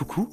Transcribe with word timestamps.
Coucou, 0.00 0.30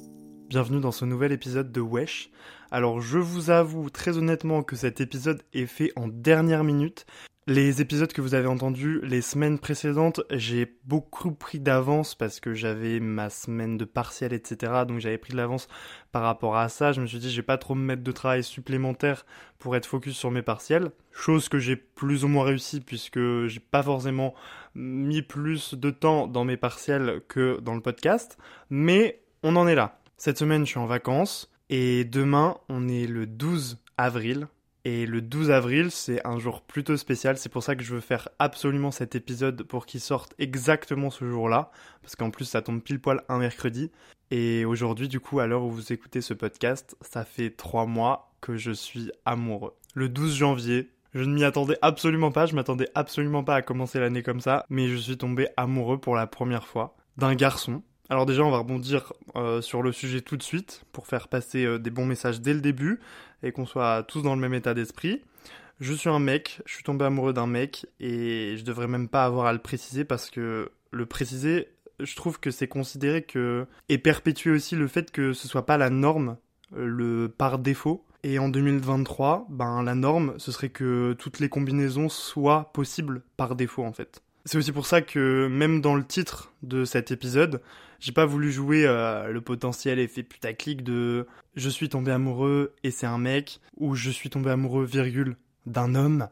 bienvenue 0.48 0.80
dans 0.80 0.92
ce 0.92 1.04
nouvel 1.04 1.30
épisode 1.30 1.70
de 1.70 1.82
Wesh. 1.82 2.30
Alors 2.70 3.02
je 3.02 3.18
vous 3.18 3.50
avoue 3.50 3.90
très 3.90 4.16
honnêtement 4.16 4.62
que 4.62 4.76
cet 4.76 5.02
épisode 5.02 5.42
est 5.52 5.66
fait 5.66 5.92
en 5.94 6.08
dernière 6.08 6.64
minute. 6.64 7.04
Les 7.46 7.82
épisodes 7.82 8.10
que 8.10 8.22
vous 8.22 8.32
avez 8.32 8.46
entendus 8.46 8.98
les 9.02 9.20
semaines 9.20 9.58
précédentes, 9.58 10.22
j'ai 10.30 10.74
beaucoup 10.84 11.32
pris 11.32 11.60
d'avance 11.60 12.14
parce 12.14 12.40
que 12.40 12.54
j'avais 12.54 12.98
ma 12.98 13.28
semaine 13.28 13.76
de 13.76 13.84
partiel, 13.84 14.32
etc. 14.32 14.72
Donc 14.88 15.00
j'avais 15.00 15.18
pris 15.18 15.32
de 15.32 15.36
l'avance 15.36 15.68
par 16.12 16.22
rapport 16.22 16.56
à 16.56 16.70
ça. 16.70 16.92
Je 16.92 17.02
me 17.02 17.06
suis 17.06 17.18
dit, 17.18 17.30
je 17.30 17.36
vais 17.36 17.42
pas 17.42 17.58
trop 17.58 17.74
me 17.74 17.84
mettre 17.84 18.02
de 18.02 18.12
travail 18.12 18.42
supplémentaire 18.42 19.26
pour 19.58 19.76
être 19.76 19.84
focus 19.84 20.16
sur 20.16 20.30
mes 20.30 20.40
partiels. 20.40 20.92
Chose 21.12 21.50
que 21.50 21.58
j'ai 21.58 21.76
plus 21.76 22.24
ou 22.24 22.28
moins 22.28 22.44
réussi 22.44 22.80
puisque 22.80 23.20
j'ai 23.48 23.60
pas 23.60 23.82
forcément 23.82 24.34
mis 24.74 25.20
plus 25.20 25.74
de 25.74 25.90
temps 25.90 26.26
dans 26.26 26.46
mes 26.46 26.56
partiels 26.56 27.20
que 27.28 27.60
dans 27.60 27.74
le 27.74 27.82
podcast. 27.82 28.38
Mais 28.70 29.20
on 29.42 29.56
en 29.56 29.68
est 29.68 29.74
là. 29.74 30.00
Cette 30.16 30.38
semaine, 30.38 30.64
je 30.66 30.70
suis 30.70 30.78
en 30.78 30.86
vacances 30.86 31.50
et 31.70 32.04
demain, 32.04 32.56
on 32.68 32.88
est 32.88 33.06
le 33.06 33.26
12 33.26 33.78
avril. 33.96 34.48
Et 34.84 35.06
le 35.06 35.20
12 35.20 35.50
avril, 35.50 35.90
c'est 35.90 36.26
un 36.26 36.38
jour 36.38 36.62
plutôt 36.62 36.96
spécial. 36.96 37.36
C'est 37.36 37.50
pour 37.50 37.62
ça 37.62 37.76
que 37.76 37.82
je 37.82 37.94
veux 37.94 38.00
faire 38.00 38.28
absolument 38.38 38.90
cet 38.90 39.14
épisode 39.14 39.62
pour 39.64 39.84
qu'il 39.84 40.00
sorte 40.00 40.34
exactement 40.38 41.10
ce 41.10 41.28
jour-là. 41.28 41.70
Parce 42.00 42.16
qu'en 42.16 42.30
plus, 42.30 42.46
ça 42.46 42.62
tombe 42.62 42.80
pile 42.80 43.00
poil 43.00 43.22
un 43.28 43.38
mercredi. 43.38 43.90
Et 44.30 44.64
aujourd'hui, 44.64 45.08
du 45.08 45.20
coup, 45.20 45.40
à 45.40 45.46
l'heure 45.46 45.64
où 45.64 45.70
vous 45.70 45.92
écoutez 45.92 46.20
ce 46.20 46.32
podcast, 46.32 46.96
ça 47.00 47.24
fait 47.24 47.50
trois 47.50 47.86
mois 47.86 48.32
que 48.40 48.56
je 48.56 48.70
suis 48.70 49.10
amoureux. 49.24 49.74
Le 49.94 50.08
12 50.08 50.34
janvier, 50.34 50.90
je 51.12 51.22
ne 51.22 51.34
m'y 51.34 51.44
attendais 51.44 51.76
absolument 51.82 52.32
pas. 52.32 52.46
Je 52.46 52.54
m'attendais 52.54 52.88
absolument 52.94 53.44
pas 53.44 53.56
à 53.56 53.62
commencer 53.62 54.00
l'année 54.00 54.22
comme 54.22 54.40
ça. 54.40 54.64
Mais 54.70 54.88
je 54.88 54.96
suis 54.96 55.18
tombé 55.18 55.48
amoureux 55.56 55.98
pour 55.98 56.14
la 56.14 56.26
première 56.26 56.66
fois 56.66 56.96
d'un 57.18 57.34
garçon. 57.34 57.82
Alors 58.10 58.24
déjà, 58.24 58.42
on 58.42 58.50
va 58.50 58.58
rebondir 58.58 59.12
euh, 59.36 59.60
sur 59.60 59.82
le 59.82 59.92
sujet 59.92 60.22
tout 60.22 60.38
de 60.38 60.42
suite 60.42 60.84
pour 60.92 61.06
faire 61.06 61.28
passer 61.28 61.64
euh, 61.64 61.78
des 61.78 61.90
bons 61.90 62.06
messages 62.06 62.40
dès 62.40 62.54
le 62.54 62.60
début 62.60 63.00
et 63.42 63.52
qu'on 63.52 63.66
soit 63.66 64.02
tous 64.02 64.22
dans 64.22 64.34
le 64.34 64.40
même 64.40 64.54
état 64.54 64.72
d'esprit. 64.72 65.22
Je 65.80 65.92
suis 65.92 66.08
un 66.08 66.18
mec, 66.18 66.62
je 66.64 66.74
suis 66.74 66.82
tombé 66.82 67.04
amoureux 67.04 67.34
d'un 67.34 67.46
mec 67.46 67.86
et 68.00 68.56
je 68.56 68.64
devrais 68.64 68.88
même 68.88 69.08
pas 69.08 69.24
avoir 69.24 69.46
à 69.46 69.52
le 69.52 69.58
préciser 69.58 70.04
parce 70.04 70.30
que 70.30 70.72
le 70.90 71.06
préciser, 71.06 71.68
je 72.00 72.16
trouve 72.16 72.40
que 72.40 72.50
c'est 72.50 72.66
considéré 72.66 73.22
que 73.22 73.66
et 73.90 73.98
perpétuer 73.98 74.50
aussi 74.52 74.74
le 74.74 74.88
fait 74.88 75.10
que 75.10 75.34
ce 75.34 75.46
soit 75.46 75.66
pas 75.66 75.76
la 75.76 75.90
norme, 75.90 76.38
euh, 76.76 76.86
le 76.86 77.28
par 77.28 77.58
défaut. 77.58 78.04
Et 78.24 78.38
en 78.38 78.48
2023, 78.48 79.46
ben 79.50 79.82
la 79.84 79.94
norme, 79.94 80.34
ce 80.38 80.50
serait 80.50 80.70
que 80.70 81.14
toutes 81.18 81.38
les 81.38 81.48
combinaisons 81.48 82.08
soient 82.08 82.72
possibles 82.72 83.22
par 83.36 83.54
défaut 83.54 83.84
en 83.84 83.92
fait. 83.92 84.22
C'est 84.48 84.56
aussi 84.56 84.72
pour 84.72 84.86
ça 84.86 85.02
que 85.02 85.46
même 85.46 85.82
dans 85.82 85.94
le 85.94 86.02
titre 86.02 86.54
de 86.62 86.86
cet 86.86 87.10
épisode, 87.10 87.60
j'ai 88.00 88.12
pas 88.12 88.24
voulu 88.24 88.50
jouer 88.50 88.86
euh, 88.86 89.28
le 89.28 89.42
potentiel 89.42 89.98
effet 89.98 90.22
putaclic 90.22 90.82
de 90.82 91.26
je 91.54 91.68
suis 91.68 91.90
tombé 91.90 92.12
amoureux 92.12 92.74
et 92.82 92.90
c'est 92.90 93.04
un 93.04 93.18
mec 93.18 93.60
ou 93.76 93.94
je 93.94 94.08
suis 94.08 94.30
tombé 94.30 94.48
amoureux 94.50 94.86
virgule 94.86 95.36
d'un 95.66 95.94
homme 95.94 96.28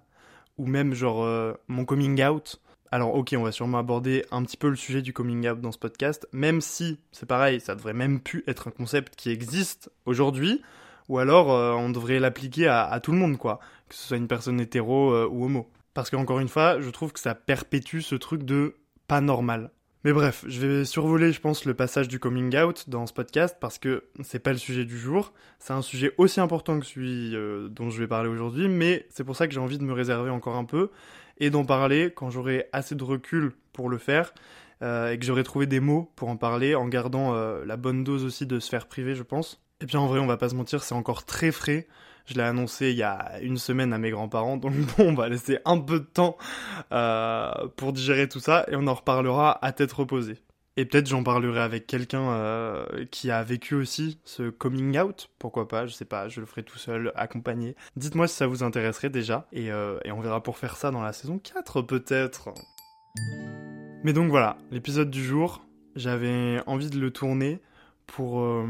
ou 0.56 0.66
même 0.66 0.94
genre 0.94 1.24
euh, 1.24 1.52
mon 1.68 1.84
coming 1.84 2.24
out. 2.24 2.62
Alors 2.90 3.14
ok, 3.14 3.34
on 3.36 3.42
va 3.42 3.52
sûrement 3.52 3.76
aborder 3.76 4.24
un 4.30 4.42
petit 4.44 4.56
peu 4.56 4.70
le 4.70 4.76
sujet 4.76 5.02
du 5.02 5.12
coming 5.12 5.46
out 5.50 5.60
dans 5.60 5.72
ce 5.72 5.78
podcast, 5.78 6.26
même 6.32 6.62
si 6.62 6.98
c'est 7.12 7.26
pareil, 7.26 7.60
ça 7.60 7.74
devrait 7.74 7.92
même 7.92 8.20
plus 8.20 8.44
être 8.46 8.68
un 8.68 8.70
concept 8.70 9.14
qui 9.14 9.28
existe 9.28 9.90
aujourd'hui, 10.06 10.62
ou 11.10 11.18
alors 11.18 11.52
euh, 11.52 11.74
on 11.74 11.90
devrait 11.90 12.18
l'appliquer 12.18 12.66
à, 12.66 12.86
à, 12.86 12.98
tout 12.98 13.12
le 13.12 13.18
monde 13.18 13.36
quoi, 13.36 13.60
que 13.90 13.94
ce 13.94 14.08
soit 14.08 14.16
une 14.16 14.26
personne 14.26 14.58
hétéro 14.58 15.26
ou 15.26 15.44
homo. 15.44 15.68
Parce 15.96 16.10
qu'encore 16.10 16.40
une 16.40 16.48
fois, 16.48 16.78
je 16.78 16.90
trouve 16.90 17.14
que 17.14 17.20
ça 17.20 17.34
perpétue 17.34 18.00
ce 18.00 18.16
truc 18.16 18.42
de 18.42 18.74
pas 19.08 19.22
normal. 19.22 19.70
Mais 20.04 20.12
bref, 20.12 20.44
je 20.46 20.60
vais 20.60 20.84
survoler, 20.84 21.32
je 21.32 21.40
pense, 21.40 21.64
le 21.64 21.72
passage 21.72 22.06
du 22.06 22.18
coming 22.18 22.54
out 22.54 22.84
dans 22.90 23.06
ce 23.06 23.14
podcast 23.14 23.56
parce 23.58 23.78
que 23.78 24.04
c'est 24.22 24.38
pas 24.38 24.52
le 24.52 24.58
sujet 24.58 24.84
du 24.84 24.98
jour. 24.98 25.32
C'est 25.58 25.72
un 25.72 25.80
sujet 25.80 26.12
aussi 26.18 26.38
important 26.38 26.78
que 26.78 26.84
celui 26.84 27.34
euh, 27.34 27.70
dont 27.70 27.88
je 27.88 27.98
vais 27.98 28.06
parler 28.06 28.28
aujourd'hui, 28.28 28.68
mais 28.68 29.06
c'est 29.08 29.24
pour 29.24 29.36
ça 29.36 29.48
que 29.48 29.54
j'ai 29.54 29.58
envie 29.58 29.78
de 29.78 29.84
me 29.84 29.94
réserver 29.94 30.28
encore 30.28 30.56
un 30.56 30.66
peu 30.66 30.90
et 31.38 31.48
d'en 31.48 31.64
parler 31.64 32.12
quand 32.14 32.28
j'aurai 32.28 32.68
assez 32.74 32.94
de 32.94 33.02
recul 33.02 33.52
pour 33.72 33.88
le 33.88 33.96
faire 33.96 34.34
euh, 34.82 35.12
et 35.12 35.18
que 35.18 35.24
j'aurai 35.24 35.44
trouvé 35.44 35.66
des 35.66 35.80
mots 35.80 36.12
pour 36.14 36.28
en 36.28 36.36
parler 36.36 36.74
en 36.74 36.88
gardant 36.88 37.34
euh, 37.34 37.64
la 37.64 37.78
bonne 37.78 38.04
dose 38.04 38.22
aussi 38.22 38.44
de 38.44 38.60
sphère 38.60 38.86
privée, 38.86 39.14
je 39.14 39.22
pense. 39.22 39.62
Et 39.80 39.86
puis 39.86 39.96
en 39.96 40.06
vrai, 40.08 40.20
on 40.20 40.26
va 40.26 40.36
pas 40.36 40.50
se 40.50 40.56
mentir, 40.56 40.84
c'est 40.84 40.94
encore 40.94 41.24
très 41.24 41.52
frais. 41.52 41.86
Je 42.26 42.34
l'ai 42.34 42.42
annoncé 42.42 42.90
il 42.90 42.96
y 42.96 43.02
a 43.02 43.38
une 43.40 43.56
semaine 43.56 43.92
à 43.92 43.98
mes 43.98 44.10
grands-parents, 44.10 44.56
donc 44.56 44.72
bon, 44.98 45.10
on 45.10 45.14
va 45.14 45.28
laisser 45.28 45.58
un 45.64 45.78
peu 45.78 46.00
de 46.00 46.04
temps 46.04 46.36
euh, 46.92 47.50
pour 47.76 47.92
digérer 47.92 48.28
tout 48.28 48.40
ça 48.40 48.66
et 48.68 48.76
on 48.76 48.86
en 48.86 48.94
reparlera 48.94 49.64
à 49.64 49.72
tête 49.72 49.92
reposée. 49.92 50.38
Et 50.78 50.84
peut-être 50.84 51.06
j'en 51.06 51.22
parlerai 51.22 51.60
avec 51.60 51.86
quelqu'un 51.86 52.32
euh, 52.32 53.06
qui 53.10 53.30
a 53.30 53.42
vécu 53.42 53.74
aussi 53.74 54.18
ce 54.24 54.50
coming 54.50 54.98
out, 54.98 55.30
pourquoi 55.38 55.68
pas, 55.68 55.86
je 55.86 55.94
sais 55.94 56.04
pas, 56.04 56.28
je 56.28 56.40
le 56.40 56.46
ferai 56.46 56.64
tout 56.64 56.76
seul, 56.76 57.12
accompagné. 57.14 57.76
Dites-moi 57.96 58.28
si 58.28 58.36
ça 58.36 58.46
vous 58.46 58.62
intéresserait 58.62 59.08
déjà, 59.08 59.46
et, 59.52 59.72
euh, 59.72 59.98
et 60.04 60.12
on 60.12 60.20
verra 60.20 60.42
pour 60.42 60.58
faire 60.58 60.76
ça 60.76 60.90
dans 60.90 61.00
la 61.00 61.14
saison 61.14 61.38
4 61.38 61.80
peut-être. 61.80 62.52
Mais 64.04 64.12
donc 64.12 64.28
voilà, 64.28 64.58
l'épisode 64.70 65.10
du 65.10 65.24
jour, 65.24 65.64
j'avais 65.94 66.60
envie 66.66 66.90
de 66.90 66.98
le 66.98 67.10
tourner 67.10 67.60
pour, 68.06 68.40
euh, 68.40 68.64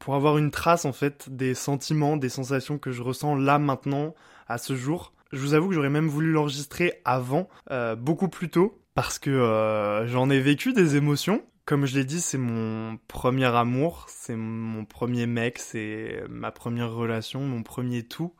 pour 0.00 0.14
avoir 0.14 0.38
une 0.38 0.50
trace 0.50 0.84
en 0.84 0.92
fait 0.92 1.28
des 1.30 1.54
sentiments, 1.54 2.16
des 2.16 2.28
sensations 2.28 2.78
que 2.78 2.90
je 2.90 3.02
ressens 3.02 3.36
là 3.36 3.58
maintenant, 3.58 4.14
à 4.48 4.58
ce 4.58 4.74
jour. 4.74 5.12
Je 5.32 5.38
vous 5.38 5.54
avoue 5.54 5.68
que 5.68 5.74
j'aurais 5.74 5.90
même 5.90 6.08
voulu 6.08 6.32
l'enregistrer 6.32 7.00
avant, 7.04 7.48
euh, 7.70 7.94
beaucoup 7.94 8.28
plus 8.28 8.48
tôt, 8.48 8.80
parce 8.94 9.18
que 9.18 9.30
euh, 9.30 10.06
j'en 10.08 10.28
ai 10.30 10.40
vécu 10.40 10.72
des 10.72 10.96
émotions. 10.96 11.44
Comme 11.66 11.86
je 11.86 11.94
l'ai 11.96 12.04
dit, 12.04 12.20
c'est 12.20 12.38
mon 12.38 12.98
premier 13.06 13.44
amour, 13.44 14.06
c'est 14.08 14.34
mon 14.34 14.84
premier 14.84 15.26
mec, 15.26 15.58
c'est 15.58 16.24
ma 16.28 16.50
première 16.50 16.92
relation, 16.92 17.40
mon 17.42 17.62
premier 17.62 18.02
tout. 18.02 18.34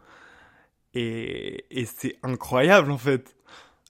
Et, 0.95 1.65
et 1.71 1.85
c'est 1.85 2.19
incroyable 2.25 2.91
en 2.91 2.99
fait. 2.99 3.37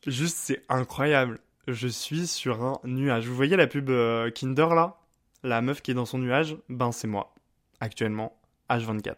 Juste, 0.07 0.37
c'est 0.37 0.63
incroyable. 0.69 1.39
Je 1.69 1.89
suis 1.89 2.27
sur 2.27 2.63
un 2.63 2.81
nuage. 2.85 3.29
Vous 3.29 3.35
voyez 3.35 3.57
la 3.57 3.67
pub 3.67 3.91
Kinder 4.35 4.75
là? 4.75 5.00
La 5.43 5.63
meuf 5.63 5.83
qui 5.83 5.91
est 5.91 5.95
dans 5.95 6.07
son 6.07 6.19
nuage, 6.19 6.57
ben 6.69 6.93
c'est 6.93 7.09
moi, 7.09 7.35
actuellement, 7.81 8.37
H24. 8.69 9.17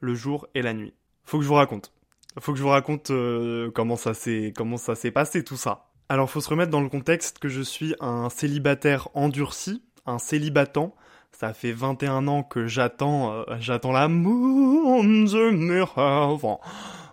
Le 0.00 0.14
jour 0.14 0.46
et 0.54 0.62
la 0.62 0.74
nuit. 0.74 0.94
Faut 1.24 1.38
que 1.38 1.44
je 1.44 1.48
vous 1.48 1.54
raconte. 1.54 1.92
Faut 2.40 2.52
que 2.52 2.58
je 2.58 2.62
vous 2.62 2.70
raconte 2.70 3.10
euh, 3.10 3.70
comment 3.70 3.96
ça 3.96 4.12
s'est 4.12 4.52
comment 4.54 4.76
ça 4.76 4.94
s'est 4.94 5.12
passé 5.12 5.44
tout 5.44 5.56
ça. 5.56 5.86
Alors 6.08 6.28
faut 6.28 6.40
se 6.40 6.50
remettre 6.50 6.70
dans 6.70 6.80
le 6.80 6.88
contexte 6.88 7.38
que 7.38 7.48
je 7.48 7.62
suis 7.62 7.94
un 8.00 8.28
célibataire 8.28 9.08
endurci, 9.14 9.82
un 10.04 10.18
célibatant. 10.18 10.94
Ça 11.32 11.52
fait 11.52 11.72
21 11.72 12.28
ans 12.28 12.42
que 12.42 12.66
j'attends 12.66 13.32
euh, 13.32 13.44
j'attends 13.60 13.92
l'amour 13.92 15.04
de. 15.04 16.56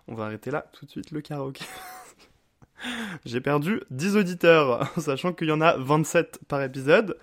On 0.08 0.16
va 0.16 0.26
arrêter 0.26 0.52
là 0.52 0.66
tout 0.74 0.86
de 0.86 0.92
suite 0.92 1.12
le 1.12 1.22
karaoké. 1.22 1.64
J'ai 3.26 3.42
perdu 3.42 3.82
10 3.92 4.18
auditeurs, 4.18 4.92
sachant 5.00 5.34
qu'il 5.34 5.48
y 5.50 5.52
en 5.52 5.62
a 5.62 5.78
27 5.78 6.40
par 6.48 6.62
épisode. 6.64 7.18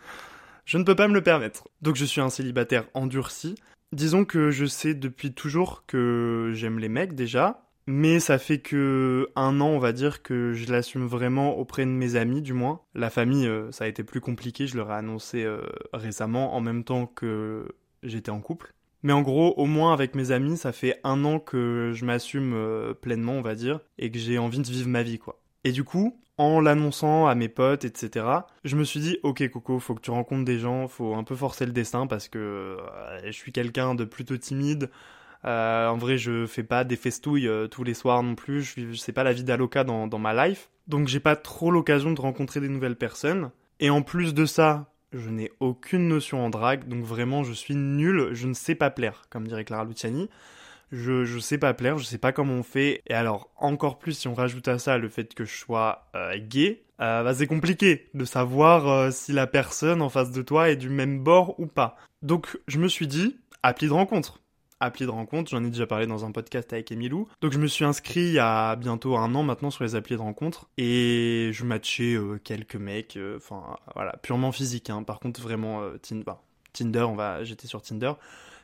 Je 0.69 0.77
ne 0.77 0.85
peux 0.85 0.95
pas 0.95 1.09
me 1.09 1.15
le 1.15 1.23
permettre. 1.23 1.67
Donc 1.81 1.97
je 1.97 2.05
suis 2.05 2.21
un 2.21 2.29
célibataire 2.29 2.85
endurci. 2.93 3.55
Disons 3.93 4.27
que 4.27 4.51
je 4.51 4.67
sais 4.67 4.93
depuis 4.93 5.33
toujours 5.33 5.85
que 5.87 6.51
j'aime 6.53 6.79
les 6.79 6.91
mecs 6.91 7.15
déjà, 7.15 7.63
mais 7.87 8.21
ça 8.21 8.39
fait 8.39 8.59
que 8.59 9.31
un 9.35 9.63
an, 9.63 9.69
on 9.69 9.79
va 9.79 9.93
dire, 9.93 10.23
que 10.23 10.53
je 10.53 10.71
l'assume 10.71 11.07
vraiment 11.07 11.57
auprès 11.57 11.87
de 11.87 11.91
mes 11.91 12.17
amis, 12.17 12.43
du 12.43 12.53
moins. 12.53 12.83
La 12.95 13.09
famille, 13.09 13.47
euh, 13.47 13.73
ça 13.73 13.85
a 13.85 13.89
été 13.89 14.05
plus 14.05 14.21
compliqué, 14.21 14.67
je 14.67 14.77
leur 14.77 14.91
ai 14.91 14.97
annoncé 14.97 15.43
euh, 15.43 15.63
récemment, 15.95 16.55
en 16.55 16.61
même 16.61 16.85
temps 16.85 17.07
que 17.07 17.67
j'étais 18.03 18.31
en 18.31 18.43
couple. 18.43 18.75
Mais 19.03 19.15
en 19.15 19.23
gros, 19.23 19.55
au 19.57 19.65
moins 19.65 19.95
avec 19.95 20.15
mes 20.15 20.33
amis, 20.33 20.59
ça 20.59 20.73
fait 20.73 21.01
un 21.03 21.25
an 21.25 21.39
que 21.39 21.93
je 21.95 22.05
m'assume 22.05 22.53
euh, 22.53 22.93
pleinement, 22.93 23.33
on 23.33 23.43
va 23.43 23.55
dire, 23.55 23.81
et 23.97 24.11
que 24.11 24.19
j'ai 24.19 24.37
envie 24.37 24.61
de 24.61 24.67
vivre 24.67 24.91
ma 24.91 25.03
vie, 25.03 25.19
quoi. 25.19 25.41
Et 25.65 25.73
du 25.73 25.85
coup, 25.85 26.19
en 26.37 26.61
l'annonçant 26.61 27.27
à 27.27 27.35
mes 27.35 27.49
potes, 27.49 27.85
etc., 27.85 28.27
je 28.65 28.77
me 28.77 28.85
suis 28.85 29.01
dit, 29.01 29.19
ok 29.23 29.49
Coco, 29.51 29.79
faut 29.81 29.95
que 29.95 30.01
tu 30.01 30.11
rencontres 30.11 30.45
des 30.45 30.59
gens, 30.59 30.87
faut 30.89 31.15
un 31.15 31.25
peu 31.25 31.35
forcer 31.35 31.67
le 31.67 31.73
destin 31.73 32.07
parce 32.07 32.29
que 32.29 32.39
euh, 32.39 33.21
je 33.25 33.33
suis 33.33 33.53
quelqu'un 33.53 33.95
de 33.95 34.05
plutôt 34.05 34.37
timide. 34.37 34.91
Euh, 35.45 35.89
en 35.89 35.97
vrai, 35.97 36.17
je 36.17 36.47
fais 36.47 36.63
pas 36.63 36.85
des 36.85 36.97
festouilles 36.97 37.49
euh, 37.49 37.67
tous 37.69 37.85
les 37.85 37.95
soirs 37.95 38.23
non 38.23 38.35
plus. 38.35 38.63
Je, 38.63 38.95
sais 38.95 39.13
pas 39.13 39.25
la 39.25 39.33
vie 39.33 39.45
d'Aloca 39.45 39.85
dans, 39.85 40.07
dans 40.07 40.19
ma 40.19 40.47
life. 40.47 40.71
Donc 40.87 41.09
j'ai 41.09 41.21
pas 41.21 41.37
trop 41.37 41.71
l'occasion 41.71 42.13
de 42.13 42.21
rencontrer 42.21 42.61
des 42.61 42.69
nouvelles 42.69 42.97
personnes. 42.97 43.51
Et 43.81 43.91
en 43.91 44.03
plus 44.03 44.35
de 44.35 44.47
ça, 44.47 44.93
je 45.13 45.31
n'ai 45.31 45.51
aucune 45.61 46.09
notion 46.09 46.45
en 46.45 46.51
drague, 46.51 46.87
donc 46.87 47.05
vraiment 47.05 47.45
je 47.45 47.53
suis 47.53 47.75
nul, 47.75 48.31
je 48.33 48.47
ne 48.47 48.55
sais 48.55 48.75
pas 48.75 48.91
plaire, 48.91 49.23
comme 49.31 49.47
dirait 49.47 49.65
Clara 49.65 49.85
Luciani. 49.85 50.29
Je, 50.91 51.25
je 51.25 51.39
sais 51.39 51.59
pas 51.59 51.75
plaire, 51.75 51.99
je 51.99 52.05
sais 52.05 52.19
pas 52.19 52.33
comment 52.33 52.55
on 52.55 52.63
fait. 52.63 53.03
Et 53.07 53.15
alors, 53.15 53.51
encore 53.57 53.99
plus 53.99 54.13
si 54.13 54.29
on 54.29 54.35
rajoute 54.35 54.69
à 54.69 54.79
ça 54.79 54.99
le 54.99 55.09
fait 55.09 55.35
que 55.35 55.45
je 55.45 55.57
sois 55.57 56.09
euh, 56.15 56.39
gay, 56.39 56.85
euh, 57.01 57.23
bah, 57.23 57.35
c'est 57.35 57.47
compliqué 57.47 58.09
de 58.15 58.25
savoir 58.25 58.89
euh, 58.89 59.11
si 59.11 59.33
la 59.33 59.47
personne 59.47 60.03
en 60.03 60.09
face 60.09 60.33
de 60.33 60.43
toi 60.43 60.71
est 60.71 60.77
du 60.77 60.89
même 60.89 61.23
bord 61.23 61.59
ou 61.61 61.67
pas. 61.67 61.97
Donc, 62.23 62.59
je 62.67 62.79
me 62.79 62.89
suis 62.89 63.07
dit, 63.07 63.39
appli 63.63 63.89
de 63.89 63.93
rencontre 63.93 64.41
appli 64.81 65.07
de 65.07 65.11
rencontre. 65.11 65.51
J'en 65.51 65.65
ai 65.65 65.71
déjà 65.71 65.89
parlé 65.89 66.07
dans 66.07 66.25
un 66.25 66.31
podcast 66.31 66.73
avec 66.73 66.93
Emilou. 66.93 67.27
Donc 67.41 67.53
je 67.53 67.59
me 67.59 67.67
suis 67.67 67.85
inscrit 67.85 68.21
il 68.21 68.35
y 68.35 68.39
a 68.39 68.77
bientôt 68.77 69.17
un 69.17 69.35
an 69.35 69.43
maintenant 69.43 69.73
sur 69.73 69.83
les 69.83 69.97
applis 69.97 70.15
de 70.15 70.21
rencontre 70.21 70.69
et 70.79 71.51
je 71.53 71.65
matchais 71.65 72.17
quelques 72.45 72.77
mecs. 72.77 73.19
Enfin 73.37 73.77
voilà, 73.97 74.13
purement 74.23 74.53
physique. 74.53 74.89
Hein. 74.89 75.03
Par 75.03 75.19
contre 75.19 75.41
vraiment 75.41 75.83
Tinder. 76.01 76.35
Tinder, 76.73 77.03
on 77.03 77.17
va. 77.17 77.43
J'étais 77.43 77.67
sur 77.67 77.83
Tinder 77.83 78.13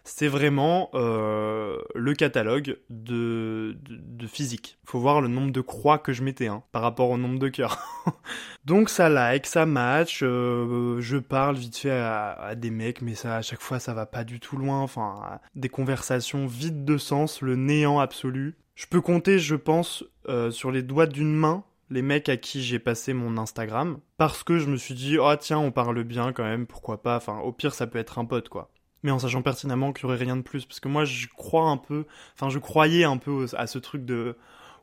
c'est 0.05 0.29
vraiment 0.29 0.91
euh, 0.95 1.79
le 1.95 2.13
catalogue 2.13 2.79
de, 2.91 3.77
de, 3.89 4.27
physique. 4.27 4.79
Faut 4.85 5.01
voir 5.01 5.23
le 5.23 5.29
nombre 5.29 5.51
de 5.51 5.63
croix 5.63 5.99
que 5.99 6.13
je 6.13 6.23
mettais 6.23 6.47
hein, 6.47 6.63
par 6.73 6.83
rapport 6.83 7.09
au 7.09 7.17
nombre 7.17 7.39
de 7.39 7.49
cœurs. 7.49 7.79
Donc 8.67 8.91
ça 8.91 9.09
like, 9.09 9.47
ça 9.47 9.65
match, 9.65 10.21
euh, 10.23 11.01
je 11.01 11.17
parle 11.17 11.57
vite 11.57 11.77
fait 11.79 11.91
à, 11.91 12.55
des 12.55 12.71
mecs, 12.71 13.01
mais 13.01 13.15
ça 13.15 13.37
à 13.37 13.43
chaque 13.43 13.63
fois 13.63 13.79
ça 13.79 13.95
va 13.95 14.05
pas 14.05 14.25
du 14.25 14.41
tout 14.41 14.59
loin. 14.59 14.81
Enfin, 14.81 15.41
des 15.55 15.71
conversations 15.71 16.47
vides 16.47 16.85
de 16.85 16.99
sens, 16.99 17.41
le 17.41 17.57
néant 17.57 17.99
absolu. 17.99 18.57
Je 18.75 18.87
peux 18.87 19.01
compter, 19.01 19.39
je 19.39 19.57
pense, 19.57 20.05
euh, 20.29 20.51
sur 20.51 20.71
les 20.71 20.83
doigts 20.83 21.07
d'une 21.07 21.35
main 21.35 21.65
les 21.91 22.03
mecs 22.03 22.29
à 22.29 22.37
qui 22.37 22.63
j'ai 22.63 22.79
passé 22.79 23.13
mon 23.13 23.37
Instagram 23.37 23.99
parce 24.17 24.43
que 24.43 24.59
je 24.59 24.67
me 24.67 24.77
suis 24.77 24.95
dit 24.95 25.19
oh 25.19 25.37
tiens 25.39 25.59
on 25.59 25.71
parle 25.71 26.03
bien 26.03 26.33
quand 26.33 26.43
même 26.43 26.67
pourquoi 26.67 27.03
pas 27.03 27.17
enfin 27.19 27.39
au 27.41 27.53
pire 27.53 27.75
ça 27.75 27.87
peut 27.87 27.99
être 27.99 28.19
un 28.19 28.25
pote 28.25 28.49
quoi 28.49 28.71
mais 29.05 29.11
en 29.11 29.19
sachant 29.21 29.43
pertinemment 29.43 29.93
qu'il 29.93 30.05
y 30.05 30.07
aurait 30.07 30.17
rien 30.17 30.37
de 30.37 30.43
plus. 30.43 30.65
Parce 30.65 30.81
que 30.81 30.89
moi, 30.89 31.05
je 31.05 31.29
crois 31.29 31.69
un 31.69 31.77
peu, 31.77 32.07
enfin, 32.35 32.49
je 32.49 32.59
croyais 32.59 33.05
un 33.05 33.19
peu 33.19 33.47
à 33.57 33.67
ce 33.67 33.79
truc 33.79 34.05
de 34.05 34.35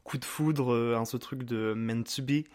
coup 0.04 0.20
de 0.20 0.26
foudre, 0.26 0.74
euh, 0.74 0.98
à 0.98 1.04
ce 1.06 1.18
truc 1.18 1.44
de 1.44 1.74
meant 1.74 2.04
to 2.04 2.22
be. 2.22 2.46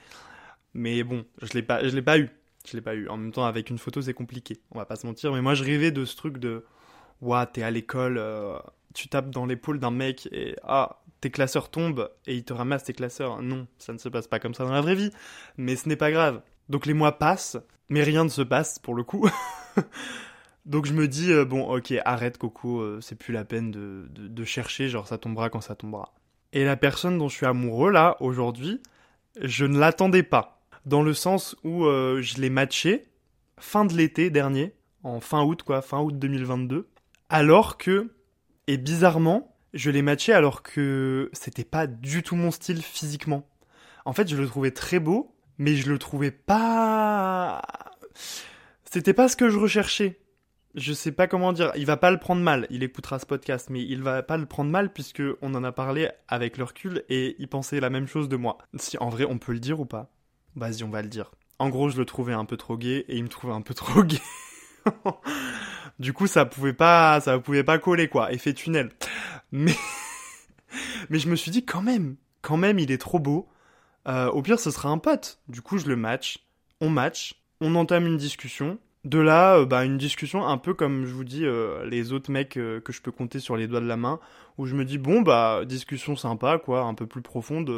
Mais 0.74 1.02
bon, 1.02 1.26
je 1.42 1.52
l'ai 1.54 1.62
pas, 1.62 1.86
je 1.86 1.94
l'ai 1.94 2.02
pas 2.02 2.18
eu. 2.18 2.30
Je 2.64 2.76
l'ai 2.76 2.80
pas 2.80 2.94
eu. 2.94 3.08
En 3.08 3.16
même 3.16 3.32
temps, 3.32 3.44
avec 3.44 3.68
une 3.68 3.78
photo, 3.78 4.00
c'est 4.00 4.14
compliqué. 4.14 4.60
On 4.70 4.78
va 4.78 4.86
pas 4.86 4.94
se 4.94 5.06
mentir. 5.06 5.32
Mais 5.32 5.42
moi, 5.42 5.54
je 5.54 5.64
rêvais 5.64 5.90
de 5.90 6.04
ce 6.04 6.16
truc 6.16 6.38
de, 6.38 6.64
ouah, 7.20 7.46
t'es 7.46 7.64
à 7.64 7.70
l'école, 7.72 8.18
euh, 8.18 8.58
tu 8.94 9.08
tapes 9.08 9.30
dans 9.30 9.44
l'épaule 9.44 9.80
d'un 9.80 9.90
mec 9.90 10.28
et 10.30 10.54
ah, 10.62 11.02
tes 11.20 11.30
classeurs 11.30 11.68
tombent 11.68 12.10
et 12.28 12.36
il 12.36 12.44
te 12.44 12.52
ramasse 12.52 12.84
tes 12.84 12.92
classeurs. 12.92 13.42
Non, 13.42 13.66
ça 13.78 13.92
ne 13.92 13.98
se 13.98 14.08
passe 14.08 14.28
pas 14.28 14.38
comme 14.38 14.54
ça 14.54 14.64
dans 14.64 14.72
la 14.72 14.82
vraie 14.82 14.94
vie. 14.94 15.10
Mais 15.56 15.74
ce 15.74 15.88
n'est 15.88 15.96
pas 15.96 16.12
grave. 16.12 16.42
Donc 16.68 16.86
les 16.86 16.94
mois 16.94 17.18
passent, 17.18 17.56
mais 17.88 18.04
rien 18.04 18.22
ne 18.22 18.28
se 18.28 18.42
passe 18.42 18.78
pour 18.78 18.94
le 18.94 19.02
coup. 19.02 19.28
Donc 20.66 20.84
je 20.84 20.92
me 20.92 21.06
dis, 21.06 21.32
euh, 21.32 21.44
bon, 21.44 21.62
ok, 21.62 21.94
arrête 22.04 22.38
Coco, 22.38 22.80
euh, 22.80 23.00
c'est 23.00 23.14
plus 23.14 23.32
la 23.32 23.44
peine 23.44 23.70
de, 23.70 24.08
de, 24.10 24.44
chercher, 24.44 24.88
genre 24.88 25.06
ça 25.06 25.16
tombera 25.16 25.48
quand 25.48 25.60
ça 25.60 25.76
tombera. 25.76 26.12
Et 26.52 26.64
la 26.64 26.76
personne 26.76 27.18
dont 27.18 27.28
je 27.28 27.36
suis 27.36 27.46
amoureux 27.46 27.92
là, 27.92 28.16
aujourd'hui, 28.18 28.82
je 29.40 29.64
ne 29.64 29.78
l'attendais 29.78 30.24
pas. 30.24 30.60
Dans 30.84 31.02
le 31.02 31.14
sens 31.14 31.54
où 31.62 31.84
euh, 31.84 32.20
je 32.20 32.40
l'ai 32.40 32.50
matché 32.50 33.04
fin 33.60 33.84
de 33.84 33.94
l'été 33.94 34.28
dernier, 34.28 34.74
en 35.04 35.20
fin 35.20 35.44
août 35.44 35.62
quoi, 35.62 35.82
fin 35.82 36.00
août 36.00 36.18
2022. 36.18 36.88
Alors 37.28 37.78
que, 37.78 38.12
et 38.66 38.76
bizarrement, 38.76 39.56
je 39.72 39.92
l'ai 39.92 40.02
matché 40.02 40.32
alors 40.32 40.64
que 40.64 41.30
c'était 41.32 41.64
pas 41.64 41.86
du 41.86 42.24
tout 42.24 42.34
mon 42.34 42.50
style 42.50 42.82
physiquement. 42.82 43.48
En 44.04 44.12
fait, 44.12 44.28
je 44.28 44.36
le 44.36 44.48
trouvais 44.48 44.72
très 44.72 44.98
beau, 44.98 45.32
mais 45.58 45.76
je 45.76 45.88
le 45.92 45.98
trouvais 45.98 46.32
pas... 46.32 47.62
C'était 48.84 49.14
pas 49.14 49.28
ce 49.28 49.36
que 49.36 49.48
je 49.48 49.58
recherchais 49.58 50.18
je 50.76 50.92
sais 50.92 51.10
pas 51.10 51.26
comment 51.26 51.54
dire, 51.54 51.72
il 51.76 51.86
va 51.86 51.96
pas 51.96 52.10
le 52.10 52.18
prendre 52.18 52.42
mal, 52.42 52.66
il 52.68 52.82
écoutera 52.82 53.18
ce 53.18 53.24
podcast, 53.24 53.68
mais 53.70 53.82
il 53.82 54.02
va 54.02 54.22
pas 54.22 54.36
le 54.36 54.44
prendre 54.44 54.70
mal 54.70 54.92
puisque 54.92 55.22
on 55.40 55.54
en 55.54 55.64
a 55.64 55.72
parlé 55.72 56.10
avec 56.28 56.58
le 56.58 56.64
recul 56.64 57.02
et 57.08 57.34
il 57.38 57.48
pensait 57.48 57.80
la 57.80 57.88
même 57.88 58.06
chose 58.06 58.28
de 58.28 58.36
moi. 58.36 58.58
Si 58.78 58.98
en 58.98 59.08
vrai 59.08 59.24
on 59.24 59.38
peut 59.38 59.52
le 59.52 59.58
dire 59.58 59.80
ou 59.80 59.86
pas? 59.86 60.10
Vas-y, 60.54 60.84
on 60.84 60.90
va 60.90 61.02
le 61.02 61.08
dire. 61.08 61.32
En 61.58 61.70
gros, 61.70 61.88
je 61.88 61.96
le 61.96 62.04
trouvais 62.04 62.34
un 62.34 62.44
peu 62.44 62.58
trop 62.58 62.76
gay 62.76 63.06
et 63.08 63.16
il 63.16 63.24
me 63.24 63.28
trouvait 63.28 63.54
un 63.54 63.62
peu 63.62 63.72
trop 63.74 64.02
gay. 64.02 64.20
du 65.98 66.12
coup, 66.12 66.26
ça 66.26 66.44
pouvait 66.44 66.74
pas, 66.74 67.20
ça 67.22 67.38
pouvait 67.38 67.64
pas 67.64 67.78
coller 67.78 68.08
quoi, 68.08 68.30
effet 68.32 68.52
tunnel. 68.52 68.90
Mais, 69.52 69.74
mais 71.08 71.18
je 71.18 71.28
me 71.28 71.36
suis 71.36 71.50
dit 71.50 71.64
quand 71.64 71.82
même, 71.82 72.16
quand 72.42 72.58
même, 72.58 72.78
il 72.78 72.92
est 72.92 72.98
trop 72.98 73.18
beau. 73.18 73.48
Euh, 74.08 74.28
au 74.30 74.42
pire, 74.42 74.60
ce 74.60 74.70
sera 74.70 74.90
un 74.90 74.98
pote. 74.98 75.40
Du 75.48 75.62
coup, 75.62 75.78
je 75.78 75.86
le 75.86 75.96
match, 75.96 76.46
on 76.82 76.90
match, 76.90 77.34
on 77.62 77.74
entame 77.74 78.06
une 78.06 78.18
discussion 78.18 78.78
de 79.06 79.18
là, 79.20 79.58
euh, 79.58 79.66
bah, 79.66 79.84
une 79.84 79.98
discussion 79.98 80.44
un 80.46 80.58
peu 80.58 80.74
comme 80.74 81.06
je 81.06 81.14
vous 81.14 81.24
dis 81.24 81.44
euh, 81.44 81.86
les 81.86 82.12
autres 82.12 82.30
mecs 82.30 82.56
euh, 82.56 82.80
que 82.80 82.92
je 82.92 83.00
peux 83.00 83.12
compter 83.12 83.38
sur 83.38 83.56
les 83.56 83.68
doigts 83.68 83.80
de 83.80 83.86
la 83.86 83.96
main, 83.96 84.18
où 84.58 84.66
je 84.66 84.74
me 84.74 84.84
dis 84.84 84.98
bon 84.98 85.22
bah 85.22 85.64
discussion 85.64 86.16
sympa 86.16 86.58
quoi, 86.58 86.82
un 86.82 86.94
peu 86.94 87.06
plus 87.06 87.22
profonde. 87.22 87.70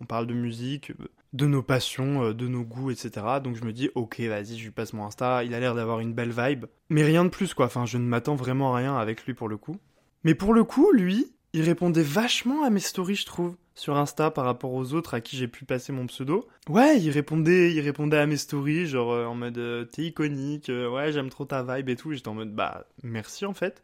on 0.00 0.04
parle 0.04 0.28
de 0.28 0.34
musique, 0.34 0.92
de 1.32 1.46
nos 1.46 1.62
passions, 1.62 2.32
de 2.32 2.48
nos 2.48 2.62
goûts, 2.62 2.92
etc. 2.92 3.10
Donc 3.42 3.56
je 3.56 3.64
me 3.64 3.72
dis 3.72 3.90
ok 3.96 4.20
vas-y 4.20 4.56
je 4.56 4.64
lui 4.64 4.70
passe 4.70 4.92
mon 4.92 5.04
Insta, 5.04 5.42
il 5.42 5.54
a 5.54 5.60
l'air 5.60 5.74
d'avoir 5.74 5.98
une 5.98 6.14
belle 6.14 6.32
vibe, 6.32 6.66
mais 6.88 7.02
rien 7.02 7.24
de 7.24 7.30
plus 7.30 7.52
quoi. 7.52 7.66
Enfin 7.66 7.84
je 7.84 7.98
ne 7.98 8.04
m'attends 8.04 8.36
vraiment 8.36 8.72
à 8.72 8.78
rien 8.78 8.96
avec 8.96 9.26
lui 9.26 9.34
pour 9.34 9.48
le 9.48 9.56
coup. 9.56 9.76
Mais 10.22 10.36
pour 10.36 10.54
le 10.54 10.62
coup 10.62 10.92
lui, 10.92 11.32
il 11.52 11.62
répondait 11.62 12.02
vachement 12.02 12.64
à 12.64 12.70
mes 12.70 12.80
stories 12.80 13.16
je 13.16 13.26
trouve 13.26 13.56
sur 13.76 13.96
Insta 13.96 14.30
par 14.30 14.44
rapport 14.44 14.72
aux 14.72 14.94
autres 14.94 15.14
à 15.14 15.20
qui 15.20 15.36
j'ai 15.36 15.46
pu 15.46 15.64
passer 15.64 15.92
mon 15.92 16.06
pseudo. 16.06 16.48
Ouais, 16.68 16.98
il 16.98 17.10
répondait, 17.10 17.72
il 17.72 17.80
répondait 17.80 18.16
à 18.16 18.26
mes 18.26 18.38
stories, 18.38 18.86
genre 18.86 19.12
euh, 19.12 19.26
en 19.26 19.34
mode 19.34 19.58
euh, 19.58 19.84
t'es 19.84 20.02
iconique, 20.02 20.70
euh, 20.70 20.90
ouais 20.90 21.12
j'aime 21.12 21.28
trop 21.28 21.44
ta 21.44 21.62
vibe 21.62 21.90
et 21.90 21.96
tout. 21.96 22.12
J'étais 22.12 22.28
en 22.28 22.34
mode 22.34 22.54
bah 22.54 22.86
merci 23.04 23.44
en 23.44 23.52
fait. 23.52 23.82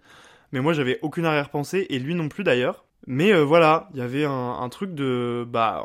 Mais 0.51 0.61
moi 0.61 0.73
j'avais 0.73 0.99
aucune 1.03 1.27
arrière-pensée 1.27 1.87
et 1.91 1.99
lui 1.99 2.15
non 2.15 2.29
plus 2.29 2.43
d'ailleurs. 2.43 2.85
Mais 3.07 3.33
voilà, 3.43 3.89
il 3.93 3.99
y 3.99 4.03
avait 4.03 4.25
un, 4.25 4.69
truc 4.69 4.95
de 4.95 5.45
bah 5.49 5.85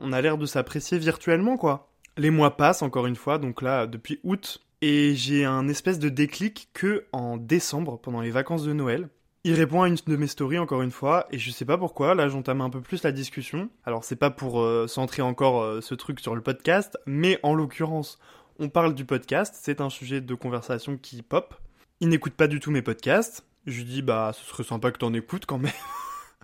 on 0.00 0.12
a 0.12 0.20
l'air 0.20 0.36
de 0.36 0.46
s'apprécier 0.46 0.98
virtuellement 0.98 1.56
quoi. 1.56 1.92
Les 2.16 2.30
mois 2.30 2.56
passent 2.56 2.82
encore 2.82 3.06
une 3.06 3.14
fois, 3.14 3.38
donc 3.38 3.62
là 3.62 3.86
depuis 3.86 4.18
août 4.24 4.64
et 4.82 5.14
j'ai 5.14 5.44
un 5.44 5.68
espèce 5.68 6.00
de 6.00 6.08
déclic 6.08 6.68
que 6.74 7.06
en 7.12 7.36
décembre 7.36 8.00
pendant 8.00 8.20
les 8.20 8.32
vacances 8.32 8.64
de 8.64 8.72
Noël. 8.72 9.08
Il 9.46 9.54
répond 9.54 9.82
à 9.82 9.86
une 9.86 9.94
de 9.94 10.16
mes 10.16 10.26
stories 10.26 10.58
encore 10.58 10.82
une 10.82 10.90
fois, 10.90 11.28
et 11.30 11.38
je 11.38 11.52
sais 11.52 11.64
pas 11.64 11.78
pourquoi, 11.78 12.16
là 12.16 12.28
j'entame 12.28 12.60
un 12.60 12.68
peu 12.68 12.80
plus 12.80 13.04
la 13.04 13.12
discussion. 13.12 13.70
Alors 13.84 14.02
c'est 14.02 14.16
pas 14.16 14.30
pour 14.30 14.60
euh, 14.60 14.88
centrer 14.88 15.22
encore 15.22 15.62
euh, 15.62 15.80
ce 15.80 15.94
truc 15.94 16.18
sur 16.18 16.34
le 16.34 16.40
podcast, 16.40 16.98
mais 17.06 17.38
en 17.44 17.54
l'occurrence, 17.54 18.18
on 18.58 18.68
parle 18.68 18.92
du 18.92 19.04
podcast, 19.04 19.54
c'est 19.56 19.80
un 19.80 19.88
sujet 19.88 20.20
de 20.20 20.34
conversation 20.34 20.96
qui 20.96 21.22
pop. 21.22 21.54
Il 22.00 22.08
n'écoute 22.08 22.32
pas 22.32 22.48
du 22.48 22.58
tout 22.58 22.72
mes 22.72 22.82
podcasts. 22.82 23.46
Je 23.66 23.76
lui 23.76 23.84
dis 23.84 24.02
bah 24.02 24.32
ce 24.34 24.44
serait 24.44 24.64
sympa 24.64 24.90
que 24.90 24.98
t'en 24.98 25.14
écoutes 25.14 25.46
quand 25.46 25.58
même. 25.58 25.70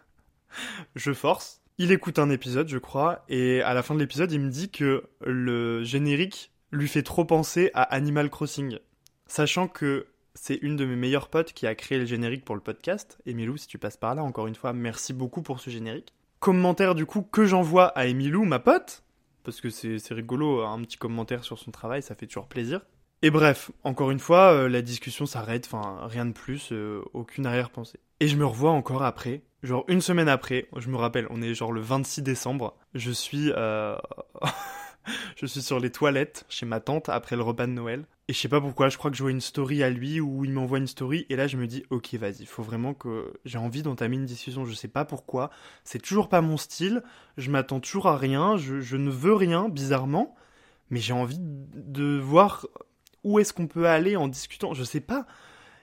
je 0.95 1.13
force. 1.13 1.61
Il 1.79 1.91
écoute 1.91 2.21
un 2.21 2.31
épisode, 2.31 2.69
je 2.69 2.79
crois, 2.79 3.25
et 3.29 3.63
à 3.63 3.75
la 3.75 3.83
fin 3.83 3.97
de 3.97 3.99
l'épisode, 3.99 4.31
il 4.31 4.39
me 4.39 4.49
dit 4.49 4.71
que 4.71 5.03
le 5.23 5.83
générique 5.83 6.53
lui 6.71 6.87
fait 6.87 7.03
trop 7.03 7.25
penser 7.25 7.73
à 7.75 7.83
Animal 7.83 8.31
Crossing. 8.31 8.79
Sachant 9.27 9.67
que 9.67 10.07
c'est 10.35 10.57
une 10.57 10.77
de 10.77 10.85
mes 10.85 10.97
meilleures 10.97 11.29
potes 11.29 11.53
qui 11.53 11.67
a 11.67 11.75
créé 11.75 11.99
le 11.99 12.05
générique 12.05 12.45
pour 12.45 12.55
le 12.55 12.61
podcast. 12.61 13.19
Emilou, 13.27 13.57
si 13.57 13.67
tu 13.67 13.79
passes 13.79 13.97
par 13.97 14.15
là, 14.15 14.23
encore 14.23 14.47
une 14.47 14.55
fois, 14.55 14.73
merci 14.73 15.13
beaucoup 15.13 15.43
pour 15.43 15.61
ce 15.61 15.71
générique. 15.71 16.13
Commentaire 16.41 16.95
du 16.95 17.07
coup 17.07 17.23
que 17.23 17.45
j'envoie 17.45 17.87
à 17.89 18.07
Emilou, 18.07 18.45
ma 18.45 18.59
pote, 18.59 19.05
parce 19.45 19.61
que 19.61 19.71
c'est 19.71 19.99
rigolo, 20.11 20.63
un 20.63 20.81
petit 20.83 20.97
commentaire 20.97 21.45
sur 21.45 21.59
son 21.59 21.71
travail, 21.71 22.03
ça 22.03 22.15
fait 22.15 22.27
toujours 22.27 22.49
plaisir. 22.49 22.81
Et 23.23 23.31
bref, 23.31 23.71
encore 23.85 24.11
une 24.11 24.19
fois, 24.19 24.53
euh, 24.53 24.69
la 24.69 24.83
discussion 24.83 25.27
s'arrête, 25.27 25.69
rien 26.03 26.27
de 26.27 26.33
plus, 26.33 26.71
euh, 26.73 27.03
aucune 27.13 27.47
arrière-pensée. 27.47 28.01
Et 28.19 28.27
je 28.27 28.37
me 28.37 28.45
revois 28.45 28.73
encore 28.73 29.05
après, 29.05 29.43
genre 29.63 29.85
une 29.87 30.01
semaine 30.01 30.29
après, 30.29 30.69
je 30.77 30.89
me 30.89 30.97
rappelle, 30.97 31.29
on 31.31 31.41
est 31.41 31.55
genre 31.55 31.73
le 31.73 31.81
26 31.81 32.23
décembre, 32.23 32.77
je 32.95 33.13
suis... 33.13 33.53
Euh... 33.57 33.97
je 35.37 35.47
suis 35.47 35.63
sur 35.63 35.79
les 35.79 35.91
toilettes 35.91 36.45
chez 36.49 36.67
ma 36.67 36.81
tante 36.81 37.09
après 37.09 37.37
le 37.37 37.43
repas 37.43 37.67
de 37.67 37.73
Noël. 37.73 38.05
Et 38.29 38.33
je 38.33 38.39
sais 38.39 38.49
pas 38.49 38.61
pourquoi, 38.61 38.89
je 38.89 38.97
crois 38.97 39.11
que 39.11 39.17
je 39.17 39.23
vois 39.23 39.33
une 39.33 39.41
story 39.41 39.83
à 39.83 39.91
lui 39.91 40.21
ou 40.21 40.45
il 40.45 40.53
m'envoie 40.53 40.79
une 40.79 40.87
story. 40.87 41.27
Et 41.29 41.35
là, 41.35 41.49
je 41.49 41.57
me 41.57 41.67
dis, 41.67 41.83
ok, 41.91 42.15
vas-y, 42.15 42.47
faut 42.47 42.63
vraiment 42.63 42.95
que 42.95 43.33
j'ai 43.45 43.59
envie 43.59 43.83
d'entamer 43.83 44.15
une 44.17 44.27
discussion. 44.27 44.65
Je 44.65 44.75
sais 44.75 44.89
pas 44.89 45.05
pourquoi. 45.05 45.51
C'est 45.83 46.01
toujours 46.01 46.29
pas 46.29 46.41
mon 46.41 46.57
style. 46.57 47.03
Je 47.37 47.51
m'attends 47.51 47.81
toujours 47.81 48.07
à 48.07 48.17
rien. 48.17 48.57
Je, 48.57 48.97
ne 48.97 49.11
veux 49.11 49.35
rien, 49.35 49.69
bizarrement. 49.69 50.37
Mais 50.91 51.01
j'ai 51.01 51.13
envie 51.13 51.39
de 51.41 52.17
voir 52.19 52.67
où 53.25 53.41
est-ce 53.41 53.53
qu'on 53.53 53.67
peut 53.67 53.89
aller 53.89 54.15
en 54.15 54.29
discutant. 54.29 54.73
Je 54.73 54.85
sais 54.85 55.01
pas. 55.01 55.27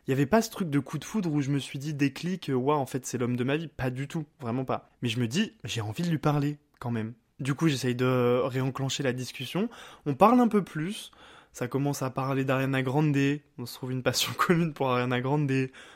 Il 0.08 0.12
y 0.12 0.14
avait 0.14 0.26
pas 0.26 0.42
ce 0.42 0.50
truc 0.50 0.70
de 0.70 0.80
coup 0.80 0.98
de 0.98 1.06
foudre 1.06 1.32
où 1.32 1.42
je 1.42 1.52
me 1.52 1.60
suis 1.60 1.78
dit 1.78 1.94
déclic, 1.94 2.50
ouais, 2.54 2.74
en 2.74 2.86
fait, 2.86 3.06
c'est 3.06 3.18
l'homme 3.18 3.36
de 3.36 3.44
ma 3.44 3.58
vie. 3.58 3.68
Pas 3.68 3.90
du 3.90 4.08
tout. 4.08 4.26
Vraiment 4.40 4.64
pas. 4.64 4.90
Mais 5.02 5.10
je 5.10 5.20
me 5.20 5.28
dis, 5.28 5.54
j'ai 5.66 5.82
envie 5.82 6.04
de 6.04 6.10
lui 6.10 6.20
parler, 6.20 6.58
quand 6.80 6.92
même. 6.92 7.14
Du 7.42 7.54
coup, 7.54 7.68
j'essaye 7.68 7.96
de 7.96 8.40
réenclencher 8.46 9.04
la 9.04 9.12
discussion. 9.14 9.70
On 10.06 10.16
parle 10.16 10.40
un 10.40 10.48
peu 10.48 10.64
plus. 10.64 11.12
Ça 11.54 11.68
commence 11.68 12.02
à 12.02 12.10
parler 12.10 12.46
d'Ariana 12.46 12.82
Grande. 12.82 13.18
On 13.58 13.66
se 13.66 13.74
trouve 13.74 13.92
une 13.92 14.04
passion 14.04 14.32
commune 14.38 14.74
pour 14.74 14.90
Ariana 14.90 15.20
Grande. 15.22 15.52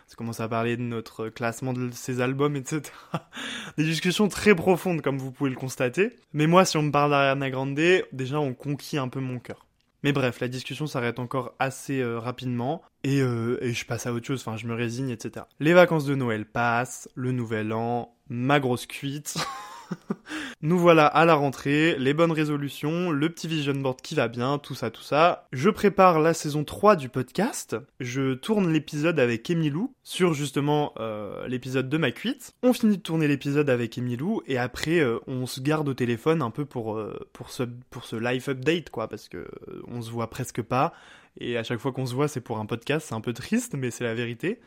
Ça 0.07 0.15
commence 0.15 0.39
à 0.39 0.47
parler 0.47 0.77
de 0.77 0.81
notre 0.81 1.29
classement 1.29 1.73
de 1.73 1.89
ses 1.91 2.21
albums, 2.21 2.55
etc. 2.55 2.81
Des 3.77 3.83
discussions 3.83 4.27
très 4.27 4.55
profondes, 4.55 5.01
comme 5.01 5.17
vous 5.17 5.31
pouvez 5.31 5.49
le 5.49 5.55
constater. 5.55 6.15
Mais 6.33 6.47
moi, 6.47 6.65
si 6.65 6.77
on 6.77 6.83
me 6.83 6.91
parle 6.91 7.11
d'Ariana 7.11 7.49
Grande, 7.49 7.79
déjà, 8.11 8.39
on 8.39 8.53
conquit 8.53 8.97
un 8.97 9.07
peu 9.07 9.19
mon 9.19 9.39
cœur. 9.39 9.65
Mais 10.03 10.11
bref, 10.11 10.41
la 10.41 10.49
discussion 10.49 10.85
s'arrête 10.85 11.17
encore 11.17 11.55
assez 11.59 12.01
euh, 12.01 12.19
rapidement 12.19 12.83
et, 13.05 13.21
euh, 13.21 13.57
et, 13.61 13.71
je 13.71 13.85
passe 13.85 14.05
à 14.05 14.11
autre 14.11 14.27
chose, 14.27 14.41
enfin 14.45 14.57
je 14.57 14.67
me 14.67 14.73
résigne, 14.73 15.09
etc. 15.09 15.45
Les 15.61 15.71
vacances 15.71 16.03
de 16.03 16.13
Noël 16.13 16.45
passent, 16.45 17.07
le 17.15 17.31
nouvel 17.31 17.71
an, 17.71 18.13
ma 18.27 18.59
grosse 18.59 18.85
cuite. 18.85 19.35
Nous 20.61 20.77
voilà 20.77 21.05
à 21.05 21.25
la 21.25 21.35
rentrée, 21.35 21.95
les 21.97 22.13
bonnes 22.13 22.31
résolutions, 22.31 23.11
le 23.11 23.29
petit 23.29 23.47
vision 23.47 23.73
board 23.73 24.01
qui 24.01 24.15
va 24.15 24.27
bien, 24.27 24.57
tout 24.57 24.75
ça, 24.75 24.91
tout 24.91 25.01
ça. 25.01 25.47
Je 25.51 25.69
prépare 25.69 26.19
la 26.19 26.33
saison 26.33 26.63
3 26.63 26.95
du 26.95 27.09
podcast. 27.09 27.75
Je 27.99 28.33
tourne 28.33 28.71
l'épisode 28.71 29.19
avec 29.19 29.49
Emilou 29.49 29.93
sur 30.03 30.33
justement 30.33 30.93
euh, 30.99 31.47
l'épisode 31.47 31.89
de 31.89 31.97
ma 31.97 32.11
cuite. 32.11 32.53
On 32.63 32.73
finit 32.73 32.97
de 32.97 33.01
tourner 33.01 33.27
l'épisode 33.27 33.69
avec 33.69 33.97
Emilou 33.97 34.41
et 34.47 34.57
après 34.57 34.99
euh, 34.99 35.19
on 35.27 35.45
se 35.45 35.61
garde 35.61 35.87
au 35.89 35.93
téléphone 35.93 36.41
un 36.41 36.51
peu 36.51 36.65
pour, 36.65 36.97
euh, 36.97 37.27
pour, 37.33 37.49
ce, 37.49 37.63
pour 37.89 38.05
ce 38.05 38.15
live 38.15 38.47
update 38.49 38.89
quoi 38.89 39.07
parce 39.07 39.29
que 39.29 39.47
on 39.87 40.01
se 40.01 40.11
voit 40.11 40.29
presque 40.29 40.61
pas 40.61 40.93
et 41.39 41.57
à 41.57 41.63
chaque 41.63 41.79
fois 41.79 41.91
qu'on 41.91 42.05
se 42.05 42.13
voit 42.13 42.27
c'est 42.27 42.41
pour 42.41 42.59
un 42.59 42.65
podcast, 42.65 43.07
c'est 43.09 43.15
un 43.15 43.21
peu 43.21 43.33
triste 43.33 43.73
mais 43.75 43.91
c'est 43.91 44.03
la 44.03 44.13
vérité. 44.13 44.59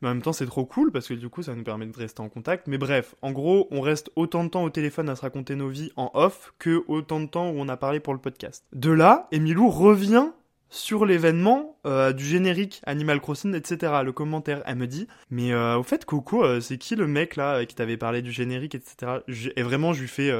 Mais 0.00 0.08
en 0.08 0.14
même 0.14 0.22
temps, 0.22 0.32
c'est 0.32 0.46
trop 0.46 0.64
cool 0.64 0.92
parce 0.92 1.08
que 1.08 1.14
du 1.14 1.28
coup, 1.28 1.42
ça 1.42 1.54
nous 1.54 1.64
permet 1.64 1.86
de 1.86 1.96
rester 1.96 2.20
en 2.20 2.28
contact. 2.28 2.66
Mais 2.66 2.78
bref, 2.78 3.14
en 3.22 3.32
gros, 3.32 3.68
on 3.70 3.80
reste 3.80 4.10
autant 4.16 4.44
de 4.44 4.50
temps 4.50 4.64
au 4.64 4.70
téléphone 4.70 5.08
à 5.08 5.16
se 5.16 5.22
raconter 5.22 5.54
nos 5.54 5.68
vies 5.68 5.90
en 5.96 6.10
off 6.14 6.52
que 6.58 6.84
autant 6.88 7.20
de 7.20 7.26
temps 7.26 7.50
où 7.50 7.54
on 7.56 7.68
a 7.68 7.76
parlé 7.76 8.00
pour 8.00 8.12
le 8.12 8.20
podcast. 8.20 8.64
De 8.72 8.90
là, 8.90 9.28
Emilou 9.32 9.68
revient 9.70 10.30
sur 10.68 11.06
l'événement 11.06 11.78
euh, 11.86 12.12
du 12.12 12.24
générique 12.24 12.82
Animal 12.84 13.20
Crossing, 13.20 13.54
etc. 13.54 14.00
Le 14.04 14.12
commentaire, 14.12 14.62
elle 14.66 14.76
me 14.76 14.86
dit, 14.86 15.06
mais 15.30 15.52
euh, 15.52 15.78
au 15.78 15.82
fait, 15.82 16.04
Coco, 16.04 16.44
euh, 16.44 16.60
c'est 16.60 16.76
qui 16.76 16.96
le 16.96 17.06
mec 17.06 17.36
là 17.36 17.64
qui 17.64 17.74
t'avait 17.74 17.96
parlé 17.96 18.20
du 18.20 18.32
générique, 18.32 18.74
etc. 18.74 19.20
Et 19.56 19.62
vraiment, 19.62 19.92
je 19.92 20.00
lui 20.00 20.08
fais, 20.08 20.32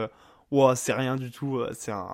wow, 0.50 0.74
c'est 0.74 0.92
rien 0.92 1.16
du 1.16 1.30
tout, 1.30 1.60
c'est 1.72 1.92
un, 1.92 2.08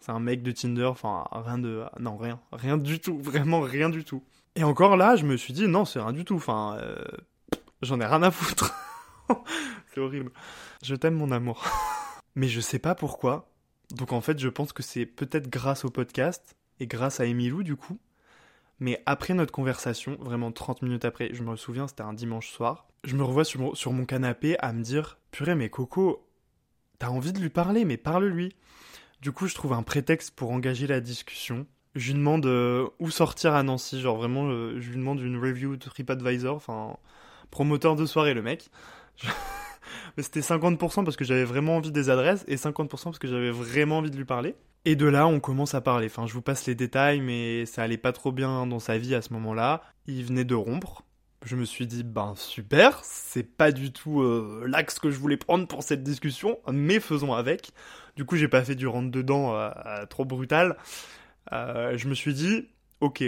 c'est 0.00 0.12
un 0.12 0.20
mec 0.20 0.42
de 0.42 0.52
Tinder, 0.52 0.84
enfin 0.84 1.24
rien 1.32 1.58
de, 1.58 1.82
non 1.98 2.16
rien, 2.16 2.38
rien 2.52 2.78
du 2.78 3.00
tout, 3.00 3.18
vraiment 3.22 3.60
rien 3.60 3.90
du 3.90 4.04
tout. 4.04 4.22
Et 4.56 4.64
encore 4.64 4.96
là, 4.96 5.16
je 5.16 5.26
me 5.26 5.36
suis 5.36 5.52
dit, 5.52 5.68
non, 5.68 5.84
c'est 5.84 6.00
rien 6.00 6.14
du 6.14 6.24
tout. 6.24 6.36
Enfin, 6.36 6.78
euh, 6.80 6.96
j'en 7.82 8.00
ai 8.00 8.06
rien 8.06 8.22
à 8.22 8.30
foutre. 8.30 8.74
c'est 9.94 10.00
horrible. 10.00 10.32
Je 10.82 10.94
t'aime, 10.94 11.14
mon 11.14 11.30
amour. 11.30 11.62
Mais 12.34 12.48
je 12.48 12.60
sais 12.60 12.78
pas 12.78 12.94
pourquoi. 12.94 13.50
Donc 13.94 14.12
en 14.12 14.22
fait, 14.22 14.38
je 14.38 14.48
pense 14.48 14.72
que 14.72 14.82
c'est 14.82 15.06
peut-être 15.06 15.48
grâce 15.48 15.84
au 15.84 15.90
podcast 15.90 16.56
et 16.80 16.86
grâce 16.86 17.20
à 17.20 17.26
Emilou, 17.26 17.62
du 17.62 17.76
coup. 17.76 17.98
Mais 18.80 19.02
après 19.06 19.34
notre 19.34 19.52
conversation, 19.52 20.16
vraiment 20.20 20.52
30 20.52 20.82
minutes 20.82 21.04
après, 21.04 21.30
je 21.32 21.42
me 21.42 21.56
souviens, 21.56 21.86
c'était 21.86 22.02
un 22.02 22.12
dimanche 22.12 22.50
soir, 22.50 22.88
je 23.04 23.16
me 23.16 23.22
revois 23.22 23.44
sur 23.44 23.74
sur 23.74 23.92
mon 23.92 24.04
canapé 24.04 24.58
à 24.58 24.74
me 24.74 24.82
dire 24.82 25.18
Purée, 25.30 25.54
mais 25.54 25.70
Coco, 25.70 26.28
t'as 26.98 27.08
envie 27.08 27.32
de 27.32 27.38
lui 27.38 27.48
parler, 27.48 27.86
mais 27.86 27.96
parle-lui. 27.96 28.54
Du 29.22 29.32
coup, 29.32 29.46
je 29.46 29.54
trouve 29.54 29.72
un 29.72 29.82
prétexte 29.82 30.34
pour 30.34 30.50
engager 30.50 30.86
la 30.86 31.00
discussion 31.00 31.66
je 31.96 32.08
lui 32.08 32.18
demande 32.18 32.44
euh, 32.46 32.86
où 32.98 33.10
sortir 33.10 33.54
à 33.54 33.62
Nancy, 33.62 34.00
genre 34.00 34.16
vraiment, 34.16 34.48
euh, 34.48 34.78
je 34.80 34.90
lui 34.90 34.98
demande 34.98 35.20
une 35.20 35.38
review 35.38 35.76
de 35.76 35.84
TripAdvisor, 35.84 36.54
enfin, 36.54 36.96
promoteur 37.50 37.96
de 37.96 38.04
soirée 38.04 38.34
le 38.34 38.42
mec. 38.42 38.68
Mais 40.16 40.22
c'était 40.22 40.40
50% 40.40 41.04
parce 41.04 41.16
que 41.16 41.24
j'avais 41.24 41.44
vraiment 41.44 41.76
envie 41.76 41.92
des 41.92 42.10
adresses 42.10 42.44
et 42.48 42.56
50% 42.56 42.88
parce 43.04 43.18
que 43.18 43.28
j'avais 43.28 43.50
vraiment 43.50 43.98
envie 43.98 44.10
de 44.10 44.16
lui 44.16 44.24
parler. 44.26 44.54
Et 44.84 44.94
de 44.94 45.06
là, 45.06 45.26
on 45.26 45.40
commence 45.40 45.74
à 45.74 45.80
parler. 45.80 46.06
Enfin, 46.06 46.26
je 46.26 46.34
vous 46.34 46.42
passe 46.42 46.66
les 46.66 46.74
détails, 46.74 47.20
mais 47.20 47.66
ça 47.66 47.82
allait 47.82 47.96
pas 47.96 48.12
trop 48.12 48.30
bien 48.30 48.66
dans 48.66 48.78
sa 48.78 48.98
vie 48.98 49.14
à 49.14 49.22
ce 49.22 49.32
moment-là. 49.32 49.82
Il 50.06 50.24
venait 50.24 50.44
de 50.44 50.54
rompre. 50.54 51.02
Je 51.44 51.56
me 51.56 51.64
suis 51.64 51.86
dit, 51.86 52.02
ben 52.02 52.34
super, 52.36 53.00
c'est 53.04 53.42
pas 53.42 53.72
du 53.72 53.92
tout 53.92 54.20
euh, 54.20 54.64
l'axe 54.66 54.98
que 54.98 55.10
je 55.10 55.18
voulais 55.18 55.36
prendre 55.36 55.66
pour 55.66 55.82
cette 55.82 56.02
discussion, 56.02 56.58
mais 56.70 56.98
faisons 57.00 57.32
avec. 57.32 57.70
Du 58.16 58.24
coup, 58.24 58.36
j'ai 58.36 58.48
pas 58.48 58.64
fait 58.64 58.74
du 58.74 58.86
rentre-dedans 58.86 59.70
trop 60.08 60.24
brutal. 60.24 60.76
Euh, 61.52 61.96
je 61.96 62.08
me 62.08 62.14
suis 62.14 62.34
dit, 62.34 62.68
ok, 63.00 63.24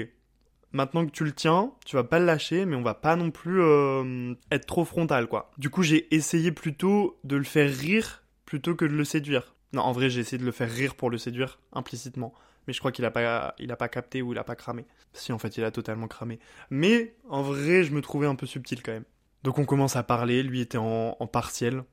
maintenant 0.72 1.06
que 1.06 1.10
tu 1.10 1.24
le 1.24 1.32
tiens, 1.32 1.72
tu 1.84 1.96
vas 1.96 2.04
pas 2.04 2.18
le 2.18 2.26
lâcher, 2.26 2.64
mais 2.64 2.76
on 2.76 2.82
va 2.82 2.94
pas 2.94 3.16
non 3.16 3.30
plus 3.30 3.60
euh, 3.60 4.34
être 4.50 4.66
trop 4.66 4.84
frontal, 4.84 5.26
quoi. 5.26 5.50
Du 5.58 5.70
coup, 5.70 5.82
j'ai 5.82 6.12
essayé 6.14 6.52
plutôt 6.52 7.18
de 7.24 7.36
le 7.36 7.44
faire 7.44 7.70
rire 7.70 8.24
plutôt 8.44 8.74
que 8.74 8.84
de 8.84 8.94
le 8.94 9.04
séduire. 9.04 9.54
Non, 9.72 9.82
en 9.82 9.92
vrai, 9.92 10.10
j'ai 10.10 10.20
essayé 10.20 10.38
de 10.38 10.44
le 10.44 10.52
faire 10.52 10.70
rire 10.70 10.94
pour 10.94 11.10
le 11.10 11.18
séduire, 11.18 11.60
implicitement. 11.72 12.32
Mais 12.66 12.72
je 12.72 12.80
crois 12.80 12.92
qu'il 12.92 13.04
a 13.04 13.10
pas, 13.10 13.88
capté 13.88 14.22
ou 14.22 14.32
il 14.32 14.38
a 14.38 14.44
pas 14.44 14.56
cramé. 14.56 14.84
Si, 15.12 15.32
en 15.32 15.38
fait, 15.38 15.56
il 15.56 15.64
a 15.64 15.70
totalement 15.70 16.08
cramé. 16.08 16.38
Mais, 16.70 17.14
en 17.28 17.42
vrai, 17.42 17.82
je 17.82 17.92
me 17.92 18.02
trouvais 18.02 18.26
un 18.26 18.34
peu 18.34 18.46
subtil 18.46 18.82
quand 18.82 18.92
même. 18.92 19.04
Donc 19.44 19.58
on 19.58 19.64
commence 19.64 19.94
à 19.94 20.02
parler, 20.02 20.42
lui 20.42 20.60
était 20.60 20.78
en, 20.78 21.16
en 21.18 21.26
partiel, 21.28 21.84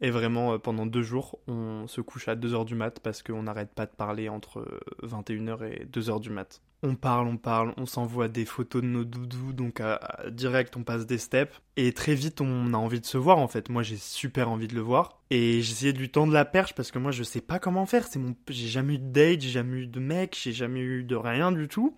et 0.00 0.10
vraiment, 0.10 0.52
euh, 0.52 0.58
pendant 0.58 0.86
deux 0.86 1.02
jours, 1.02 1.38
on 1.48 1.86
se 1.86 2.00
couche 2.00 2.28
à 2.28 2.36
2h 2.36 2.64
du 2.64 2.74
mat 2.74 3.00
parce 3.00 3.22
qu'on 3.22 3.42
n'arrête 3.42 3.74
pas 3.74 3.86
de 3.86 3.90
parler 3.90 4.28
entre 4.28 4.64
21h 5.02 5.64
et 5.64 5.86
2h 5.86 6.20
du 6.20 6.30
mat. 6.30 6.60
On 6.84 6.94
parle, 6.94 7.26
on 7.26 7.36
parle, 7.36 7.74
on 7.76 7.86
s'envoie 7.86 8.28
des 8.28 8.44
photos 8.44 8.82
de 8.82 8.86
nos 8.86 9.04
doudous, 9.04 9.52
donc 9.52 9.82
direct 10.30 10.76
on 10.76 10.84
passe 10.84 11.06
des 11.06 11.18
steps. 11.18 11.60
Et 11.76 11.92
très 11.92 12.14
vite 12.14 12.40
on 12.40 12.72
a 12.72 12.76
envie 12.76 13.00
de 13.00 13.06
se 13.06 13.18
voir 13.18 13.38
en 13.38 13.48
fait. 13.48 13.68
Moi 13.68 13.82
j'ai 13.82 13.96
super 13.96 14.48
envie 14.48 14.68
de 14.68 14.76
le 14.76 14.80
voir. 14.80 15.20
Et 15.30 15.60
j'essayais 15.60 15.92
de 15.92 15.98
lui 15.98 16.08
tendre 16.08 16.32
la 16.32 16.44
perche 16.44 16.76
parce 16.76 16.92
que 16.92 17.00
moi 17.00 17.10
je 17.10 17.24
sais 17.24 17.40
pas 17.40 17.58
comment 17.58 17.84
faire. 17.84 18.06
C'est 18.06 18.20
mon, 18.20 18.36
j'ai 18.48 18.68
jamais 18.68 18.94
eu 18.94 18.98
de 18.98 19.10
date, 19.10 19.40
j'ai 19.40 19.48
jamais 19.48 19.78
eu 19.78 19.86
de 19.88 19.98
mec, 19.98 20.38
j'ai 20.40 20.52
jamais 20.52 20.78
eu 20.80 21.02
de 21.02 21.16
rien 21.16 21.50
du 21.50 21.66
tout. 21.66 21.96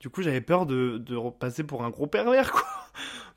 Du 0.00 0.08
coup 0.08 0.22
j'avais 0.22 0.40
peur 0.40 0.64
de, 0.64 0.96
de 0.96 1.16
repasser 1.16 1.62
pour 1.62 1.84
un 1.84 1.90
gros 1.90 2.06
pervers 2.06 2.50
quoi. 2.50 2.64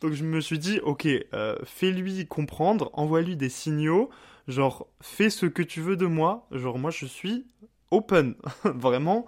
Donc 0.02 0.14
je 0.14 0.24
me 0.24 0.40
suis 0.42 0.60
dit, 0.60 0.80
ok, 0.84 1.08
euh, 1.34 1.56
fais-lui 1.64 2.28
comprendre, 2.28 2.90
envoie-lui 2.94 3.36
des 3.36 3.50
signaux, 3.50 4.10
genre 4.48 4.88
fais 5.02 5.30
ce 5.30 5.46
que 5.46 5.64
tu 5.64 5.82
veux 5.82 5.98
de 5.98 6.06
moi, 6.06 6.48
genre 6.52 6.78
moi 6.78 6.92
je 6.92 7.06
suis 7.06 7.46
open, 7.92 8.36
vraiment, 8.64 9.26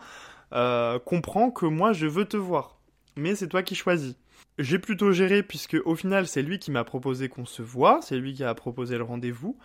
euh, 0.53 0.99
comprends 0.99 1.51
que 1.51 1.65
moi 1.65 1.93
je 1.93 2.05
veux 2.05 2.25
te 2.25 2.38
voir, 2.38 2.79
mais 3.15 3.35
c'est 3.35 3.47
toi 3.47 3.63
qui 3.63 3.75
choisis. 3.75 4.15
J'ai 4.57 4.79
plutôt 4.79 5.11
géré 5.11 5.41
puisque 5.41 5.77
au 5.85 5.95
final 5.95 6.27
c'est 6.27 6.41
lui 6.41 6.59
qui 6.59 6.71
m'a 6.71 6.83
proposé 6.83 7.29
qu'on 7.29 7.45
se 7.45 7.61
voit, 7.61 8.01
c'est 8.01 8.17
lui 8.17 8.33
qui 8.33 8.43
a 8.43 8.53
proposé 8.53 8.97
le 8.97 9.03
rendez-vous. 9.03 9.57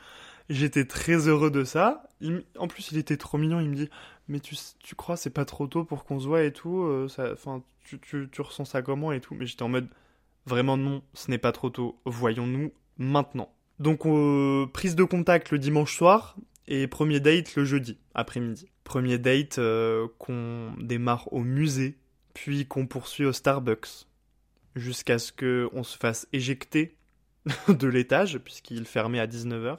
J'étais 0.51 0.85
très 0.85 1.27
heureux 1.29 1.51
de 1.51 1.65
ça. 1.65 2.05
en 2.59 2.69
plus, 2.69 2.93
il 2.93 2.99
était 2.99 3.17
trop 3.17 3.39
mignon. 3.39 3.61
Il 3.61 3.71
me 3.71 3.75
dit, 3.77 3.89
mais 4.29 4.41
tu, 4.41 4.57
tu 4.79 4.95
crois 4.95 5.17
c'est 5.17 5.31
pas 5.31 5.45
trop 5.45 5.67
tôt 5.67 5.85
pour 5.85 6.05
qu'on 6.05 6.21
se 6.21 6.27
voit 6.27 6.43
et 6.43 6.53
tout. 6.53 6.83
Euh, 6.83 7.09
enfin, 7.33 7.63
tu, 7.85 7.99
tu, 7.99 8.29
tu, 8.31 8.41
ressens 8.43 8.67
ça 8.67 8.83
comment 8.83 9.13
et 9.13 9.21
tout. 9.21 9.35
Mais 9.35 9.47
j'étais 9.47 9.63
en 9.63 9.69
mode, 9.69 9.89
Vraiment 10.47 10.77
non, 10.77 11.03
ce 11.15 11.31
n'est 11.31 11.39
pas 11.39 11.53
trop 11.53 11.71
tôt, 11.71 12.01
voyons-nous 12.05 12.73
maintenant. 12.99 13.55
Donc 13.79 14.07
euh, 14.07 14.67
prise 14.67 14.95
de 14.95 15.05
contact 15.05 15.51
le 15.51 15.59
dimanche 15.59 15.97
soir 15.97 16.37
et 16.69 16.87
premier 16.87 17.21
date 17.21 17.57
le 17.57 17.65
jeudi 17.65 17.99
après-midi. 18.15 18.69
Premier 18.85 19.19
date 19.19 19.59
euh, 19.59 20.07
qu'on 20.19 20.75
démarre 20.79 21.33
au 21.33 21.41
musée, 21.41 21.99
puis 22.35 22.67
qu'on 22.67 22.87
poursuit 22.87 23.25
au 23.25 23.33
Starbucks, 23.33 24.07
jusqu'à 24.77 25.19
ce 25.19 25.33
qu'on 25.33 25.83
se 25.83 25.97
fasse 25.97 26.29
éjecter 26.33 26.97
de 27.69 27.89
l'étage, 27.89 28.39
puisqu'il 28.39 28.85
fermait 28.85 29.21
à 29.21 29.27
19h. 29.27 29.79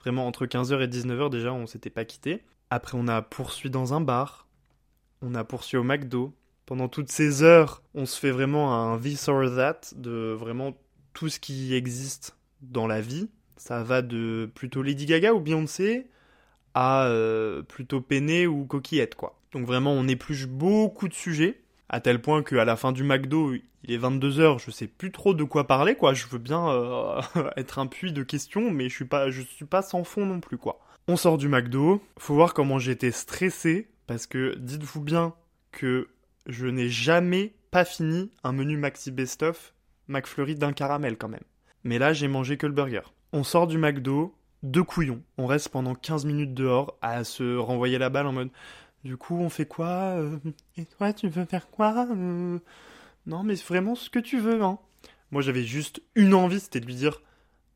Vraiment 0.00 0.26
entre 0.26 0.44
15h 0.44 0.82
et 0.82 0.86
19h 0.86 1.30
déjà 1.30 1.52
on 1.52 1.66
s'était 1.66 1.90
pas 1.90 2.04
quitté. 2.04 2.42
Après 2.68 2.98
on 2.98 3.08
a 3.08 3.22
poursuivi 3.22 3.70
dans 3.70 3.94
un 3.94 4.02
bar, 4.02 4.48
on 5.22 5.34
a 5.34 5.44
poursuivi 5.44 5.80
au 5.80 5.84
McDo, 5.84 6.34
pendant 6.66 6.88
toutes 6.88 7.10
ces 7.10 7.42
heures, 7.42 7.82
on 7.94 8.06
se 8.06 8.18
fait 8.18 8.30
vraiment 8.30 8.74
un 8.74 8.98
this 8.98 9.28
or 9.28 9.54
that 9.54 9.80
de 9.96 10.32
vraiment 10.38 10.76
tout 11.12 11.28
ce 11.28 11.38
qui 11.38 11.74
existe 11.74 12.36
dans 12.62 12.86
la 12.86 13.00
vie. 13.00 13.28
Ça 13.56 13.82
va 13.82 14.02
de 14.02 14.50
plutôt 14.54 14.82
Lady 14.82 15.06
Gaga 15.06 15.32
ou 15.32 15.40
Beyoncé 15.40 16.06
à 16.74 17.06
euh, 17.06 17.62
plutôt 17.62 18.00
Peiné 18.00 18.46
ou 18.46 18.64
Coquillette, 18.64 19.14
quoi. 19.14 19.38
Donc 19.52 19.66
vraiment, 19.66 19.92
on 19.92 20.08
épluche 20.08 20.46
beaucoup 20.46 21.08
de 21.08 21.14
sujets, 21.14 21.60
à 21.88 22.00
tel 22.00 22.20
point 22.20 22.42
qu'à 22.42 22.64
la 22.64 22.76
fin 22.76 22.90
du 22.90 23.04
McDo, 23.04 23.54
il 23.54 23.92
est 23.92 23.98
22h, 23.98 24.58
je 24.58 24.70
sais 24.70 24.88
plus 24.88 25.12
trop 25.12 25.34
de 25.34 25.44
quoi 25.44 25.66
parler, 25.66 25.94
quoi. 25.94 26.14
Je 26.14 26.26
veux 26.26 26.38
bien 26.38 26.68
euh, 26.68 27.20
être 27.56 27.78
un 27.78 27.86
puits 27.86 28.12
de 28.12 28.24
questions, 28.24 28.70
mais 28.70 28.88
je 28.88 28.94
suis 28.94 29.04
pas, 29.04 29.30
je 29.30 29.42
suis 29.42 29.64
pas 29.64 29.82
sans 29.82 30.02
fond 30.02 30.26
non 30.26 30.40
plus, 30.40 30.58
quoi. 30.58 30.80
On 31.06 31.16
sort 31.16 31.38
du 31.38 31.48
McDo, 31.48 32.02
faut 32.18 32.34
voir 32.34 32.54
comment 32.54 32.78
j'étais 32.78 33.12
stressé, 33.12 33.88
parce 34.06 34.26
que 34.26 34.56
dites-vous 34.56 35.02
bien 35.02 35.34
que 35.70 36.08
je 36.46 36.66
n'ai 36.66 36.88
jamais 36.88 37.54
pas 37.70 37.84
fini 37.84 38.30
un 38.42 38.52
menu 38.52 38.76
maxi 38.76 39.10
best-of 39.10 39.74
McFlurry 40.08 40.54
d'un 40.54 40.72
caramel 40.72 41.16
quand 41.16 41.28
même. 41.28 41.44
Mais 41.82 41.98
là, 41.98 42.12
j'ai 42.12 42.28
mangé 42.28 42.56
que 42.56 42.66
le 42.66 42.72
burger. 42.72 43.02
On 43.32 43.44
sort 43.44 43.66
du 43.66 43.78
McDo, 43.78 44.34
deux 44.62 44.84
couillons. 44.84 45.22
On 45.38 45.46
reste 45.46 45.68
pendant 45.68 45.94
15 45.94 46.24
minutes 46.24 46.54
dehors 46.54 46.96
à 47.02 47.24
se 47.24 47.56
renvoyer 47.56 47.98
la 47.98 48.10
balle 48.10 48.26
en 48.26 48.32
mode 48.32 48.50
Du 49.04 49.16
coup, 49.16 49.36
on 49.38 49.48
fait 49.48 49.66
quoi 49.66 50.16
euh, 50.16 50.38
Et 50.76 50.84
toi, 50.84 51.12
tu 51.12 51.28
veux 51.28 51.44
faire 51.44 51.68
quoi 51.68 52.06
euh, 52.10 52.58
Non, 53.26 53.42
mais 53.42 53.54
vraiment 53.54 53.94
ce 53.94 54.10
que 54.10 54.18
tu 54.18 54.38
veux, 54.38 54.62
hein. 54.62 54.78
Moi, 55.30 55.42
j'avais 55.42 55.64
juste 55.64 56.02
une 56.14 56.34
envie, 56.34 56.60
c'était 56.60 56.80
de 56.80 56.86
lui 56.86 56.94
dire 56.94 57.20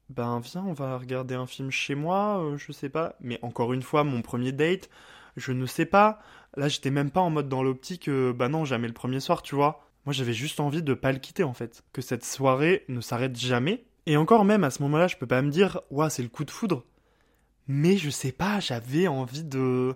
ben 0.08 0.40
viens, 0.40 0.64
on 0.64 0.72
va 0.72 0.96
regarder 0.96 1.34
un 1.34 1.46
film 1.46 1.70
chez 1.70 1.94
moi, 1.94 2.42
euh, 2.42 2.56
je 2.56 2.72
sais 2.72 2.88
pas. 2.88 3.16
Mais 3.20 3.38
encore 3.42 3.72
une 3.72 3.82
fois, 3.82 4.04
mon 4.04 4.22
premier 4.22 4.52
date, 4.52 4.88
je 5.36 5.52
ne 5.52 5.66
sais 5.66 5.84
pas. 5.84 6.20
Là, 6.56 6.68
j'étais 6.68 6.90
même 6.90 7.10
pas 7.10 7.20
en 7.20 7.30
mode 7.30 7.48
dans 7.48 7.62
l'optique, 7.62 8.08
euh, 8.08 8.32
bah 8.32 8.48
non, 8.48 8.64
jamais 8.64 8.88
le 8.88 8.94
premier 8.94 9.20
soir, 9.20 9.42
tu 9.42 9.54
vois. 9.54 9.84
Moi, 10.06 10.12
j'avais 10.12 10.32
juste 10.32 10.60
envie 10.60 10.82
de 10.82 10.94
pas 10.94 11.12
le 11.12 11.18
quitter 11.18 11.44
en 11.44 11.52
fait. 11.52 11.82
Que 11.92 12.00
cette 12.00 12.24
soirée 12.24 12.84
ne 12.88 13.00
s'arrête 13.00 13.36
jamais. 13.36 13.84
Et 14.06 14.16
encore 14.16 14.44
même 14.44 14.64
à 14.64 14.70
ce 14.70 14.82
moment-là, 14.82 15.06
je 15.06 15.16
peux 15.16 15.26
pas 15.26 15.42
me 15.42 15.50
dire, 15.50 15.80
ouah, 15.90 16.08
c'est 16.08 16.22
le 16.22 16.30
coup 16.30 16.44
de 16.44 16.50
foudre. 16.50 16.84
Mais 17.66 17.98
je 17.98 18.08
sais 18.08 18.32
pas, 18.32 18.60
j'avais 18.60 19.06
envie 19.06 19.44
de. 19.44 19.94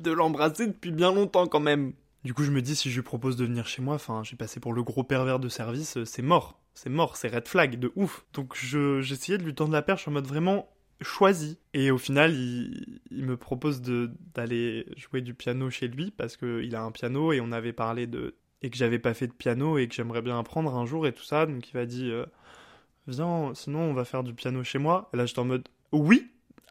de 0.00 0.12
l'embrasser 0.12 0.68
depuis 0.68 0.92
bien 0.92 1.12
longtemps 1.12 1.48
quand 1.48 1.60
même. 1.60 1.92
Du 2.22 2.34
coup, 2.34 2.44
je 2.44 2.52
me 2.52 2.62
dis, 2.62 2.76
si 2.76 2.90
je 2.90 2.96
lui 2.96 3.02
propose 3.02 3.36
de 3.36 3.44
venir 3.44 3.66
chez 3.66 3.82
moi, 3.82 3.96
enfin, 3.96 4.22
j'ai 4.22 4.36
passé 4.36 4.60
pour 4.60 4.72
le 4.72 4.82
gros 4.84 5.02
pervers 5.02 5.40
de 5.40 5.48
service, 5.48 5.96
euh, 5.96 6.04
c'est 6.04 6.22
mort. 6.22 6.60
C'est 6.74 6.90
mort, 6.90 7.16
c'est 7.16 7.28
red 7.28 7.48
flag, 7.48 7.78
de 7.80 7.90
ouf. 7.96 8.24
Donc, 8.34 8.56
j'essayais 8.56 9.38
de 9.38 9.42
lui 9.42 9.54
tendre 9.54 9.72
la 9.72 9.82
perche 9.82 10.06
en 10.06 10.12
mode 10.12 10.26
vraiment 10.26 10.68
choisi. 11.00 11.58
Et 11.74 11.90
au 11.90 11.98
final, 11.98 12.32
il, 12.34 13.24
me 13.24 13.36
propose 13.36 13.82
d'aller 13.82 14.86
jouer 14.96 15.20
du 15.20 15.34
piano 15.34 15.70
chez 15.70 15.88
lui 15.88 16.10
parce 16.10 16.36
qu'il 16.36 16.74
a 16.74 16.82
un 16.82 16.90
piano 16.90 17.32
et 17.32 17.40
on 17.40 17.52
avait 17.52 17.72
parlé 17.72 18.06
de. 18.06 18.34
et 18.62 18.70
que 18.70 18.76
j'avais 18.76 18.98
pas 18.98 19.14
fait 19.14 19.26
de 19.26 19.32
piano 19.32 19.78
et 19.78 19.88
que 19.88 19.94
j'aimerais 19.94 20.22
bien 20.22 20.38
apprendre 20.38 20.74
un 20.74 20.86
jour 20.86 21.06
et 21.06 21.12
tout 21.12 21.24
ça. 21.24 21.46
Donc, 21.46 21.68
il 21.70 21.76
m'a 21.76 21.86
dit, 21.86 22.10
euh, 22.10 22.26
viens, 23.06 23.52
sinon 23.54 23.80
on 23.80 23.94
va 23.94 24.04
faire 24.04 24.24
du 24.24 24.34
piano 24.34 24.62
chez 24.64 24.78
moi. 24.78 25.10
Et 25.12 25.16
là, 25.16 25.26
j'étais 25.26 25.40
en 25.40 25.44
mode, 25.44 25.68
oui, 25.92 26.30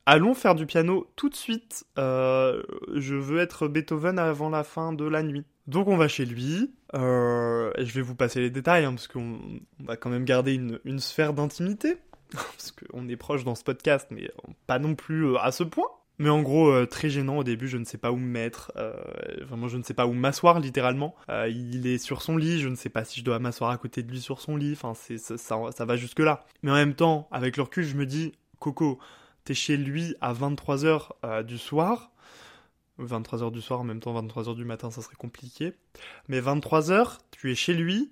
Allons 0.10 0.34
faire 0.34 0.55
du 0.55 0.65
piano 0.65 1.12
tout 1.17 1.27
de 1.27 1.36
suite. 1.36 1.84
Euh, 2.00 2.63
je 2.96 3.13
veux 3.15 3.39
être 3.39 3.67
Beethoven 3.67 4.19
avant 4.19 4.48
la 4.48 4.63
fin 4.63 4.93
de 4.93 5.03
la 5.03 5.22
nuit. 5.22 5.43
Donc 5.67 5.89
on 5.89 5.98
va 5.98 6.07
chez 6.07 6.24
lui. 6.24 6.74
Euh, 6.93 7.74
et 7.75 7.86
je 7.86 7.93
vais 7.93 8.01
vous 8.01 8.15
passer 8.15 8.39
les 8.39 8.50
détails 8.50 8.86
hein, 8.86 8.93
parce 8.93 9.10
qu'on 9.10 9.38
va 9.81 9.98
quand 9.98 10.10
même 10.10 10.24
garder 10.24 10.53
une, 10.53 11.00
sphère 11.00 11.34
d'intimité. 11.34 11.98
parce 12.31 12.72
qu'on 12.72 13.07
est 13.07 13.15
proche 13.15 13.43
dans 13.43 13.55
ce 13.55 13.63
podcast, 13.63 14.07
mais 14.12 14.29
pas 14.65 14.79
non 14.79 14.96
plus 14.96 15.25
euh, 15.25 15.38
à 15.39 15.51
ce 15.51 15.63
point. 15.63 15.88
Mais 16.19 16.29
en 16.29 16.41
gros, 16.41 16.84
très 16.88 17.12
gênant 17.12 17.38
au 17.38 17.43
début, 17.43 17.67
je 17.67 17.77
ne 17.77 17.86
sais 17.86 18.00
pas 18.00 18.12
où 18.12 18.15
me 18.15 18.25
mettre. 18.25 18.72
vraiment, 19.43 19.67
je 19.67 19.77
ne 19.77 19.84
sais 19.84 19.93
pas 19.93 20.07
où 20.07 20.13
m'asseoir, 20.13 20.60
littéralement. 20.60 21.13
il 21.48 21.86
est 21.86 22.00
sur 22.00 22.24
son 22.24 22.38
lit, 22.38 22.60
je 22.60 22.69
ne 22.69 22.75
sais 22.75 22.89
pas 22.89 23.05
si 23.05 23.19
je 23.19 23.24
dois 23.24 23.38
m'asseoir 23.38 23.69
à 23.69 23.77
côté 23.77 24.01
de 24.01 24.10
lui 24.10 24.19
sur 24.19 24.41
son 24.41 24.57
lit. 24.57 24.72
Enfin, 24.72 24.96
ça, 24.96 25.38
ça 25.38 25.86
va 25.86 25.96
jusque-là. 25.96 26.43
Mais 26.63 26.72
en 26.72 26.74
même 26.74 26.96
temps, 26.96 27.27
avec 27.29 27.55
le 27.55 27.62
recul, 27.62 27.84
je 27.84 27.96
me 27.96 28.07
dis, 28.07 28.31
Coco, 28.60 28.98
t'es 29.48 29.53
chez 29.53 29.77
lui 29.77 30.15
à 30.19 30.34
23h 30.34 31.10
euh, 31.24 31.43
du 31.43 31.57
soir. 31.57 32.12
23h 33.00 33.51
du 33.51 33.62
soir, 33.62 33.79
en 33.79 33.84
même 33.84 34.01
temps 34.01 34.19
23h 34.22 34.55
du 34.55 34.65
matin, 34.65 34.91
ça 34.91 35.01
serait 35.01 35.15
compliqué. 35.15 35.74
Mais 36.27 36.41
23h, 36.41 37.19
tu 37.31 37.51
es 37.51 37.55
chez 37.55 37.74
lui, 37.74 38.12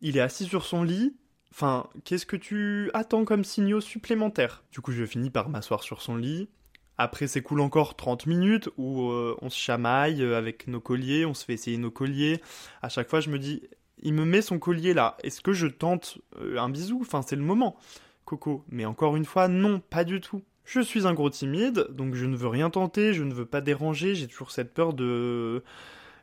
il 0.00 0.16
est 0.16 0.20
assis 0.20 0.46
sur 0.46 0.64
son 0.64 0.82
lit. 0.82 1.14
Enfin, 1.52 1.86
qu'est-ce 2.04 2.24
que 2.24 2.36
tu 2.36 2.90
attends 2.94 3.26
comme 3.26 3.44
signaux 3.44 3.82
supplémentaires? 3.82 4.64
Du 4.72 4.80
coup, 4.80 4.90
je 4.90 5.04
finis 5.04 5.28
par 5.28 5.50
m'asseoir 5.50 5.82
sur 5.82 6.00
son 6.00 6.16
lit. 6.16 6.48
Après, 6.96 7.26
cool 7.42 7.60
encore 7.60 7.94
30 7.94 8.26
minutes 8.26 8.70
où 8.78 9.10
euh, 9.10 9.36
on 9.42 9.50
se 9.50 9.58
chamaille 9.58 10.22
euh, 10.22 10.38
avec 10.38 10.66
nos 10.66 10.80
colliers, 10.80 11.26
on 11.26 11.34
se 11.34 11.44
fait 11.44 11.52
essayer 11.52 11.76
nos 11.76 11.90
colliers. 11.90 12.40
À 12.80 12.88
chaque 12.88 13.10
fois, 13.10 13.20
je 13.20 13.28
me 13.28 13.38
dis, 13.38 13.62
il 14.02 14.14
me 14.14 14.24
met 14.24 14.40
son 14.40 14.58
collier 14.58 14.94
là. 14.94 15.18
Est-ce 15.22 15.42
que 15.42 15.52
je 15.52 15.66
tente 15.66 16.18
un 16.40 16.70
bisou? 16.70 17.00
Enfin, 17.02 17.20
c'est 17.20 17.36
le 17.36 17.42
moment, 17.42 17.76
Coco. 18.24 18.64
Mais 18.70 18.86
encore 18.86 19.16
une 19.16 19.26
fois, 19.26 19.48
non, 19.48 19.80
pas 19.80 20.04
du 20.04 20.22
tout. 20.22 20.42
Je 20.64 20.80
suis 20.80 21.06
un 21.06 21.12
gros 21.12 21.28
timide, 21.28 21.86
donc 21.90 22.14
je 22.14 22.24
ne 22.24 22.34
veux 22.34 22.48
rien 22.48 22.70
tenter, 22.70 23.12
je 23.12 23.24
ne 23.24 23.34
veux 23.34 23.46
pas 23.46 23.60
déranger, 23.60 24.14
j'ai 24.14 24.26
toujours 24.26 24.52
cette 24.52 24.72
peur 24.72 24.94
de... 24.94 25.62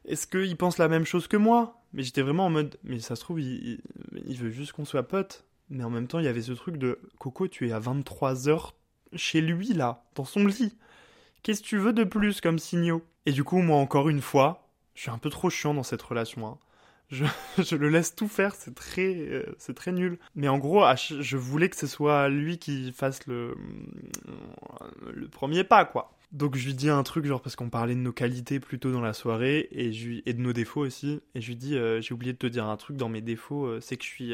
Est-ce 0.06 0.26
qu'il 0.26 0.56
pense 0.58 0.78
la 0.80 0.88
même 0.88 1.06
chose 1.06 1.28
que 1.28 1.38
moi? 1.38 1.79
Mais 1.94 2.04
j'étais 2.04 2.22
vraiment 2.22 2.46
en 2.46 2.50
mode, 2.50 2.78
mais 2.84 3.00
ça 3.00 3.16
se 3.16 3.22
trouve, 3.22 3.42
il, 3.42 3.80
veut 4.14 4.52
juste 4.52 4.74
qu'on 4.74 4.86
soit 4.86 5.08
potes. 5.08 5.46
Mais 5.70 5.84
en 5.84 5.90
même 5.90 6.08
temps, 6.08 6.20
il 6.20 6.26
y 6.26 6.30
avait 6.30 6.42
ce 6.42 6.52
truc 6.54 6.78
de, 6.78 7.00
Coco, 7.20 7.48
tu 7.48 7.68
es 7.68 7.72
à 7.72 7.80
23h 7.80 8.72
chez 9.16 9.42
lui, 9.42 9.74
là, 9.74 10.04
dans 10.16 10.26
son 10.26 10.46
lit. 10.46 10.76
Qu'est-ce 11.44 11.62
que 11.62 11.68
tu 11.68 11.78
veux 11.78 11.94
de 11.94 12.04
plus 12.04 12.42
comme 12.42 12.60
signaux? 12.60 13.04
Et 13.26 13.32
du 13.32 13.44
coup, 13.44 13.60
moi, 13.60 13.78
encore 13.78 14.10
une 14.10 14.22
fois, 14.22 14.68
je 14.96 15.02
suis 15.02 15.12
un 15.12 15.18
peu 15.18 15.30
trop 15.30 15.50
chiant 15.50 15.74
dans 15.74 15.84
cette 15.84 16.02
relation. 16.02 16.48
Hein. 16.48 16.58
je, 17.10 17.26
le 17.76 17.90
laisse 17.90 18.16
tout 18.16 18.28
faire, 18.28 18.56
c'est 18.56 18.76
très, 18.76 19.16
euh, 19.16 19.56
c'est 19.58 19.76
très 19.76 19.92
nul. 19.92 20.20
Mais 20.36 20.48
en 20.48 20.58
gros, 20.58 20.84
je 20.98 21.38
voulais 21.38 21.70
que 21.70 21.76
ce 21.76 21.88
soit 21.88 22.30
lui 22.30 22.58
qui 22.60 22.92
fasse 22.92 23.26
le, 23.28 23.56
le 25.14 25.28
premier 25.28 25.64
pas, 25.64 25.86
quoi. 25.86 26.12
Donc 26.32 26.56
je 26.56 26.66
lui 26.66 26.76
dis 26.76 26.90
un 26.90 27.02
truc, 27.04 27.26
genre 27.26 27.42
parce 27.42 27.56
qu'on 27.56 27.70
parlait 27.70 27.96
de 27.96 28.00
nos 28.00 28.12
qualités 28.12 28.60
plutôt 28.60 28.92
dans 28.92 29.02
la 29.02 29.14
soirée 29.14 29.68
et, 29.72 29.90
de 29.90 30.40
nos 30.40 30.54
défauts 30.54 30.82
aussi. 30.82 31.22
Et 31.34 31.42
je 31.42 31.48
lui 31.48 31.56
dis, 31.56 31.76
euh, 31.76 32.02
j'ai 32.02 32.14
oublié 32.14 32.34
de 32.34 32.38
te 32.38 32.48
dire 32.48 32.66
un 32.68 32.78
truc 32.78 32.98
dans 32.98 33.10
mes 33.10 33.22
défauts, 33.22 33.66
euh, 33.66 33.80
c'est 33.82 33.98
que 33.98 34.06
suis, 34.06 34.34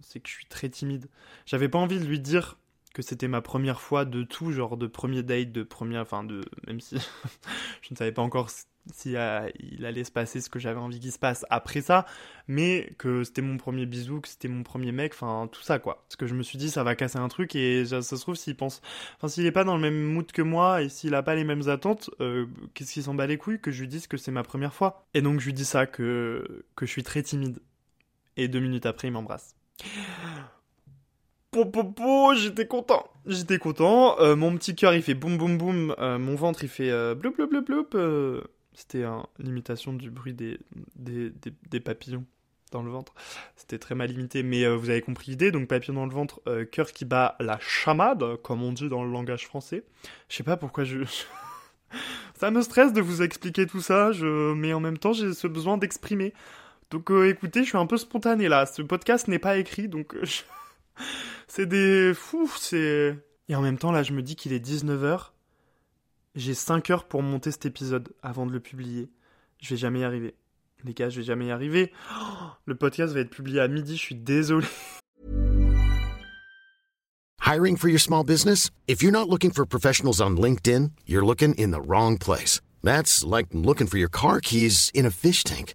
c'est 0.00 0.20
que 0.20 0.28
je 0.28 0.34
suis 0.34 0.46
très 0.46 0.68
timide. 0.68 1.08
J'avais 1.46 1.68
pas 1.68 1.78
envie 1.78 1.98
de 1.98 2.04
lui 2.04 2.20
dire 2.20 2.58
que 2.92 3.02
c'était 3.02 3.28
ma 3.28 3.40
première 3.40 3.80
fois 3.80 4.04
de 4.04 4.22
tout, 4.22 4.52
genre 4.52 4.76
de 4.76 4.86
premier 4.86 5.22
date, 5.22 5.52
de 5.52 5.62
première, 5.62 6.02
enfin 6.02 6.24
de, 6.24 6.42
même 6.66 6.80
si 6.80 6.96
je 7.82 7.88
ne 7.90 7.96
savais 7.96 8.12
pas 8.12 8.22
encore 8.22 8.50
si 8.92 9.16
euh, 9.16 9.48
il 9.60 9.86
allait 9.86 10.04
se 10.04 10.10
passer 10.10 10.40
ce 10.40 10.50
que 10.50 10.58
j'avais 10.58 10.80
envie 10.80 10.98
qu'il 10.98 11.12
se 11.12 11.18
passe 11.18 11.46
après 11.50 11.82
ça, 11.82 12.04
mais 12.48 12.92
que 12.98 13.24
c'était 13.24 13.42
mon 13.42 13.56
premier 13.56 13.86
bisou, 13.86 14.20
que 14.20 14.28
c'était 14.28 14.48
mon 14.48 14.62
premier 14.62 14.92
mec, 14.92 15.12
enfin 15.14 15.48
tout 15.50 15.62
ça 15.62 15.78
quoi. 15.78 16.04
Parce 16.08 16.16
que 16.16 16.26
je 16.26 16.34
me 16.34 16.42
suis 16.42 16.58
dit 16.58 16.70
ça 16.70 16.82
va 16.82 16.96
casser 16.96 17.18
un 17.18 17.28
truc 17.28 17.54
et 17.54 17.84
ça, 17.86 18.02
se 18.02 18.14
trouve 18.16 18.34
s'il 18.34 18.56
pense, 18.56 18.80
enfin 19.16 19.28
s'il 19.28 19.46
est 19.46 19.52
pas 19.52 19.64
dans 19.64 19.76
le 19.76 19.82
même 19.82 20.02
mood 20.02 20.30
que 20.32 20.42
moi 20.42 20.82
et 20.82 20.88
s'il 20.88 21.14
a 21.14 21.22
pas 21.22 21.34
les 21.34 21.44
mêmes 21.44 21.68
attentes, 21.68 22.10
euh, 22.20 22.46
qu'est-ce 22.74 22.92
qu'il 22.92 23.02
s'en 23.02 23.14
bat 23.14 23.26
les 23.26 23.38
couilles 23.38 23.60
que 23.60 23.70
je 23.70 23.80
lui 23.82 23.88
dise 23.88 24.06
que 24.06 24.16
c'est 24.16 24.32
ma 24.32 24.42
première 24.42 24.74
fois? 24.74 25.06
Et 25.14 25.22
donc 25.22 25.40
je 25.40 25.46
lui 25.46 25.54
dis 25.54 25.64
ça 25.64 25.86
que 25.86 26.64
que 26.76 26.86
je 26.86 26.90
suis 26.90 27.02
très 27.04 27.22
timide. 27.22 27.60
Et 28.36 28.48
deux 28.48 28.60
minutes 28.60 28.86
après 28.86 29.08
il 29.08 29.12
m'embrasse. 29.12 29.54
Po, 31.52 32.34
j'étais 32.34 32.66
content. 32.66 33.04
J'étais 33.26 33.58
content. 33.58 34.18
Euh, 34.20 34.36
mon 34.36 34.56
petit 34.56 34.74
cœur 34.74 34.94
il 34.94 35.02
fait 35.02 35.14
boum 35.14 35.36
boum 35.36 35.58
boum. 35.58 35.94
mon 35.98 36.34
ventre 36.34 36.64
il 36.64 36.68
fait 36.68 37.14
bloup 37.14 37.32
bloup 37.32 37.46
bloup 37.46 37.62
bloup. 37.62 38.42
C'était 38.74 39.04
l'imitation 39.38 39.92
du 39.92 40.10
bruit 40.10 40.32
des, 40.32 40.58
des, 40.96 41.80
papillons 41.80 42.24
dans 42.70 42.82
le 42.82 42.90
ventre. 42.90 43.12
C'était 43.56 43.78
très 43.78 43.94
mal 43.94 44.10
imité, 44.10 44.42
mais 44.42 44.64
euh, 44.64 44.76
vous 44.76 44.90
avez 44.90 45.02
compris 45.02 45.32
l'idée. 45.32 45.52
Donc 45.52 45.68
papillon 45.68 45.94
dans 45.94 46.06
le 46.06 46.12
ventre, 46.12 46.40
euh, 46.48 46.64
cœur 46.64 46.92
qui 46.92 47.04
bat 47.04 47.36
la 47.38 47.58
chamade, 47.60 48.36
comme 48.42 48.62
on 48.62 48.72
dit 48.72 48.88
dans 48.88 49.04
le 49.04 49.10
langage 49.10 49.46
français. 49.46 49.84
Je 50.28 50.36
sais 50.36 50.42
pas 50.42 50.56
pourquoi 50.56 50.84
je... 50.84 51.04
ça 52.34 52.50
me 52.50 52.62
stresse 52.62 52.92
de 52.92 53.02
vous 53.02 53.22
expliquer 53.22 53.66
tout 53.66 53.82
ça, 53.82 54.12
je... 54.12 54.54
mais 54.54 54.72
en 54.72 54.80
même 54.80 54.98
temps 54.98 55.12
j'ai 55.12 55.34
ce 55.34 55.46
besoin 55.46 55.76
d'exprimer. 55.76 56.32
Donc 56.90 57.10
euh, 57.10 57.28
écoutez, 57.28 57.62
je 57.62 57.68
suis 57.68 57.78
un 57.78 57.86
peu 57.86 57.98
spontané 57.98 58.48
là. 58.48 58.64
Ce 58.66 58.80
podcast 58.80 59.28
n'est 59.28 59.38
pas 59.38 59.58
écrit, 59.58 59.88
donc 59.88 60.16
c'est 61.48 61.66
des... 61.66 62.12
Fou, 62.14 62.50
c'est... 62.58 63.16
Et 63.48 63.56
en 63.56 63.62
même 63.62 63.78
temps 63.78 63.92
là 63.92 64.02
je 64.02 64.12
me 64.12 64.22
dis 64.22 64.36
qu'il 64.36 64.52
est 64.52 64.64
19h 64.64 65.32
j'ai 66.34 66.54
5 66.54 66.90
heures 66.90 67.04
pour 67.04 67.22
monter 67.22 67.50
cet 67.50 67.66
épisode 67.66 68.08
avant 68.22 68.46
de 68.46 68.52
le 68.52 68.60
publier. 68.60 69.10
Je 69.60 69.70
vais 69.70 69.76
jamais 69.76 70.00
y 70.00 70.04
arriver. 70.04 70.34
Les 70.84 70.94
gars, 70.94 71.08
je 71.08 71.18
vais 71.18 71.26
jamais 71.26 71.46
y 71.46 71.50
arriver. 71.50 71.92
le 72.64 72.74
podcast 72.74 73.12
va 73.14 73.20
être 73.20 73.30
publié 73.30 73.60
à 73.60 73.68
midi, 73.68 73.96
je 73.96 74.02
suis 74.02 74.14
désolé. 74.14 74.66
Hiring 77.44 77.76
for 77.76 77.88
your 77.88 78.00
small 78.00 78.24
business? 78.24 78.70
If 78.88 79.02
you're 79.02 79.12
not 79.12 79.28
looking 79.28 79.52
for 79.52 79.66
professionals 79.66 80.20
on 80.20 80.36
LinkedIn, 80.36 80.92
you're 81.06 81.24
looking 81.24 81.54
in 81.54 81.70
the 81.70 81.80
wrong 81.80 82.18
place. 82.18 82.60
That's 82.82 83.24
like 83.24 83.48
looking 83.52 83.86
for 83.86 83.98
your 83.98 84.08
car 84.08 84.40
keys 84.40 84.90
in 84.94 85.04
a 85.04 85.10
fish 85.10 85.44
tank. 85.44 85.74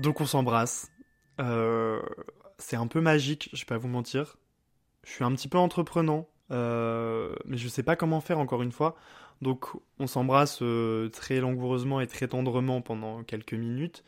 Donc 0.00 0.22
on 0.22 0.26
s'embrasse. 0.26 0.90
Euh, 1.40 2.00
c'est 2.58 2.76
un 2.76 2.86
peu 2.86 3.02
magique, 3.02 3.50
je 3.52 3.60
vais 3.60 3.66
pas 3.66 3.76
vous 3.76 3.88
mentir. 3.88 4.38
Je 5.04 5.10
suis 5.10 5.24
un 5.24 5.32
petit 5.32 5.46
peu 5.46 5.58
entreprenant, 5.58 6.26
euh, 6.50 7.34
mais 7.44 7.58
je 7.58 7.68
sais 7.68 7.82
pas 7.82 7.96
comment 7.96 8.22
faire 8.22 8.38
encore 8.38 8.62
une 8.62 8.72
fois. 8.72 8.96
Donc 9.42 9.66
on 9.98 10.06
s'embrasse 10.06 10.60
euh, 10.62 11.10
très 11.10 11.40
langoureusement 11.40 12.00
et 12.00 12.06
très 12.06 12.28
tendrement 12.28 12.80
pendant 12.80 13.22
quelques 13.24 13.52
minutes. 13.52 14.02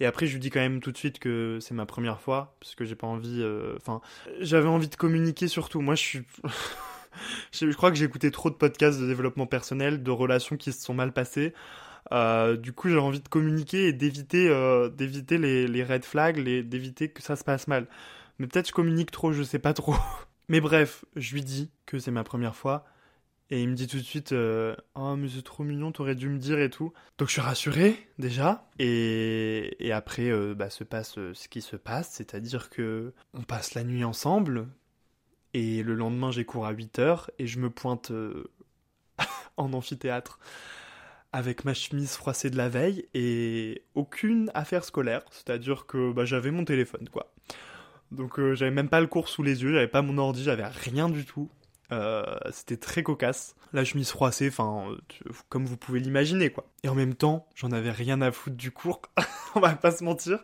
Et 0.00 0.06
après, 0.06 0.26
je 0.26 0.34
lui 0.34 0.40
dis 0.40 0.50
quand 0.50 0.60
même 0.60 0.80
tout 0.80 0.92
de 0.92 0.98
suite 0.98 1.18
que 1.18 1.58
c'est 1.62 1.74
ma 1.74 1.86
première 1.86 2.20
fois, 2.20 2.54
parce 2.60 2.74
que 2.74 2.84
j'ai 2.84 2.94
pas 2.94 3.06
envie. 3.06 3.42
Enfin, 3.76 4.00
j'avais 4.40 4.68
envie 4.68 4.88
de 4.88 4.94
communiquer 4.96 5.48
surtout. 5.48 5.80
Moi, 5.80 5.94
je 5.94 6.02
suis. 6.02 6.22
je 7.52 7.72
crois 7.72 7.90
que 7.90 7.96
j'ai 7.96 8.04
écouté 8.04 8.30
trop 8.30 8.50
de 8.50 8.54
podcasts 8.54 9.00
de 9.00 9.06
développement 9.06 9.46
personnel, 9.46 10.02
de 10.02 10.10
relations 10.10 10.56
qui 10.56 10.72
se 10.72 10.84
sont 10.84 10.94
mal 10.94 11.12
passées. 11.12 11.54
Euh, 12.12 12.56
du 12.56 12.72
coup, 12.72 12.88
j'ai 12.88 12.98
envie 12.98 13.20
de 13.20 13.28
communiquer 13.28 13.88
et 13.88 13.92
d'éviter, 13.92 14.48
euh, 14.48 14.90
les, 14.98 15.84
red 15.84 16.04
flags, 16.04 16.42
d'éviter 16.42 17.10
que 17.10 17.22
ça 17.22 17.36
se 17.36 17.44
passe 17.44 17.68
mal. 17.68 17.86
Mais 18.38 18.46
peut-être 18.46 18.68
je 18.68 18.72
communique 18.72 19.10
trop, 19.10 19.32
je 19.32 19.42
sais 19.42 19.58
pas 19.58 19.74
trop. 19.74 19.96
Mais 20.48 20.60
bref, 20.60 21.04
je 21.16 21.34
lui 21.34 21.42
dis 21.42 21.70
que 21.86 21.98
c'est 21.98 22.10
ma 22.10 22.24
première 22.24 22.56
fois. 22.56 22.86
Et 23.50 23.62
il 23.62 23.68
me 23.68 23.74
dit 23.74 23.86
tout 23.86 23.96
de 23.96 24.02
suite 24.02 24.32
euh, 24.32 24.76
Oh, 24.94 25.16
mais 25.16 25.28
c'est 25.28 25.42
trop 25.42 25.64
mignon, 25.64 25.90
t'aurais 25.90 26.14
dû 26.14 26.28
me 26.28 26.38
dire 26.38 26.58
et 26.58 26.68
tout. 26.68 26.92
Donc 27.16 27.28
je 27.28 27.32
suis 27.32 27.40
rassuré, 27.40 28.08
déjà. 28.18 28.68
Et, 28.78 29.90
après, 29.92 30.30
euh, 30.30 30.54
bah, 30.54 30.68
se 30.68 30.84
passe 30.84 31.14
ce 31.14 31.48
qui 31.48 31.62
se 31.62 31.76
passe, 31.76 32.10
c'est-à-dire 32.10 32.68
que 32.68 33.14
on 33.32 33.42
passe 33.42 33.74
la 33.74 33.84
nuit 33.84 34.04
ensemble. 34.04 34.68
Et 35.54 35.82
le 35.82 35.94
lendemain, 35.94 36.30
j'ai 36.30 36.44
cours 36.44 36.66
à 36.66 36.74
8h 36.74 37.28
et 37.38 37.46
je 37.46 37.58
me 37.58 37.70
pointe 37.70 38.12
en 39.56 39.72
amphithéâtre 39.72 40.38
avec 41.32 41.64
ma 41.64 41.74
chemise 41.74 42.14
froissée 42.14 42.50
de 42.50 42.56
la 42.56 42.68
veille 42.68 43.06
et 43.14 43.82
aucune 43.94 44.50
affaire 44.54 44.84
scolaire. 44.84 45.22
C'est-à-dire 45.30 45.86
que 45.86 46.12
bah, 46.12 46.24
j'avais 46.24 46.50
mon 46.50 46.64
téléphone, 46.64 47.08
quoi. 47.10 47.32
Donc 48.10 48.38
euh, 48.38 48.54
j'avais 48.54 48.70
même 48.70 48.88
pas 48.88 49.00
le 49.00 49.06
cours 49.06 49.28
sous 49.28 49.42
les 49.42 49.62
yeux, 49.62 49.72
j'avais 49.72 49.88
pas 49.88 50.00
mon 50.02 50.16
ordi, 50.16 50.42
j'avais 50.42 50.66
rien 50.66 51.08
du 51.08 51.24
tout. 51.24 51.50
Euh, 51.92 52.24
c'était 52.50 52.76
très 52.76 53.02
cocasse. 53.02 53.54
La 53.72 53.84
chemise 53.84 54.10
froissée, 54.10 54.48
enfin, 54.48 54.90
euh, 54.90 55.32
comme 55.48 55.66
vous 55.66 55.76
pouvez 55.76 56.00
l'imaginer, 56.00 56.50
quoi. 56.50 56.70
Et 56.82 56.88
en 56.88 56.94
même 56.94 57.14
temps, 57.14 57.46
j'en 57.54 57.70
avais 57.72 57.90
rien 57.90 58.20
à 58.22 58.32
foutre 58.32 58.56
du 58.56 58.70
cours, 58.70 59.02
on 59.54 59.60
va 59.60 59.74
pas 59.74 59.90
se 59.90 60.04
mentir, 60.04 60.38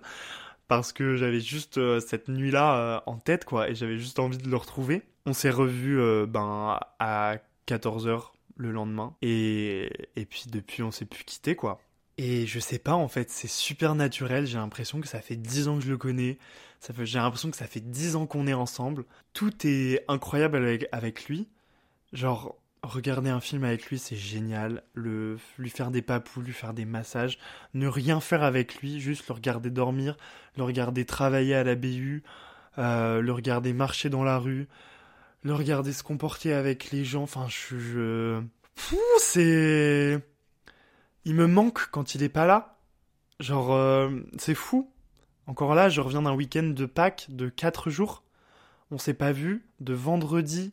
parce 0.68 0.92
que 0.92 1.16
j'avais 1.16 1.40
juste 1.40 1.81
cette 2.01 2.29
nuit-là 2.29 3.03
en 3.07 3.16
tête, 3.16 3.47
quoi, 3.47 3.70
et 3.70 3.75
j'avais 3.75 3.99
juste 3.99 4.18
envie 4.18 4.38
de 4.38 4.49
le 4.49 4.57
retrouver. 4.57 5.03
On 5.27 5.33
s'est 5.33 5.51
revus, 5.51 5.99
euh, 5.99 6.27
ben, 6.27 6.79
à 6.99 7.37
14h 7.66 8.34
le 8.57 8.73
lendemain, 8.73 9.14
et, 9.23 9.90
et 10.17 10.25
puis 10.25 10.45
depuis, 10.49 10.83
on 10.83 10.90
s'est 10.90 11.05
plus 11.05 11.25
quitté, 11.25 11.57
quoi. 11.57 11.81
Et 12.17 12.47
je 12.47 12.61
sais 12.61 12.79
pas, 12.79 12.95
en 12.95 13.09
fait, 13.09 13.31
c'est 13.31 13.49
super 13.49 13.95
naturel, 13.95 14.47
j'ai 14.47 14.59
l'impression 14.59 15.01
que 15.01 15.09
ça 15.09 15.21
fait 15.21 15.37
10 15.37 15.69
ans 15.69 15.79
que 15.79 15.85
je 15.85 15.90
le 15.90 15.99
connais, 15.99 16.38
ça 16.85 16.93
fait, 16.93 17.07
j'ai 17.07 17.19
l'impression 17.19 17.51
que 17.51 17.57
ça 17.57 17.67
fait 17.67 17.81
10 17.81 18.14
ans 18.17 18.27
qu'on 18.27 18.47
est 18.47 18.55
ensemble. 18.55 19.05
Tout 19.33 19.67
est 19.67 20.05
incroyable 20.07 20.59
avec, 20.59 20.87
avec 20.93 21.25
lui. 21.25 21.49
Genre, 22.12 22.57
regarder 22.83 23.31
un 23.31 23.40
film 23.40 23.64
avec 23.64 23.87
lui, 23.87 23.99
c'est 23.99 24.17
génial. 24.17 24.83
Le, 24.93 25.38
lui 25.59 25.71
faire 25.71 25.90
des 25.90 26.03
papous, 26.03 26.43
lui 26.43 26.53
faire 26.53 26.75
des 26.75 26.85
massages. 26.85 27.38
Ne 27.73 27.88
rien 27.88 28.21
faire 28.21 28.43
avec 28.43 28.77
lui, 28.77 29.01
juste 29.01 29.27
le 29.29 29.35
regarder 29.35 29.71
dormir, 29.71 30.17
le 30.57 30.62
regarder 30.62 31.05
travailler 31.05 31.55
à 31.55 31.64
la 31.64 31.75
BU, 31.75 32.23
euh, 32.79 33.21
le 33.21 33.33
regarder 33.33 33.73
marcher 33.73 34.11
dans 34.11 34.23
la 34.23 34.38
rue, 34.38 34.69
le 35.44 35.54
regarder 35.54 35.92
se 35.92 36.02
comporter 36.02 36.52
avec 36.52 36.90
les 36.90 37.04
gens. 37.04 37.22
Enfin, 37.22 37.46
je... 37.48 38.42
c'est... 39.18 40.18
Il 41.26 41.35
me 41.35 41.46
manque 41.46 41.88
quand 41.90 42.14
il 42.14 42.22
est 42.22 42.28
pas 42.28 42.46
là. 42.46 42.78
Genre, 43.40 43.72
euh, 43.72 44.11
c'est 44.38 44.54
fou. 44.54 44.90
Encore 45.46 45.74
là, 45.74 45.88
je 45.88 46.00
reviens 46.00 46.22
d'un 46.22 46.35
week-end 46.35 46.64
de 46.64 46.87
Pâques 46.87 47.26
de 47.28 47.48
4 47.48 47.90
jours. 47.90 48.22
On 48.90 48.98
s'est 48.98 49.14
pas 49.14 49.33
vu 49.33 49.66
de 49.80 49.92
vendredi 49.92 50.72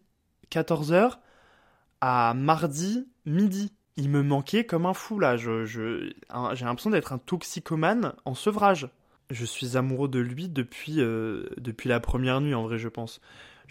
14h 0.51 1.17
à 1.99 2.33
mardi 2.33 3.07
midi. 3.25 3.73
Il 3.97 4.09
me 4.09 4.23
manquait 4.23 4.65
comme 4.65 4.85
un 4.85 4.93
fou 4.93 5.19
là. 5.19 5.35
Je, 5.35 5.65
j'ai 5.65 6.65
l'impression 6.65 6.89
d'être 6.89 7.11
un 7.11 7.17
toxicomane 7.17 8.13
en 8.23 8.35
sevrage. 8.35 8.89
Je 9.29 9.45
suis 9.45 9.75
amoureux 9.77 10.09
de 10.09 10.19
lui 10.19 10.49
depuis, 10.49 11.01
euh, 11.01 11.49
depuis 11.57 11.89
la 11.89 11.99
première 11.99 12.41
nuit 12.41 12.53
en 12.53 12.63
vrai, 12.63 12.77
je 12.77 12.89
pense. 12.89 13.21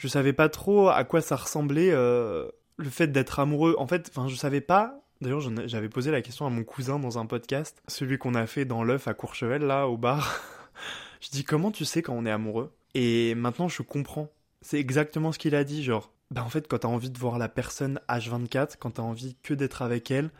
Je 0.01 0.09
savais 0.09 0.33
pas 0.33 0.49
trop 0.49 0.89
à 0.89 1.05
quoi 1.05 1.21
ça 1.21 1.37
ressemblait 1.37 1.91
euh, 1.93 2.49
le 2.79 2.89
fait 2.89 3.09
d'être 3.09 3.39
amoureux. 3.39 3.75
En 3.77 3.87
fait, 3.87 4.11
enfin, 4.11 4.29
je 4.29 4.35
savais 4.35 4.63
pas. 4.63 5.03
D'ailleurs, 5.21 5.43
j'avais 5.67 5.91
posé 5.91 6.11
la 6.11 6.23
question 6.23 6.47
à 6.47 6.49
mon 6.49 6.65
cousin 6.65 6.99
dans 6.99 7.19
un 7.19 7.27
podcast, 7.27 7.83
celui 7.87 8.17
qu'on 8.17 8.35
a 8.35 8.47
fait 8.47 8.65
dans 8.65 8.83
l'œuf 8.83 9.09
à 9.09 9.13
Courchevel 9.13 9.61
là 9.61 9.89
au 9.89 9.99
bar. 9.99 10.41
Je 11.21 11.29
dis 11.29 11.45
comment 11.45 11.71
tu 11.71 11.85
sais 11.85 12.01
quand 12.01 12.15
on 12.15 12.25
est 12.25 12.31
amoureux? 12.31 12.73
Et 12.95 13.35
maintenant 13.35 13.69
je 13.69 13.83
comprends. 13.83 14.31
C'est 14.63 14.79
exactement 14.79 15.33
ce 15.33 15.39
qu'il 15.39 15.55
a 15.55 15.65
dit, 15.65 15.85
genre, 15.85 16.11
bah 16.31 16.43
en 16.43 16.49
fait 16.49 16.67
quand 16.67 16.79
t'as 16.79 16.89
envie 16.89 17.11
de 17.11 17.19
voir 17.19 17.37
la 17.37 17.51
personne 17.51 18.01
H24, 18.09 18.77
quand 18.79 18.93
t'as 18.93 19.03
envie 19.03 19.37
que 19.43 19.53
d'être 19.53 19.83
avec 19.83 20.11
elle, 20.11 20.31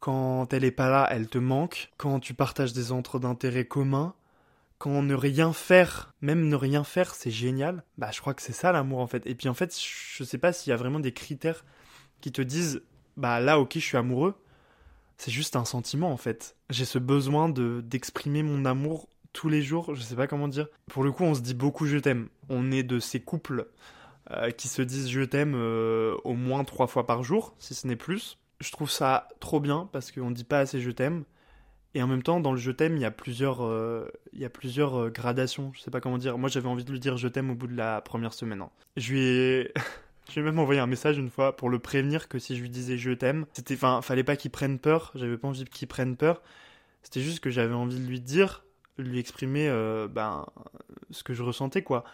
quand 0.00 0.50
elle 0.54 0.64
est 0.64 0.70
pas 0.70 0.88
là, 0.88 1.06
elle 1.10 1.28
te 1.28 1.36
manque, 1.36 1.90
quand 1.98 2.20
tu 2.20 2.32
partages 2.32 2.72
des 2.72 2.84
centres 2.84 3.18
d'intérêt 3.18 3.66
communs, 3.66 4.14
quand 4.78 5.02
ne 5.02 5.14
rien 5.14 5.52
faire, 5.52 6.14
même 6.20 6.48
ne 6.48 6.56
rien 6.56 6.84
faire, 6.84 7.14
c'est 7.14 7.30
génial. 7.30 7.84
Bah 7.98 8.10
je 8.12 8.20
crois 8.20 8.34
que 8.34 8.42
c'est 8.42 8.52
ça 8.52 8.72
l'amour 8.72 9.00
en 9.00 9.06
fait. 9.06 9.26
Et 9.26 9.34
puis 9.34 9.48
en 9.48 9.54
fait, 9.54 9.74
je 9.78 10.24
sais 10.24 10.38
pas 10.38 10.52
s'il 10.52 10.70
y 10.70 10.74
a 10.74 10.76
vraiment 10.76 11.00
des 11.00 11.12
critères 11.12 11.64
qui 12.20 12.32
te 12.32 12.42
disent, 12.42 12.82
bah 13.16 13.40
là 13.40 13.60
ok 13.60 13.72
je 13.74 13.80
suis 13.80 13.96
amoureux. 13.96 14.34
C'est 15.16 15.30
juste 15.30 15.56
un 15.56 15.64
sentiment 15.64 16.10
en 16.10 16.16
fait. 16.16 16.56
J'ai 16.70 16.84
ce 16.84 16.98
besoin 16.98 17.48
de 17.48 17.80
d'exprimer 17.82 18.42
mon 18.42 18.64
amour 18.64 19.08
tous 19.32 19.48
les 19.48 19.62
jours, 19.62 19.94
je 19.94 20.02
sais 20.02 20.16
pas 20.16 20.26
comment 20.26 20.48
dire. 20.48 20.68
Pour 20.86 21.02
le 21.02 21.12
coup, 21.12 21.24
on 21.24 21.34
se 21.34 21.40
dit 21.40 21.54
beaucoup 21.54 21.86
je 21.86 21.98
t'aime. 21.98 22.28
On 22.48 22.72
est 22.72 22.82
de 22.82 22.98
ces 22.98 23.20
couples 23.20 23.68
euh, 24.30 24.50
qui 24.50 24.68
se 24.68 24.82
disent 24.82 25.10
je 25.10 25.20
t'aime 25.20 25.54
euh, 25.54 26.16
au 26.24 26.34
moins 26.34 26.64
trois 26.64 26.86
fois 26.86 27.06
par 27.06 27.22
jour, 27.22 27.54
si 27.58 27.74
ce 27.74 27.86
n'est 27.86 27.96
plus. 27.96 28.38
Je 28.60 28.70
trouve 28.72 28.90
ça 28.90 29.28
trop 29.40 29.60
bien 29.60 29.88
parce 29.92 30.12
qu'on 30.12 30.30
dit 30.30 30.44
pas 30.44 30.60
assez 30.60 30.80
je 30.80 30.90
t'aime. 30.90 31.24
Et 31.94 32.02
en 32.02 32.08
même 32.08 32.22
temps, 32.24 32.40
dans 32.40 32.52
le 32.52 32.58
je 32.58 32.72
t'aime, 32.72 32.96
il 32.96 33.02
y 33.02 33.04
a 33.04 33.12
plusieurs, 33.12 33.64
euh, 33.64 34.08
il 34.32 34.40
y 34.40 34.44
a 34.44 34.50
plusieurs 34.50 34.96
euh, 34.96 35.10
gradations. 35.10 35.70
Je 35.74 35.80
sais 35.80 35.92
pas 35.92 36.00
comment 36.00 36.18
dire. 36.18 36.36
Moi, 36.38 36.48
j'avais 36.48 36.68
envie 36.68 36.84
de 36.84 36.90
lui 36.90 36.98
dire 36.98 37.16
je 37.16 37.28
t'aime 37.28 37.50
au 37.50 37.54
bout 37.54 37.68
de 37.68 37.76
la 37.76 38.00
première 38.00 38.32
semaine. 38.34 38.62
hein. 38.62 38.70
Je 38.96 39.12
lui 39.12 39.20
ai, 39.20 39.72
je 40.28 40.32
lui 40.34 40.40
ai 40.40 40.42
même 40.42 40.58
envoyé 40.58 40.80
un 40.80 40.88
message 40.88 41.18
une 41.18 41.30
fois 41.30 41.56
pour 41.56 41.70
le 41.70 41.78
prévenir 41.78 42.28
que 42.28 42.40
si 42.40 42.56
je 42.56 42.62
lui 42.62 42.70
disais 42.70 42.98
je 42.98 43.12
t'aime, 43.12 43.46
c'était, 43.52 43.74
enfin, 43.74 44.02
fallait 44.02 44.24
pas 44.24 44.34
qu'il 44.34 44.50
prenne 44.50 44.80
peur. 44.80 45.12
J'avais 45.14 45.36
pas 45.38 45.46
envie 45.46 45.64
qu'il 45.64 45.86
prenne 45.86 46.16
peur. 46.16 46.42
C'était 47.02 47.20
juste 47.20 47.40
que 47.40 47.50
j'avais 47.50 47.74
envie 47.74 48.00
de 48.00 48.06
lui 48.06 48.20
dire 48.20 48.64
lui 48.96 49.18
exprimer 49.18 49.68
euh, 49.68 50.06
ben, 50.08 50.46
ce 51.10 51.22
que 51.22 51.34
je 51.34 51.42
ressentais 51.42 51.82
quoi. 51.82 52.04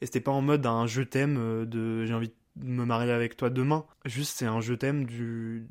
Et 0.00 0.06
c'était 0.06 0.20
pas 0.20 0.30
en 0.30 0.40
mode 0.40 0.64
un 0.66 0.86
je 0.86 1.02
t'aime 1.02 1.64
de 1.66 2.04
j'ai 2.06 2.14
envie 2.14 2.32
de 2.56 2.64
me 2.66 2.84
marier 2.84 3.12
avec 3.12 3.36
toi 3.36 3.50
demain. 3.50 3.84
Juste 4.04 4.36
c'est 4.36 4.46
un 4.46 4.60
je 4.60 4.74
t'aime 4.74 5.04
du 5.04 5.66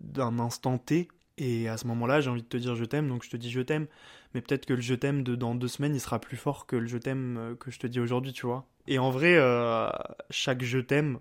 d'un 0.00 0.38
instant 0.38 0.78
T. 0.78 1.08
Et 1.40 1.68
à 1.70 1.78
ce 1.78 1.86
moment-là, 1.86 2.20
j'ai 2.20 2.28
envie 2.28 2.42
de 2.42 2.46
te 2.46 2.58
dire 2.58 2.76
je 2.76 2.84
t'aime, 2.84 3.08
donc 3.08 3.24
je 3.24 3.30
te 3.30 3.36
dis 3.38 3.50
je 3.50 3.62
t'aime. 3.62 3.86
Mais 4.34 4.42
peut-être 4.42 4.66
que 4.66 4.74
le 4.74 4.82
je 4.82 4.94
t'aime 4.94 5.22
de 5.22 5.34
dans 5.34 5.54
deux 5.54 5.68
semaines, 5.68 5.94
il 5.94 6.00
sera 6.00 6.20
plus 6.20 6.36
fort 6.36 6.66
que 6.66 6.76
le 6.76 6.86
je 6.86 6.98
t'aime 6.98 7.38
euh, 7.38 7.54
que 7.54 7.70
je 7.70 7.78
te 7.78 7.86
dis 7.86 7.98
aujourd'hui, 7.98 8.34
tu 8.34 8.44
vois. 8.44 8.66
Et 8.86 8.98
en 8.98 9.10
vrai, 9.10 9.36
euh, 9.36 9.88
chaque 10.28 10.62
je 10.62 10.78
t'aime 10.78 11.18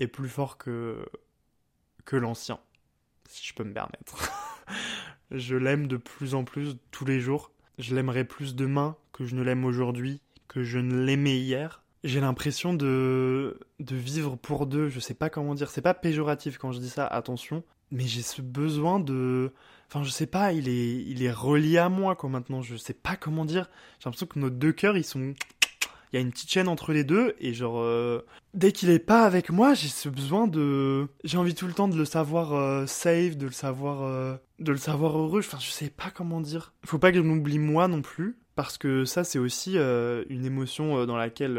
est 0.00 0.08
plus 0.08 0.28
fort 0.28 0.58
que 0.58 1.06
que 2.04 2.16
l'ancien, 2.16 2.58
si 3.28 3.46
je 3.46 3.54
peux 3.54 3.62
me 3.62 3.72
permettre. 3.72 4.18
je 5.30 5.54
l'aime 5.54 5.86
de 5.86 5.96
plus 5.96 6.34
en 6.34 6.42
plus 6.42 6.76
tous 6.90 7.04
les 7.04 7.20
jours. 7.20 7.52
Je 7.78 7.94
l'aimerai 7.94 8.24
plus 8.24 8.56
demain 8.56 8.96
que 9.12 9.24
je 9.24 9.36
ne 9.36 9.42
l'aime 9.42 9.64
aujourd'hui, 9.64 10.20
que 10.48 10.64
je 10.64 10.80
ne 10.80 11.00
l'aimais 11.04 11.38
hier. 11.38 11.84
J'ai 12.02 12.20
l'impression 12.20 12.74
de, 12.74 13.60
de 13.78 13.94
vivre 13.94 14.36
pour 14.36 14.66
deux, 14.66 14.88
je 14.88 14.98
sais 14.98 15.14
pas 15.14 15.30
comment 15.30 15.54
dire, 15.54 15.70
c'est 15.70 15.80
pas 15.80 15.94
péjoratif 15.94 16.58
quand 16.58 16.72
je 16.72 16.80
dis 16.80 16.88
ça, 16.88 17.06
attention, 17.06 17.62
mais 17.90 18.06
j'ai 18.06 18.22
ce 18.22 18.42
besoin 18.42 19.00
de... 19.00 19.52
Enfin, 19.88 20.04
je 20.04 20.10
sais 20.10 20.26
pas, 20.26 20.52
il 20.52 20.68
est, 20.68 21.02
il 21.04 21.22
est 21.24 21.32
relié 21.32 21.78
à 21.78 21.88
moi, 21.88 22.14
quoi, 22.14 22.28
maintenant, 22.30 22.62
je 22.62 22.76
sais 22.76 22.94
pas 22.94 23.16
comment 23.16 23.44
dire. 23.44 23.68
J'ai 23.98 24.04
l'impression 24.06 24.26
que 24.26 24.38
nos 24.38 24.50
deux 24.50 24.72
cœurs, 24.72 24.96
ils 24.96 25.04
sont... 25.04 25.34
Il 26.12 26.16
y 26.16 26.18
a 26.18 26.20
une 26.20 26.30
petite 26.32 26.50
chaîne 26.50 26.66
entre 26.68 26.92
les 26.92 27.04
deux, 27.04 27.34
et 27.40 27.54
genre... 27.54 27.78
euh, 27.80 28.20
Dès 28.54 28.72
qu'il 28.72 28.90
est 28.90 28.98
pas 28.98 29.22
avec 29.24 29.50
moi, 29.50 29.74
j'ai 29.74 29.88
ce 29.88 30.08
besoin 30.08 30.46
de... 30.48 31.06
J'ai 31.24 31.38
envie 31.38 31.54
tout 31.54 31.66
le 31.66 31.72
temps 31.72 31.86
de 31.88 31.96
le 31.96 32.04
savoir 32.04 32.52
euh, 32.52 32.86
safe, 32.86 33.36
de 33.36 33.46
le 33.46 33.52
savoir... 33.52 34.02
euh, 34.02 34.36
de 34.60 34.72
le 34.72 34.78
savoir 34.78 35.16
heureux, 35.18 35.40
enfin, 35.40 35.58
je 35.60 35.70
sais 35.70 35.90
pas 35.90 36.10
comment 36.14 36.40
dire. 36.40 36.72
Faut 36.84 36.98
pas 36.98 37.10
que 37.10 37.16
je 37.18 37.22
m'oublie 37.22 37.58
moi 37.58 37.88
non 37.88 38.02
plus, 38.02 38.38
parce 38.56 38.76
que 38.78 39.04
ça, 39.04 39.24
c'est 39.24 39.38
aussi 39.38 39.76
une 39.76 40.44
émotion 40.44 41.06
dans 41.06 41.16
laquelle 41.16 41.58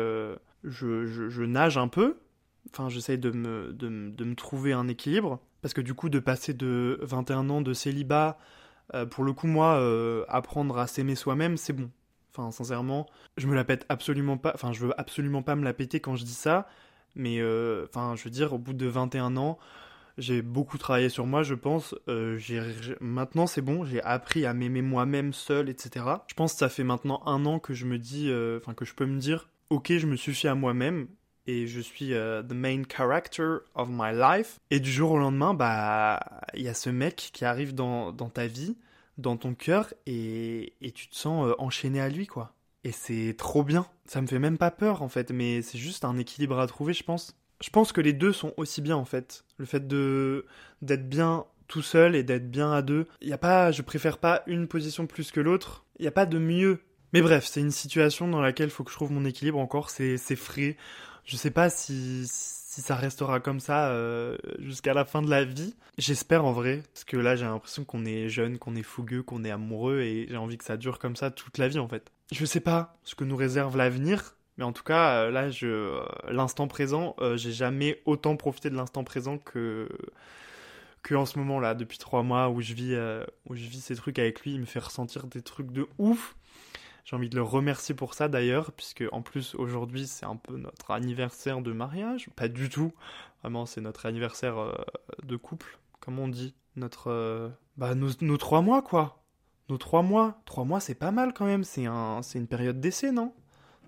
je- 0.64 1.06
je 1.06 1.44
nage 1.44 1.78
un 1.78 1.88
peu. 1.88 2.18
Enfin, 2.74 2.90
j'essaye 2.90 3.18
de 3.18 3.32
me, 3.32 3.74
de, 3.74 4.10
de 4.10 4.24
me 4.24 4.36
trouver 4.36 4.74
un 4.74 4.88
équilibre. 4.88 5.40
Parce 5.62 5.74
que 5.74 5.82
du 5.82 5.94
coup, 5.94 6.10
de 6.10 6.20
passer 6.20 6.54
de 6.54 7.00
21 7.02 7.50
ans 7.50 7.62
de 7.62 7.74
célibat, 7.74 8.38
euh, 8.94 9.06
pour 9.06 9.24
le 9.24 9.34
coup, 9.34 9.48
moi, 9.48 9.76
euh, 9.76 10.26
apprendre 10.28 10.78
à 10.78 10.88
s'aimer 10.88 11.16
soi-même, 11.16 11.58
c'est 11.58 11.74
bon. 11.74 11.90
Enfin, 12.34 12.52
sincèrement, 12.52 13.08
je 13.38 13.48
me 13.48 13.56
la 13.56 13.64
pète 13.64 13.86
absolument 13.90 14.38
pas. 14.38 14.52
Enfin, 14.56 14.74
je 14.74 14.86
veux 14.86 15.00
absolument 15.00 15.44
pas 15.44 15.56
me 15.56 15.64
la 15.64 15.74
péter 15.74 16.00
quand 16.00 16.16
je 16.16 16.24
dis 16.24 16.34
ça. 16.34 16.68
Mais, 17.16 17.40
euh, 17.40 17.86
enfin, 17.90 18.16
je 18.16 18.24
veux 18.24 18.30
dire, 18.30 18.54
au 18.54 18.58
bout 18.58 18.74
de 18.74 18.88
21 18.88 19.36
ans, 19.38 19.60
j'ai 20.18 20.42
beaucoup 20.42 20.78
travaillé 20.78 21.10
sur 21.10 21.26
moi, 21.26 21.44
je 21.44 21.56
pense. 21.56 21.94
Euh, 22.08 22.40
maintenant, 23.02 23.48
c'est 23.48 23.62
bon, 23.62 23.84
j'ai 23.84 24.02
appris 24.02 24.46
à 24.46 24.54
m'aimer 24.54 24.82
moi-même 24.82 25.34
seul, 25.34 25.70
etc. 25.70 26.06
Je 26.28 26.34
pense 26.34 26.54
que 26.54 26.60
ça 26.60 26.70
fait 26.70 26.84
maintenant 26.84 27.22
un 27.26 27.46
an 27.46 27.60
que 27.60 27.74
je 27.74 27.86
me 27.86 27.98
dis, 28.00 28.32
enfin, 28.58 28.74
que 28.74 28.86
je 28.86 28.94
peux 28.96 29.06
me 29.06 29.20
dire, 29.20 29.50
ok, 29.70 29.92
je 29.98 30.08
me 30.08 30.16
suffis 30.16 30.48
à 30.48 30.56
moi-même. 30.56 31.08
Et 31.48 31.68
je 31.68 31.80
suis 31.80 32.14
euh, 32.14 32.44
the 32.44 32.54
main 32.54 32.84
character 32.88 33.58
of 33.76 33.90
my 33.90 34.14
life. 34.14 34.60
Et 34.70 34.80
du 34.80 34.92
jour 34.92 35.12
au 35.12 35.18
lendemain, 35.18 35.54
bah, 35.54 36.20
il 36.54 36.64
y 36.64 36.70
a 36.70 36.74
ce 36.74 36.90
mec 36.90 37.32
qui 37.34 37.46
arrive 37.46 37.74
dans, 37.74 38.12
dans 38.12 38.30
ta 38.30 38.48
vie, 38.48 38.78
dans 39.18 39.38
ton 39.38 39.54
cœur, 39.54 39.94
et, 40.06 40.74
et 40.82 40.92
tu 40.92 41.08
te 41.08 41.16
sens 41.16 41.48
euh, 41.48 41.54
enchaîné 41.58 42.00
à 42.02 42.10
lui, 42.10 42.28
quoi. 42.28 42.54
Et 42.84 42.92
c'est 42.92 43.36
trop 43.38 43.64
bien. 43.64 43.86
Ça 44.06 44.22
me 44.22 44.28
fait 44.28 44.40
même 44.40 44.58
pas 44.58 44.72
peur, 44.72 45.02
en 45.02 45.10
fait, 45.10 45.32
mais 45.32 45.62
c'est 45.62 45.78
juste 45.78 46.06
un 46.06 46.18
équilibre 46.18 46.60
à 46.60 46.68
trouver, 46.68 46.94
je 46.94 47.04
pense. 47.04 47.36
Je 47.62 47.70
pense 47.70 47.92
que 47.92 48.02
les 48.02 48.14
deux 48.14 48.34
sont 48.34 48.54
aussi 48.58 48.82
bien, 48.82 48.96
en 48.96 49.06
fait. 49.06 49.46
Le 49.58 49.66
fait 49.66 49.88
de 49.88 50.46
d'être 50.82 51.08
bien 51.08 51.46
tout 51.68 51.84
seul 51.84 52.16
et 52.16 52.24
d'être 52.24 52.50
bien 52.50 52.72
à 52.72 52.82
deux. 52.82 53.08
Il 53.22 53.30
y 53.30 53.34
a 53.34 53.38
pas, 53.38 53.72
je 53.72 53.82
préfère 53.82 54.18
pas 54.18 54.44
une 54.48 54.68
position 54.68 55.08
plus 55.08 55.32
que 55.32 55.40
l'autre. 55.40 55.86
Il 56.00 56.06
y 56.06 56.08
a 56.08 56.12
pas 56.12 56.26
de 56.26 56.38
mieux. 56.38 56.82
Mais 57.14 57.22
bref, 57.22 57.46
c'est 57.46 57.62
une 57.62 57.72
situation 57.72 58.28
dans 58.28 58.42
laquelle 58.42 58.68
il 58.68 58.72
faut 58.72 58.84
que 58.84 58.92
je 58.92 58.96
trouve 58.96 59.12
mon 59.12 59.26
équilibre 59.26 59.60
encore. 59.60 59.90
C'est 59.90 60.18
frais. 60.36 60.76
Je 61.26 61.38
sais 61.38 61.52
pas 61.52 61.70
si 61.70 62.26
ça 62.28 62.96
restera 62.96 63.40
comme 63.40 63.60
ça 63.60 63.90
euh, 63.90 64.38
jusqu'à 64.60 64.94
la 64.94 65.06
fin 65.06 65.22
de 65.22 65.30
la 65.30 65.44
vie. 65.44 65.76
J'espère 65.98 66.46
en 66.46 66.54
vrai, 66.54 66.84
parce 66.94 67.04
que 67.04 67.18
là 67.18 67.36
j'ai 67.36 67.46
l'impression 67.46 67.84
qu'on 67.84 68.06
est 68.06 68.30
jeune, 68.30 68.58
qu'on 68.58 68.76
est 68.76 68.84
fougueux, 68.84 69.24
qu'on 69.24 69.44
est 69.44 69.52
amoureux, 69.52 70.00
et 70.00 70.28
j'ai 70.30 70.38
envie 70.38 70.58
que 70.58 70.64
ça 70.64 70.78
dure 70.78 71.00
comme 71.00 71.16
ça 71.16 71.32
toute 71.32 71.58
la 71.58 71.68
vie 71.68 71.80
en 71.80 71.88
fait. 71.88 72.12
Je 72.32 72.46
sais 72.46 72.62
pas 72.62 72.96
ce 73.04 73.16
que 73.16 73.26
nous 73.26 73.36
réserve 73.36 73.76
l'avenir, 73.76 74.36
mais 74.58 74.64
en 74.64 74.72
tout 74.72 74.84
cas 74.84 75.24
euh, 75.24 75.32
là, 75.32 75.50
je 75.50 75.68
euh, 75.68 76.02
l'instant 76.30 76.68
présent, 76.68 77.16
j'ai 77.36 77.52
jamais 77.52 78.02
autant 78.06 78.38
profité 78.38 78.70
de 78.70 78.76
l'instant 78.76 79.04
présent 79.04 79.38
que 79.38 79.90
en 81.12 81.26
ce 81.26 81.38
moment-là, 81.40 81.74
depuis 81.74 81.98
trois 81.98 82.24
mois 82.24 82.50
où 82.50 82.62
je 82.62 82.74
vis 82.74 82.96
où 83.50 83.56
je 83.56 83.66
vis 83.66 83.82
ces 83.82 83.96
trucs 83.96 84.18
avec 84.18 84.42
lui, 84.42 84.54
il 84.54 84.62
me 84.62 84.66
fait 84.66 84.80
ressentir 84.80 85.28
des 85.28 85.42
trucs 85.42 85.72
de 85.72 85.88
ouf. 85.98 86.36
J'ai 87.06 87.16
envie 87.16 87.30
de 87.30 87.36
le 87.36 87.44
remercier 87.44 87.96
pour 87.96 88.14
ça 88.14 88.28
d'ailleurs, 88.28 88.72
puisque 88.72 89.04
en 89.12 89.22
plus 89.22 89.56
aujourd'hui 89.56 90.08
c'est 90.08 90.26
un 90.26 90.36
peu 90.36 90.58
notre 90.58 90.92
anniversaire 90.92 91.62
de 91.62 91.72
mariage. 91.72 92.30
Pas 92.36 92.48
du 92.48 92.70
tout, 92.70 92.94
vraiment 93.42 93.66
c'est 93.66 93.82
notre 93.82 94.06
anniversaire 94.06 94.60
euh, 94.60 94.74
de 95.24 95.36
couple, 95.36 95.80
comme 96.00 96.20
on 96.20 96.28
dit. 96.28 96.54
Notre, 96.76 97.12
euh, 97.12 97.50
bah 97.78 97.96
nos, 97.96 98.38
trois 98.38 98.62
mois 98.62 98.82
quoi. 98.82 99.24
Nos 99.70 99.78
trois 99.78 100.04
mois, 100.04 100.42
trois 100.46 100.64
mois 100.64 100.80
c'est 100.80 100.96
pas 100.96 101.12
mal 101.12 101.34
quand 101.34 101.46
même. 101.46 101.64
C'est 101.64 101.86
un, 101.86 102.22
une 102.36 102.48
période 102.48 102.80
d'essai 102.80 103.12
non? 103.12 103.34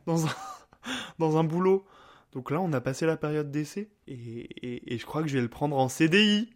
Dans 0.06 0.26
un, 0.26 0.32
dans 1.20 1.38
un 1.38 1.44
boulot. 1.44 1.86
Donc 2.34 2.52
là 2.52 2.60
on 2.60 2.74
a 2.74 2.82
passé 2.82 3.06
la 3.06 3.16
période 3.16 3.52
d'essai 3.52 3.92
et, 4.08 4.14
et, 4.14 4.94
et 4.94 4.98
je 4.98 5.06
crois 5.06 5.22
que 5.22 5.28
je 5.28 5.36
vais 5.36 5.42
le 5.42 5.50
prendre 5.50 5.78
en 5.78 5.88
CDI, 5.88 6.50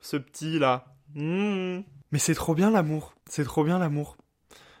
ce 0.00 0.16
petit 0.16 0.58
là. 0.58 0.94
Mmh. 1.14 1.80
Mais 2.12 2.18
c'est 2.18 2.34
trop 2.34 2.54
bien 2.54 2.70
l'amour, 2.70 3.14
c'est 3.26 3.44
trop 3.44 3.64
bien 3.64 3.78
l'amour. 3.78 4.16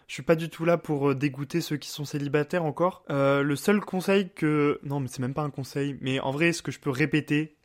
Je 0.06 0.14
suis 0.14 0.22
pas 0.22 0.36
du 0.36 0.48
tout 0.48 0.64
là 0.64 0.76
pour 0.76 1.10
euh, 1.10 1.14
dégoûter 1.14 1.60
ceux 1.60 1.76
qui 1.76 1.88
sont 1.88 2.04
célibataires 2.04 2.64
encore. 2.64 3.04
Euh, 3.10 3.42
le 3.42 3.56
seul 3.56 3.80
conseil 3.80 4.30
que... 4.34 4.80
Non, 4.82 5.00
mais 5.00 5.08
c'est 5.08 5.20
même 5.20 5.34
pas 5.34 5.42
un 5.42 5.50
conseil. 5.50 5.96
Mais 6.00 6.20
en 6.20 6.30
vrai, 6.30 6.52
ce 6.52 6.62
que 6.62 6.72
je 6.72 6.78
peux 6.78 6.90
répéter, 6.90 7.56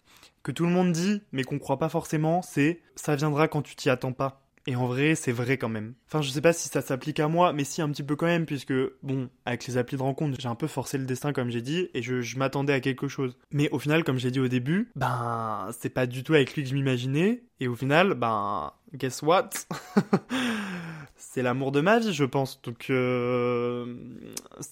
que 0.44 0.52
tout 0.52 0.66
le 0.66 0.72
monde 0.72 0.92
dit, 0.92 1.22
mais 1.32 1.44
qu'on 1.44 1.60
croit 1.60 1.80
pas 1.80 1.90
forcément, 1.90 2.42
c'est 2.42 2.82
ça 2.96 3.16
viendra 3.16 3.48
quand 3.48 3.62
tu 3.62 3.76
t'y 3.76 3.90
attends 3.90 4.14
pas. 4.14 4.42
Et 4.68 4.76
en 4.76 4.88
vrai, 4.88 5.16
c'est 5.16 5.32
vrai 5.32 5.58
quand 5.58 5.70
même. 5.70 5.96
Enfin, 6.08 6.22
je 6.22 6.30
sais 6.30 6.42
pas 6.42 6.54
si 6.54 6.70
ça 6.70 6.82
s'applique 6.82 7.20
à 7.20 7.28
moi, 7.28 7.54
mais 7.54 7.64
si 7.64 7.82
un 7.82 7.90
petit 7.90 8.04
peu 8.04 8.16
quand 8.16 8.26
même, 8.26 8.46
puisque, 8.46 8.74
bon, 9.02 9.30
avec 9.46 9.66
les 9.66 9.78
applis 9.78 9.98
de 9.98 10.02
rencontre, 10.04 10.38
j'ai 10.40 10.48
un 10.48 10.56
peu 10.56 10.68
forcé 10.68 10.98
le 10.98 11.06
destin, 11.06 11.34
comme 11.34 11.50
j'ai 11.50 11.62
dit, 11.62 11.90
et 11.94 12.02
je, 12.02 12.22
je 12.22 12.38
m'attendais 12.38 12.74
à 12.74 12.80
quelque 12.80 13.08
chose. 13.08 13.36
Mais 13.52 13.70
au 13.72 13.80
final, 13.80 14.04
comme 14.04 14.20
j'ai 14.20 14.32
dit 14.32 14.40
au 14.40 14.48
début, 14.48 14.92
ben, 14.96 15.70
c'est 15.80 15.90
pas 15.90 16.06
du 16.06 16.24
tout 16.24 16.34
avec 16.34 16.54
lui 16.56 16.64
que 16.64 16.70
je 16.70 16.76
m'imaginais, 16.76 17.44
et 17.60 17.68
au 17.68 17.76
final, 17.76 18.14
ben, 18.14 18.74
guess 18.94 19.22
what? 19.22 19.50
C'est 21.22 21.42
l'amour 21.42 21.74
de 21.74 21.82
ma 21.82 22.00
vie, 22.00 22.14
je 22.14 22.24
pense. 22.24 22.62
Donc, 22.62 22.88
euh, 22.90 23.94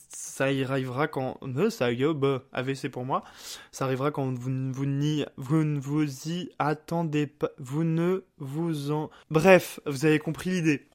ça 0.10 0.52
y 0.52 0.64
arrivera 0.64 1.08
quand... 1.08 1.38
Ça 1.70 1.92
y 1.92 2.04
bah, 2.14 2.44
AVC 2.54 2.90
pour 2.90 3.04
moi. 3.04 3.24
Ça 3.72 3.84
arrivera 3.84 4.12
quand 4.12 4.34
vous, 4.34 4.50
ne- 4.50 4.72
vous, 4.74 4.86
n'y, 4.86 5.26
vous 5.36 5.64
ne 5.66 5.78
vous 5.78 6.04
y 6.30 6.50
attendez 6.58 7.28
pas. 7.28 7.50
Vous 7.60 7.84
ne 7.84 8.24
vous 8.38 8.92
en... 8.92 9.10
Bref, 9.30 9.82
vous 9.86 10.06
avez 10.06 10.20
compris 10.20 10.50
l'idée. 10.52 10.88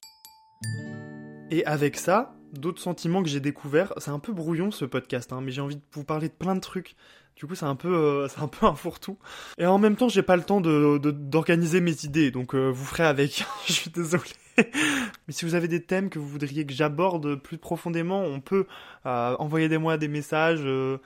Et 1.51 1.63
avec 1.65 1.97
ça, 1.97 2.35
d'autres 2.53 2.81
sentiments 2.81 3.21
que 3.21 3.29
j'ai 3.29 3.39
découverts, 3.39 3.93
c'est 3.97 4.11
un 4.11 4.19
peu 4.19 4.33
brouillon 4.33 4.71
ce 4.71 4.85
podcast, 4.85 5.31
hein, 5.33 5.41
mais 5.41 5.51
j'ai 5.51 5.61
envie 5.61 5.75
de 5.75 5.81
vous 5.91 6.03
parler 6.03 6.29
de 6.29 6.33
plein 6.33 6.55
de 6.55 6.61
trucs. 6.61 6.95
Du 7.35 7.45
coup, 7.45 7.53
c'est 7.53 7.65
un 7.65 7.75
peu, 7.75 7.93
euh, 7.93 8.27
un 8.41 8.47
peu 8.47 8.65
un 8.65 8.73
fourre-tout. 8.75 9.17
Et 9.59 9.65
en 9.67 9.77
même 9.77 9.95
temps, 9.95 10.09
j'ai 10.09 10.23
pas 10.23 10.35
le 10.35 10.43
temps 10.43 10.61
de, 10.61 10.97
de- 10.97 11.11
d'organiser 11.11 11.79
mes 11.79 12.05
idées, 12.05 12.31
donc 12.31 12.55
euh, 12.55 12.69
vous 12.69 12.85
ferez 12.85 13.03
avec. 13.05 13.45
Je 13.67 13.73
suis 13.73 13.89
désolé. 13.91 14.23
Mais 15.27 15.33
si 15.33 15.45
vous 15.45 15.55
avez 15.55 15.67
des 15.67 15.83
thèmes 15.83 16.09
que 16.09 16.19
vous 16.19 16.27
voudriez 16.27 16.65
que 16.65 16.73
j'aborde 16.73 17.35
plus 17.35 17.57
profondément, 17.57 18.21
on 18.21 18.39
peut 18.41 18.67
euh, 19.05 19.35
envoyer 19.39 19.69
des 19.69 19.77
moi 19.77 19.97
des 19.97 20.07
messages. 20.07 20.63
euh, 20.65 20.97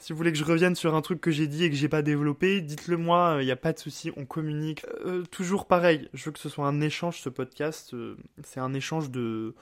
si 0.00 0.12
vous 0.12 0.16
voulez 0.16 0.32
que 0.32 0.38
je 0.38 0.44
revienne 0.44 0.74
sur 0.74 0.94
un 0.94 1.02
truc 1.02 1.20
que 1.20 1.30
j'ai 1.30 1.46
dit 1.46 1.64
et 1.64 1.70
que 1.70 1.76
j'ai 1.76 1.88
pas 1.88 2.00
développé, 2.00 2.62
dites-le 2.62 2.96
moi, 2.96 3.36
il 3.40 3.44
n'y 3.44 3.50
a 3.50 3.56
pas 3.56 3.74
de 3.74 3.78
souci, 3.78 4.10
on 4.16 4.24
communique. 4.24 4.86
Euh, 5.04 5.24
toujours 5.30 5.66
pareil, 5.66 6.08
je 6.14 6.24
veux 6.24 6.32
que 6.32 6.38
ce 6.38 6.48
soit 6.48 6.66
un 6.66 6.80
échange 6.80 7.20
ce 7.20 7.28
podcast, 7.28 7.92
euh, 7.92 8.16
c'est 8.42 8.60
un 8.60 8.72
échange 8.72 9.10
de 9.10 9.54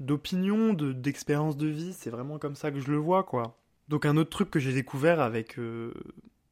d'opinions, 0.00 0.72
de 0.74 0.92
d'expériences 0.92 1.56
de 1.56 1.68
vie, 1.68 1.92
c'est 1.92 2.10
vraiment 2.10 2.38
comme 2.38 2.56
ça 2.56 2.72
que 2.72 2.80
je 2.80 2.90
le 2.90 2.96
vois 2.96 3.22
quoi. 3.22 3.56
Donc 3.88 4.04
un 4.04 4.16
autre 4.16 4.30
truc 4.30 4.50
que 4.50 4.58
j'ai 4.58 4.72
découvert 4.72 5.20
avec 5.20 5.58
euh, 5.60 5.94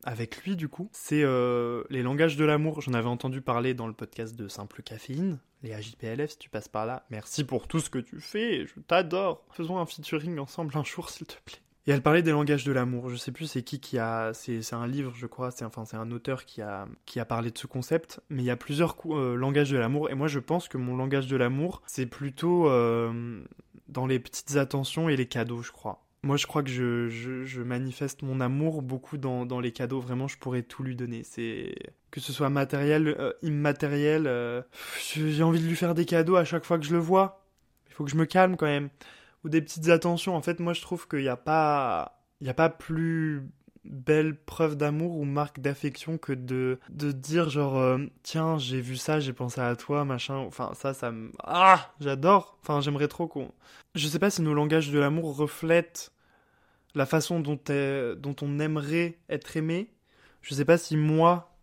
avec 0.05 0.43
lui 0.45 0.57
du 0.57 0.69
coup, 0.69 0.89
c'est 0.93 1.23
euh, 1.23 1.85
les 1.91 2.03
langages 2.03 2.37
de 2.37 2.45
l'amour. 2.45 2.81
J'en 2.81 2.95
avais 2.95 3.09
entendu 3.09 3.41
parler 3.41 3.75
dans 3.75 3.87
le 3.87 3.93
podcast 3.93 4.37
de 4.37 4.49
Simple 4.49 4.83
Caféine, 4.83 5.39
les 5.63 5.73
AJPLF 5.73 6.31
si 6.31 6.39
tu 6.39 6.51
passes 6.51 6.69
par 6.69 6.87
là. 6.87 7.05
Merci 7.11 7.45
pour 7.45 7.69
tout 7.69 7.81
ce 7.81 7.91
que 7.91 7.99
tu 7.99 8.21
fais, 8.21 8.67
je 8.67 8.81
t'adore. 8.81 9.45
Faisons 9.53 9.79
un 9.79 9.87
featuring 9.87 10.39
ensemble 10.39 10.77
un 10.77 10.85
jour 10.85 11.11
s'il 11.11 11.27
te 11.27 11.37
plaît. 11.45 11.61
Et 11.87 11.91
elle 11.91 12.03
parlait 12.03 12.23
des 12.23 12.31
langages 12.31 12.65
de 12.65 12.71
l'amour. 12.71 13.11
Je 13.11 13.17
sais 13.17 13.33
plus 13.33 13.47
c'est 13.47 13.63
qui 13.63 13.81
qui 13.81 13.99
a, 13.99 14.33
c'est 14.35 14.73
un 14.73 14.87
livre 14.87 15.13
je 15.17 15.27
crois, 15.27 15.51
c'est 15.51 15.65
enfin 15.65 15.85
c'est 15.85 15.97
un 15.97 16.11
auteur 16.13 16.45
qui 16.45 16.63
a 16.63 16.87
qui 17.07 17.21
parlé 17.25 17.51
de 17.51 17.59
ce 17.59 17.67
concept. 17.67 18.21
Mais 18.29 18.43
il 18.43 18.47
y 18.47 18.51
a 18.51 18.57
plusieurs 18.57 18.97
euh, 19.07 19.35
langages 19.35 19.71
de 19.71 19.79
l'amour 19.79 20.11
et 20.11 20.15
moi 20.15 20.29
je 20.29 20.39
pense 20.39 20.69
que 20.69 20.79
mon 20.79 20.97
langage 20.97 21.27
de 21.27 21.37
l'amour 21.37 21.83
c'est 21.87 22.07
plutôt 22.07 22.69
euh, 22.69 23.43
dans 23.89 24.07
les 24.07 24.21
petites 24.21 24.57
attentions 24.57 25.09
et 25.09 25.17
les 25.17 25.27
cadeaux 25.27 25.63
je 25.63 25.73
crois. 25.73 26.05
Moi, 26.25 26.37
je 26.37 26.47
crois 26.47 26.63
que 26.63 26.71
je, 26.71 27.09
je, 27.09 27.63
manifeste 27.63 28.23
mon 28.23 28.41
amour 28.41 28.81
beaucoup 28.83 29.19
dans, 29.19 29.45
dans 29.45 29.59
les 29.59 29.73
cadeaux. 29.73 29.99
Vraiment, 29.99 30.29
je 30.29 30.39
pourrais 30.39 30.63
tout 30.63 30.85
lui 30.85 30.95
donner. 30.95 31.25
C'est 31.25 31.75
que 32.13 32.21
ce 32.21 32.33
soit 32.33 32.49
matériel, 32.49 33.09
euh, 33.19 33.33
immatériel. 33.43 34.29
euh, 34.29 34.63
j'ai 35.17 35.43
envie 35.43 35.61
de 35.61 35.67
lui 35.67 35.75
faire 35.75 35.95
des 35.95 36.05
cadeaux 36.05 36.37
à 36.37 36.45
chaque 36.45 36.65
fois 36.65 36.79
que 36.79 36.85
je 36.85 36.93
le 36.93 37.01
vois. 37.01 37.45
Il 37.89 37.95
faut 37.95 38.05
que 38.05 38.11
je 38.11 38.17
me 38.17 38.25
calme 38.25 38.57
quand 38.57 38.67
même. 38.67 38.89
Ou 39.45 39.49
des 39.49 39.61
petites 39.61 39.89
attentions. 39.89 40.37
En 40.37 40.43
fait, 40.43 40.61
moi, 40.61 40.75
je 40.75 40.81
trouve 40.81 41.09
qu'il 41.09 41.21
n'y 41.21 41.29
a 41.29 41.37
pas, 41.37 42.25
il 42.41 42.49
a 42.49 42.55
pas 42.55 42.69
plus 42.69 43.43
belle 43.85 44.37
preuve 44.37 44.77
d'amour 44.77 45.17
ou 45.17 45.25
marque 45.25 45.61
d'affection 45.61 46.19
que 46.19 46.33
de 46.33 46.79
de 46.91 47.11
dire 47.11 47.51
genre 47.51 47.79
euh, 47.79 47.99
tiens 48.23 48.57
j'ai 48.57 48.81
vu 48.81 48.97
ça 48.97 49.19
j'ai 49.19 49.33
pensé 49.33 49.61
à 49.61 49.75
toi 49.75 50.05
machin 50.05 50.37
enfin 50.37 50.71
ça 50.75 50.95
ça 50.95 51.11
me 51.11 51.33
ah 51.43 51.93
j'adore 51.99 52.57
enfin 52.63 52.81
j'aimerais 52.81 53.09
trop 53.09 53.27
qu'on 53.27 53.51
je 53.97 54.07
sais 54.07 54.21
pas 54.21 54.31
si 54.31 54.41
nos 54.41 54.55
langages 54.55 54.91
de 54.91 54.99
l'amour 54.99 55.37
reflètent 55.37 56.13
la 56.95 57.07
façon 57.07 57.41
dont, 57.41 57.59
dont 58.17 58.37
on 58.43 58.59
aimerait 58.59 59.19
être 59.29 59.57
aimé. 59.57 59.91
Je 60.43 60.55
sais 60.55 60.65
pas 60.65 60.79
si 60.79 60.97
moi, 60.97 61.57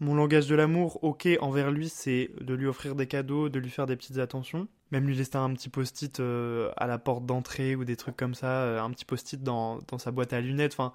mon 0.00 0.14
langage 0.14 0.46
de 0.46 0.54
l'amour, 0.54 1.02
ok, 1.02 1.28
envers 1.40 1.70
lui, 1.70 1.88
c'est 1.88 2.30
de 2.40 2.54
lui 2.54 2.66
offrir 2.66 2.94
des 2.94 3.06
cadeaux, 3.06 3.48
de 3.48 3.58
lui 3.58 3.70
faire 3.70 3.86
des 3.86 3.96
petites 3.96 4.18
attentions. 4.18 4.68
Même 4.90 5.06
lui 5.06 5.16
laisser 5.16 5.36
un 5.36 5.52
petit 5.54 5.68
post-it 5.68 6.20
euh, 6.20 6.70
à 6.76 6.86
la 6.86 6.98
porte 6.98 7.24
d'entrée 7.24 7.76
ou 7.76 7.84
des 7.84 7.96
trucs 7.96 8.16
comme 8.16 8.34
ça, 8.34 8.62
euh, 8.62 8.82
un 8.82 8.90
petit 8.90 9.04
post-it 9.04 9.42
dans, 9.42 9.78
dans 9.88 9.98
sa 9.98 10.10
boîte 10.10 10.32
à 10.32 10.40
lunettes, 10.40 10.72
enfin, 10.74 10.92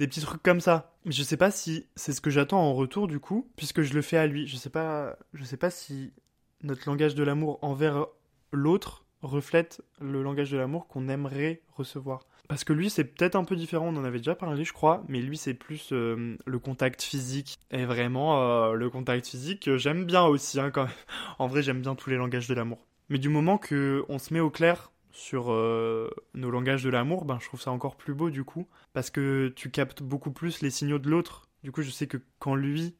des 0.00 0.08
petits 0.08 0.22
trucs 0.22 0.42
comme 0.42 0.60
ça. 0.60 0.94
Je 1.04 1.22
sais 1.22 1.36
pas 1.36 1.50
si 1.50 1.86
c'est 1.94 2.14
ce 2.14 2.22
que 2.22 2.30
j'attends 2.30 2.60
en 2.60 2.72
retour 2.72 3.06
du 3.06 3.20
coup, 3.20 3.46
puisque 3.56 3.82
je 3.82 3.92
le 3.92 4.00
fais 4.00 4.16
à 4.16 4.26
lui. 4.26 4.46
Je 4.46 4.56
sais 4.56 4.70
pas, 4.70 5.16
je 5.34 5.44
sais 5.44 5.58
pas 5.58 5.70
si 5.70 6.14
notre 6.62 6.88
langage 6.88 7.14
de 7.14 7.22
l'amour 7.22 7.58
envers 7.60 8.06
l'autre 8.50 9.04
reflète 9.20 9.82
le 10.00 10.22
langage 10.22 10.50
de 10.50 10.56
l'amour 10.56 10.88
qu'on 10.88 11.08
aimerait 11.08 11.60
recevoir. 11.74 12.26
Parce 12.48 12.64
que 12.64 12.72
lui, 12.72 12.88
c'est 12.88 13.04
peut-être 13.04 13.36
un 13.36 13.44
peu 13.44 13.54
différent, 13.54 13.88
on 13.88 13.96
en 13.96 14.04
avait 14.04 14.18
déjà 14.18 14.34
parlé, 14.34 14.64
je 14.64 14.72
crois, 14.72 15.04
mais 15.06 15.20
lui, 15.20 15.36
c'est 15.36 15.54
plus 15.54 15.90
euh, 15.92 16.36
le 16.46 16.58
contact 16.58 17.02
physique. 17.02 17.58
Et 17.70 17.84
vraiment, 17.84 18.42
euh, 18.42 18.72
le 18.72 18.88
contact 18.88 19.28
physique, 19.28 19.68
euh, 19.68 19.78
j'aime 19.78 20.04
bien 20.04 20.24
aussi, 20.24 20.58
hein, 20.58 20.70
quand 20.70 20.84
même. 20.84 20.92
En 21.38 21.46
vrai, 21.46 21.62
j'aime 21.62 21.82
bien 21.82 21.94
tous 21.94 22.08
les 22.10 22.16
langages 22.16 22.48
de 22.48 22.54
l'amour. 22.54 22.86
Mais 23.10 23.18
du 23.18 23.28
moment 23.28 23.58
que 23.58 24.04
on 24.08 24.18
se 24.18 24.32
met 24.32 24.40
au 24.40 24.50
clair 24.50 24.90
sur 25.20 25.52
euh, 25.52 26.10
nos 26.32 26.50
langages 26.50 26.82
de 26.82 26.88
l'amour, 26.88 27.26
ben, 27.26 27.38
je 27.40 27.46
trouve 27.46 27.60
ça 27.60 27.70
encore 27.70 27.96
plus 27.96 28.14
beau, 28.14 28.30
du 28.30 28.42
coup. 28.42 28.66
Parce 28.94 29.10
que 29.10 29.52
tu 29.54 29.70
captes 29.70 30.02
beaucoup 30.02 30.30
plus 30.30 30.62
les 30.62 30.70
signaux 30.70 30.98
de 30.98 31.10
l'autre. 31.10 31.46
Du 31.62 31.72
coup, 31.72 31.82
je 31.82 31.90
sais 31.90 32.06
que 32.06 32.16
quand 32.38 32.54
lui, 32.54 32.96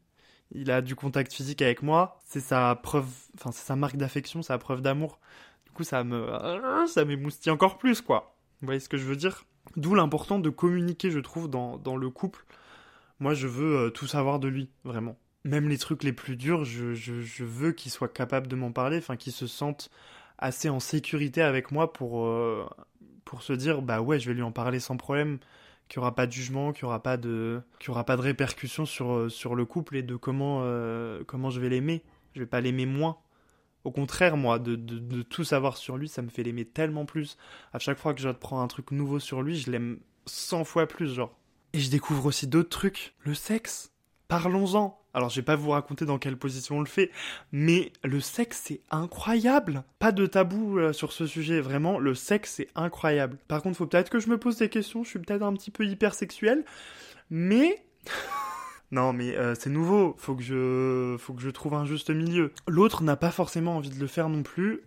il 0.52 0.70
a 0.70 0.82
du 0.82 0.94
contact 0.94 1.32
physique 1.32 1.62
avec 1.62 1.82
moi, 1.82 2.18
c'est 2.26 2.40
sa 2.40 2.74
preuve, 2.74 3.08
enfin, 3.36 3.52
c'est 3.52 3.64
sa 3.64 3.74
marque 3.74 3.96
d'affection, 3.96 4.42
sa 4.42 4.58
preuve 4.58 4.82
d'amour. 4.82 5.18
Du 5.64 5.72
coup, 5.72 5.82
ça 5.82 6.04
me, 6.04 6.28
ça 6.86 7.06
m'émoustille 7.06 7.50
encore 7.50 7.78
plus, 7.78 8.02
quoi. 8.02 8.36
Vous 8.60 8.66
voyez 8.66 8.80
ce 8.80 8.90
que 8.90 8.98
je 8.98 9.04
veux 9.04 9.16
dire? 9.16 9.46
D'où 9.76 9.94
l'important 9.94 10.38
de 10.38 10.50
communiquer, 10.50 11.10
je 11.10 11.20
trouve, 11.20 11.48
dans, 11.48 11.78
dans 11.78 11.96
le 11.96 12.10
couple. 12.10 12.44
Moi, 13.18 13.32
je 13.32 13.46
veux 13.46 13.86
euh, 13.86 13.90
tout 13.90 14.06
savoir 14.06 14.40
de 14.40 14.48
lui, 14.48 14.68
vraiment. 14.84 15.16
Même 15.44 15.70
les 15.70 15.78
trucs 15.78 16.04
les 16.04 16.12
plus 16.12 16.36
durs, 16.36 16.66
je, 16.66 16.92
je, 16.92 17.22
je 17.22 17.44
veux 17.44 17.72
qu'il 17.72 17.90
soit 17.90 18.12
capable 18.12 18.46
de 18.46 18.56
m'en 18.56 18.72
parler, 18.72 18.98
enfin, 18.98 19.16
qu'il 19.16 19.32
se 19.32 19.46
sente 19.46 19.90
assez 20.40 20.68
en 20.68 20.80
sécurité 20.80 21.42
avec 21.42 21.70
moi 21.70 21.92
pour, 21.92 22.26
euh, 22.26 22.66
pour 23.24 23.42
se 23.42 23.52
dire, 23.52 23.82
bah 23.82 24.00
ouais, 24.00 24.18
je 24.18 24.28
vais 24.28 24.34
lui 24.34 24.42
en 24.42 24.52
parler 24.52 24.80
sans 24.80 24.96
problème, 24.96 25.38
qu'il 25.88 25.96
y 25.96 25.98
aura 26.00 26.14
pas 26.14 26.26
de 26.26 26.32
jugement, 26.32 26.72
qu'il 26.72 26.82
y 26.82 26.84
aura 26.86 27.02
pas 27.02 27.16
de, 27.16 27.60
qu'il 27.78 27.90
aura 27.90 28.04
pas 28.04 28.16
de 28.16 28.22
répercussions 28.22 28.86
sur, 28.86 29.12
euh, 29.12 29.28
sur 29.28 29.54
le 29.54 29.64
couple 29.64 29.96
et 29.96 30.02
de 30.02 30.16
comment, 30.16 30.60
euh, 30.62 31.22
comment 31.26 31.50
je 31.50 31.60
vais 31.60 31.68
l'aimer. 31.68 32.02
Je 32.34 32.40
vais 32.40 32.46
pas 32.46 32.60
l'aimer 32.60 32.86
moins. 32.86 33.18
Au 33.84 33.90
contraire, 33.90 34.36
moi, 34.36 34.58
de, 34.58 34.76
de, 34.76 35.22
tout 35.22 35.42
savoir 35.42 35.76
sur 35.76 35.96
lui, 35.96 36.08
ça 36.08 36.22
me 36.22 36.28
fait 36.28 36.42
l'aimer 36.42 36.64
tellement 36.64 37.06
plus. 37.06 37.38
À 37.72 37.78
chaque 37.78 37.98
fois 37.98 38.12
que 38.12 38.20
j'apprends 38.20 38.60
un 38.60 38.68
truc 38.68 38.90
nouveau 38.90 39.18
sur 39.18 39.42
lui, 39.42 39.56
je 39.56 39.70
l'aime 39.70 40.00
100 40.26 40.64
fois 40.64 40.86
plus, 40.86 41.14
genre. 41.14 41.34
Et 41.72 41.80
je 41.80 41.90
découvre 41.90 42.26
aussi 42.26 42.46
d'autres 42.46 42.68
trucs. 42.68 43.14
Le 43.20 43.34
sexe. 43.34 43.92
Parlons-en. 44.30 44.96
Alors, 45.12 45.28
je 45.28 45.40
vais 45.40 45.44
pas 45.44 45.56
vous 45.56 45.70
raconter 45.70 46.04
dans 46.04 46.18
quelle 46.18 46.36
position 46.36 46.76
on 46.76 46.80
le 46.80 46.86
fait, 46.86 47.10
mais 47.50 47.90
le 48.04 48.20
sexe, 48.20 48.62
c'est 48.64 48.80
incroyable. 48.92 49.82
Pas 49.98 50.12
de 50.12 50.24
tabou 50.24 50.78
euh, 50.78 50.92
sur 50.92 51.10
ce 51.10 51.26
sujet, 51.26 51.60
vraiment, 51.60 51.98
le 51.98 52.14
sexe, 52.14 52.52
c'est 52.58 52.68
incroyable. 52.76 53.38
Par 53.48 53.60
contre, 53.60 53.76
faut 53.76 53.86
peut-être 53.86 54.08
que 54.08 54.20
je 54.20 54.28
me 54.28 54.38
pose 54.38 54.56
des 54.58 54.68
questions, 54.68 55.02
je 55.02 55.08
suis 55.08 55.18
peut-être 55.18 55.42
un 55.42 55.52
petit 55.54 55.72
peu 55.72 55.84
hypersexuel, 55.84 56.64
mais... 57.28 57.84
non, 58.92 59.12
mais 59.12 59.36
euh, 59.36 59.56
c'est 59.58 59.68
nouveau, 59.68 60.14
faut 60.16 60.36
faut 60.36 61.34
que 61.34 61.42
je 61.42 61.50
trouve 61.50 61.74
un 61.74 61.84
juste 61.84 62.10
milieu. 62.10 62.52
L'autre 62.68 63.02
n'a 63.02 63.16
pas 63.16 63.32
forcément 63.32 63.78
envie 63.78 63.90
de 63.90 63.98
le 63.98 64.06
faire 64.06 64.28
non 64.28 64.44
plus, 64.44 64.82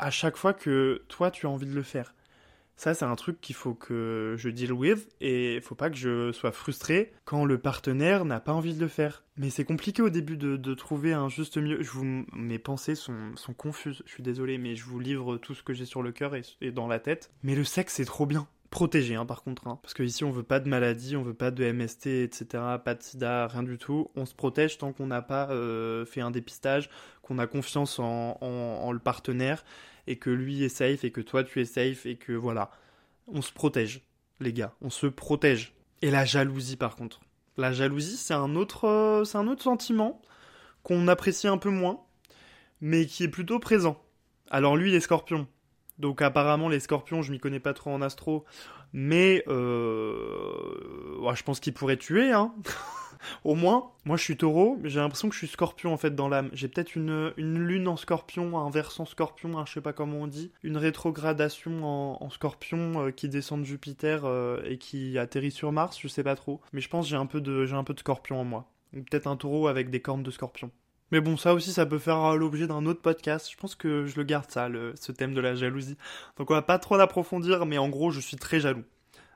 à 0.00 0.10
chaque 0.10 0.36
fois 0.36 0.52
que 0.52 1.04
toi, 1.06 1.30
tu 1.30 1.46
as 1.46 1.48
envie 1.48 1.66
de 1.66 1.74
le 1.74 1.84
faire. 1.84 2.12
Ça, 2.80 2.94
c'est 2.94 3.04
un 3.04 3.14
truc 3.14 3.42
qu'il 3.42 3.54
faut 3.54 3.74
que 3.74 4.36
je 4.38 4.48
deal 4.48 4.72
with 4.72 5.06
et 5.20 5.56
il 5.56 5.60
faut 5.60 5.74
pas 5.74 5.90
que 5.90 5.98
je 5.98 6.32
sois 6.32 6.50
frustré 6.50 7.12
quand 7.26 7.44
le 7.44 7.58
partenaire 7.58 8.24
n'a 8.24 8.40
pas 8.40 8.54
envie 8.54 8.72
de 8.72 8.80
le 8.80 8.88
faire. 8.88 9.22
Mais 9.36 9.50
c'est 9.50 9.66
compliqué 9.66 10.00
au 10.00 10.08
début 10.08 10.38
de, 10.38 10.56
de, 10.56 10.72
trouver 10.72 11.12
un 11.12 11.28
juste 11.28 11.58
milieu. 11.58 11.82
Je 11.82 11.90
vous, 11.90 12.24
mes 12.32 12.58
pensées 12.58 12.94
sont, 12.94 13.36
sont, 13.36 13.52
confuses, 13.52 14.02
je 14.06 14.10
suis 14.10 14.22
désolé, 14.22 14.56
mais 14.56 14.76
je 14.76 14.86
vous 14.86 14.98
livre 14.98 15.36
tout 15.36 15.54
ce 15.54 15.62
que 15.62 15.74
j'ai 15.74 15.84
sur 15.84 16.02
le 16.02 16.10
cœur 16.10 16.34
et, 16.34 16.40
et, 16.62 16.70
dans 16.70 16.86
la 16.86 17.00
tête. 17.00 17.30
Mais 17.42 17.54
le 17.54 17.64
sexe, 17.64 17.96
c'est 17.96 18.06
trop 18.06 18.24
bien. 18.24 18.48
Protégé, 18.70 19.14
hein, 19.14 19.26
par 19.26 19.42
contre. 19.42 19.66
Hein. 19.66 19.78
Parce 19.82 19.92
que 19.92 20.02
ici, 20.02 20.24
on 20.24 20.30
veut 20.30 20.42
pas 20.42 20.58
de 20.58 20.70
maladie, 20.70 21.16
on 21.16 21.22
veut 21.22 21.34
pas 21.34 21.50
de 21.50 21.70
MST, 21.70 22.06
etc., 22.06 22.46
pas 22.82 22.94
de 22.94 23.02
sida, 23.02 23.46
rien 23.48 23.62
du 23.62 23.76
tout. 23.76 24.10
On 24.16 24.24
se 24.24 24.34
protège 24.34 24.78
tant 24.78 24.94
qu'on 24.94 25.08
n'a 25.08 25.20
pas 25.20 25.50
euh, 25.50 26.06
fait 26.06 26.22
un 26.22 26.30
dépistage, 26.30 26.88
qu'on 27.20 27.36
a 27.36 27.46
confiance 27.46 27.98
en, 27.98 28.38
en, 28.40 28.46
en 28.46 28.90
le 28.90 29.00
partenaire 29.00 29.64
et 30.06 30.16
que 30.16 30.30
lui 30.30 30.62
est 30.62 30.68
safe 30.68 31.04
et 31.04 31.10
que 31.10 31.20
toi 31.20 31.44
tu 31.44 31.60
es 31.60 31.64
safe 31.64 32.06
et 32.06 32.16
que 32.16 32.32
voilà. 32.32 32.70
On 33.26 33.42
se 33.42 33.52
protège, 33.52 34.02
les 34.40 34.52
gars, 34.52 34.74
on 34.80 34.90
se 34.90 35.06
protège. 35.06 35.74
Et 36.02 36.10
la 36.10 36.24
jalousie 36.24 36.76
par 36.76 36.96
contre. 36.96 37.20
La 37.56 37.72
jalousie, 37.72 38.16
c'est 38.16 38.34
un 38.34 38.56
autre 38.56 38.88
euh, 38.88 39.24
sentiment 39.24 40.22
qu'on 40.82 41.08
apprécie 41.08 41.46
un 41.46 41.58
peu 41.58 41.70
moins 41.70 42.00
mais 42.80 43.06
qui 43.06 43.24
est 43.24 43.28
plutôt 43.28 43.58
présent. 43.58 44.02
Alors 44.50 44.76
lui, 44.76 44.90
il 44.90 44.94
est 44.94 45.00
scorpion. 45.00 45.46
Donc 45.98 46.22
apparemment 46.22 46.68
les 46.68 46.80
scorpions, 46.80 47.22
je 47.22 47.30
m'y 47.30 47.38
connais 47.38 47.60
pas 47.60 47.74
trop 47.74 47.90
en 47.90 48.00
astro, 48.00 48.44
mais 48.92 49.44
euh... 49.48 51.34
je 51.34 51.42
pense 51.42 51.60
qu'il 51.60 51.72
pourrait 51.72 51.96
tuer 51.96 52.32
hein. 52.32 52.52
Au 53.44 53.54
moins, 53.54 53.90
moi 54.04 54.16
je 54.16 54.22
suis 54.22 54.36
taureau, 54.36 54.78
mais 54.80 54.88
j'ai 54.88 55.00
l'impression 55.00 55.28
que 55.28 55.34
je 55.34 55.40
suis 55.40 55.48
scorpion 55.48 55.92
en 55.92 55.96
fait 55.96 56.14
dans 56.14 56.28
l'âme. 56.28 56.50
J'ai 56.52 56.68
peut-être 56.68 56.96
une, 56.96 57.32
une 57.36 57.58
lune 57.58 57.88
en 57.88 57.96
scorpion, 57.96 58.58
un 58.58 58.70
versant 58.70 59.04
scorpion, 59.04 59.58
hein, 59.58 59.64
je 59.66 59.74
sais 59.74 59.80
pas 59.80 59.92
comment 59.92 60.18
on 60.18 60.26
dit, 60.26 60.52
une 60.62 60.76
rétrogradation 60.76 61.84
en, 62.22 62.30
scorpion 62.30 63.06
euh, 63.06 63.10
qui 63.10 63.28
descend 63.28 63.60
de 63.60 63.66
Jupiter 63.66 64.24
euh, 64.24 64.62
et 64.64 64.78
qui 64.78 65.18
atterrit 65.18 65.50
sur 65.50 65.72
Mars, 65.72 65.98
je 66.00 66.08
sais 66.08 66.22
pas 66.22 66.36
trop. 66.36 66.60
Mais 66.72 66.80
je 66.80 66.88
pense 66.88 67.06
que 67.06 67.10
j'ai 67.10 67.16
un 67.16 67.26
peu 67.26 67.40
de 67.40 67.66
j'ai 67.66 67.74
un 67.74 67.84
peu 67.84 67.94
de 67.94 68.00
scorpion 68.00 68.40
en 68.40 68.44
moi. 68.44 68.70
Peut-être 68.92 69.26
un 69.26 69.36
taureau 69.36 69.68
avec 69.68 69.90
des 69.90 70.00
cornes 70.00 70.22
de 70.22 70.30
scorpion. 70.30 70.70
Mais 71.12 71.20
bon, 71.20 71.36
ça 71.36 71.54
aussi, 71.54 71.72
ça 71.72 71.86
peut 71.86 71.98
faire 71.98 72.36
l'objet 72.36 72.66
d'un 72.66 72.86
autre 72.86 73.00
podcast. 73.00 73.50
Je 73.50 73.56
pense 73.56 73.74
que 73.74 74.06
je 74.06 74.16
le 74.16 74.22
garde 74.22 74.50
ça, 74.50 74.68
le, 74.68 74.94
ce 75.00 75.12
thème 75.12 75.34
de 75.34 75.40
la 75.40 75.54
jalousie. 75.54 75.96
Donc 76.36 76.50
on 76.50 76.54
va 76.54 76.62
pas 76.62 76.78
trop 76.78 76.96
l'approfondir, 76.96 77.66
mais 77.66 77.78
en 77.78 77.88
gros, 77.88 78.10
je 78.10 78.20
suis 78.20 78.36
très 78.36 78.60
jaloux. 78.60 78.84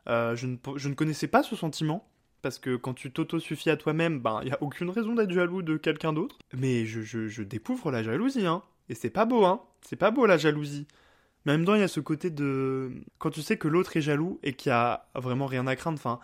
Euh, 0.09 0.37
je, 0.37 0.47
ne, 0.47 0.95
connaissais 0.95 1.29
pas 1.29 1.43
ce 1.43 1.57
sentiment 1.57 2.07
parce 2.43 2.59
que 2.59 2.77
quand 2.77 2.93
tu 2.93 3.11
t'auto-suffis 3.11 3.71
à 3.71 3.77
toi-même, 3.77 4.21
ben, 4.21 4.41
il 4.43 4.47
n'y 4.47 4.53
a 4.53 4.63
aucune 4.63 4.91
raison 4.91 5.15
d'être 5.15 5.33
jaloux 5.33 5.63
de 5.63 5.77
quelqu'un 5.77 6.13
d'autre. 6.13 6.39
Mais 6.57 6.85
je, 6.85 7.43
découvre 7.43 7.91
la 7.91 8.03
jalousie, 8.03 8.47
hein. 8.47 8.63
Et 8.91 8.95
c'est 8.95 9.11
pas 9.11 9.25
beau, 9.25 9.47
hein. 9.47 9.63
C'est 9.81 9.97
pas 9.97 10.11
beau, 10.11 10.27
la 10.27 10.37
jalousie. 10.37 10.87
Même 11.47 11.65
temps, 11.65 11.75
il 11.75 11.81
y 11.81 11.85
a 11.85 11.89
ce 11.89 12.01
côté 12.01 12.31
de... 12.31 12.93
Quand 13.19 13.31
tu 13.31 13.43
sais 13.43 13.57
que 13.57 13.69
l'autre 13.69 13.97
est 13.97 14.03
jaloux 14.03 14.39
et 14.43 14.53
qu'il 14.53 14.71
y 14.71 14.73
a 14.73 15.07
vraiment 15.15 15.47
rien 15.47 15.67
à 15.67 15.75
craindre, 15.75 15.99
enfin... 15.99 16.21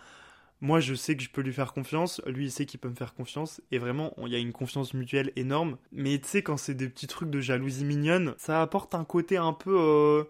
Moi, 0.61 0.79
je 0.79 0.93
sais 0.93 1.17
que 1.17 1.23
je 1.23 1.29
peux 1.29 1.41
lui 1.41 1.53
faire 1.53 1.73
confiance, 1.73 2.21
lui, 2.27 2.45
il 2.45 2.51
sait 2.51 2.65
qu'il 2.65 2.79
peut 2.79 2.89
me 2.89 2.95
faire 2.95 3.15
confiance, 3.15 3.61
et 3.71 3.79
vraiment, 3.79 4.13
il 4.25 4.29
y 4.29 4.35
a 4.35 4.39
une 4.39 4.53
confiance 4.53 4.93
mutuelle 4.93 5.31
énorme. 5.35 5.77
Mais 5.91 6.19
tu 6.19 6.27
sais, 6.27 6.43
quand 6.43 6.57
c'est 6.57 6.75
des 6.75 6.87
petits 6.87 7.07
trucs 7.07 7.29
de 7.31 7.41
jalousie 7.41 7.83
mignonne, 7.83 8.35
ça 8.37 8.61
apporte 8.61 8.95
un 8.95 9.03
côté 9.03 9.37
un 9.37 9.53
peu... 9.53 9.75
Euh... 9.77 10.23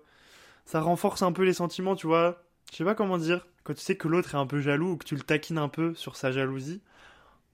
Ça 0.66 0.80
renforce 0.80 1.22
un 1.22 1.34
peu 1.34 1.44
les 1.44 1.54
sentiments, 1.54 1.96
tu 1.96 2.08
vois. 2.08 2.44
Je 2.72 2.78
sais 2.78 2.86
pas 2.86 2.96
comment 2.96 3.18
dire 3.18 3.46
quand 3.64 3.74
tu 3.74 3.82
sais 3.82 3.96
que 3.96 4.08
l'autre 4.08 4.36
est 4.36 4.38
un 4.38 4.48
peu 4.48 4.60
jaloux 4.60 4.92
ou 4.92 4.98
que 4.98 5.06
tu 5.06 5.16
le 5.16 5.22
taquines 5.22 5.58
un 5.58 5.70
peu 5.70 5.94
sur 5.94 6.16
sa 6.16 6.32
jalousie, 6.32 6.82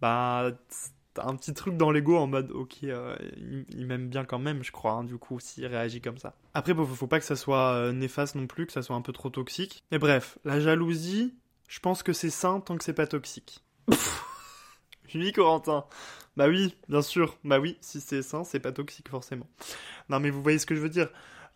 bah 0.02 0.52
t'as 1.14 1.26
un 1.26 1.36
petit 1.36 1.54
truc 1.54 1.78
dans 1.78 1.92
l'ego 1.92 2.18
en 2.18 2.28
mode 2.28 2.52
ok 2.52 2.84
euh, 2.84 3.16
il, 3.70 3.88
m'aime 3.88 4.08
bien 4.08 4.24
quand 4.24 4.38
même 4.38 4.64
je 4.64 4.72
crois 4.72 4.92
hein, 4.92 5.04
du 5.04 5.18
coup 5.18 5.40
s'il 5.40 5.66
réagit 5.66 6.02
comme 6.02 6.18
ça. 6.18 6.36
Après 6.54 6.74
faut, 6.74 6.86
faut 6.86 7.08
pas 7.08 7.20
que 7.20 7.26
ça 7.26 7.36
soit 7.36 7.74
euh, 7.74 7.92
néfaste 7.92 8.36
non 8.36 8.48
plus, 8.48 8.68
que 8.68 8.74
ça 8.74 8.82
soit 8.82 8.96
un 8.96 9.02
peu 9.02 9.14
trop 9.14 9.30
toxique. 9.30 9.84
Mais 9.92 9.98
bref, 9.98 10.38
la 10.46 10.60
jalousie, 10.60 11.36
je 11.68 11.80
pense 11.80 12.04
que 12.04 12.14
c'est 12.14 12.30
sain 12.30 12.60
tant 12.60 12.78
que 12.78 12.84
c'est 12.84 12.94
pas 12.94 13.08
toxique. 13.08 13.64
oui 15.16 15.32
Corentin. 15.32 15.86
Bah 16.38 16.48
oui, 16.48 16.76
bien 16.88 17.02
sûr. 17.02 17.36
Bah 17.44 17.60
oui, 17.60 17.78
si 17.82 18.00
c'est 18.00 18.22
sain, 18.22 18.44
c'est 18.44 18.60
pas 18.60 18.72
toxique 18.72 19.10
forcément. 19.10 19.48
Non 20.10 20.20
mais 20.20 20.30
vous 20.30 20.42
voyez 20.42 20.60
ce 20.60 20.66
que 20.66 20.76
je 20.76 20.82
veux 20.82 20.90
dire. 20.90 21.10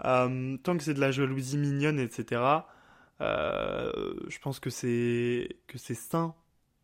Euh, 0.05 0.57
tant 0.63 0.77
que 0.77 0.83
c'est 0.83 0.93
de 0.95 0.99
la 0.99 1.11
jalousie 1.11 1.57
mignonne, 1.57 1.99
etc. 1.99 2.41
Euh, 3.21 4.13
je 4.27 4.39
pense 4.39 4.59
que 4.59 4.69
c'est 4.69 5.57
que 5.67 5.77
c'est 5.77 5.93
sain 5.95 6.35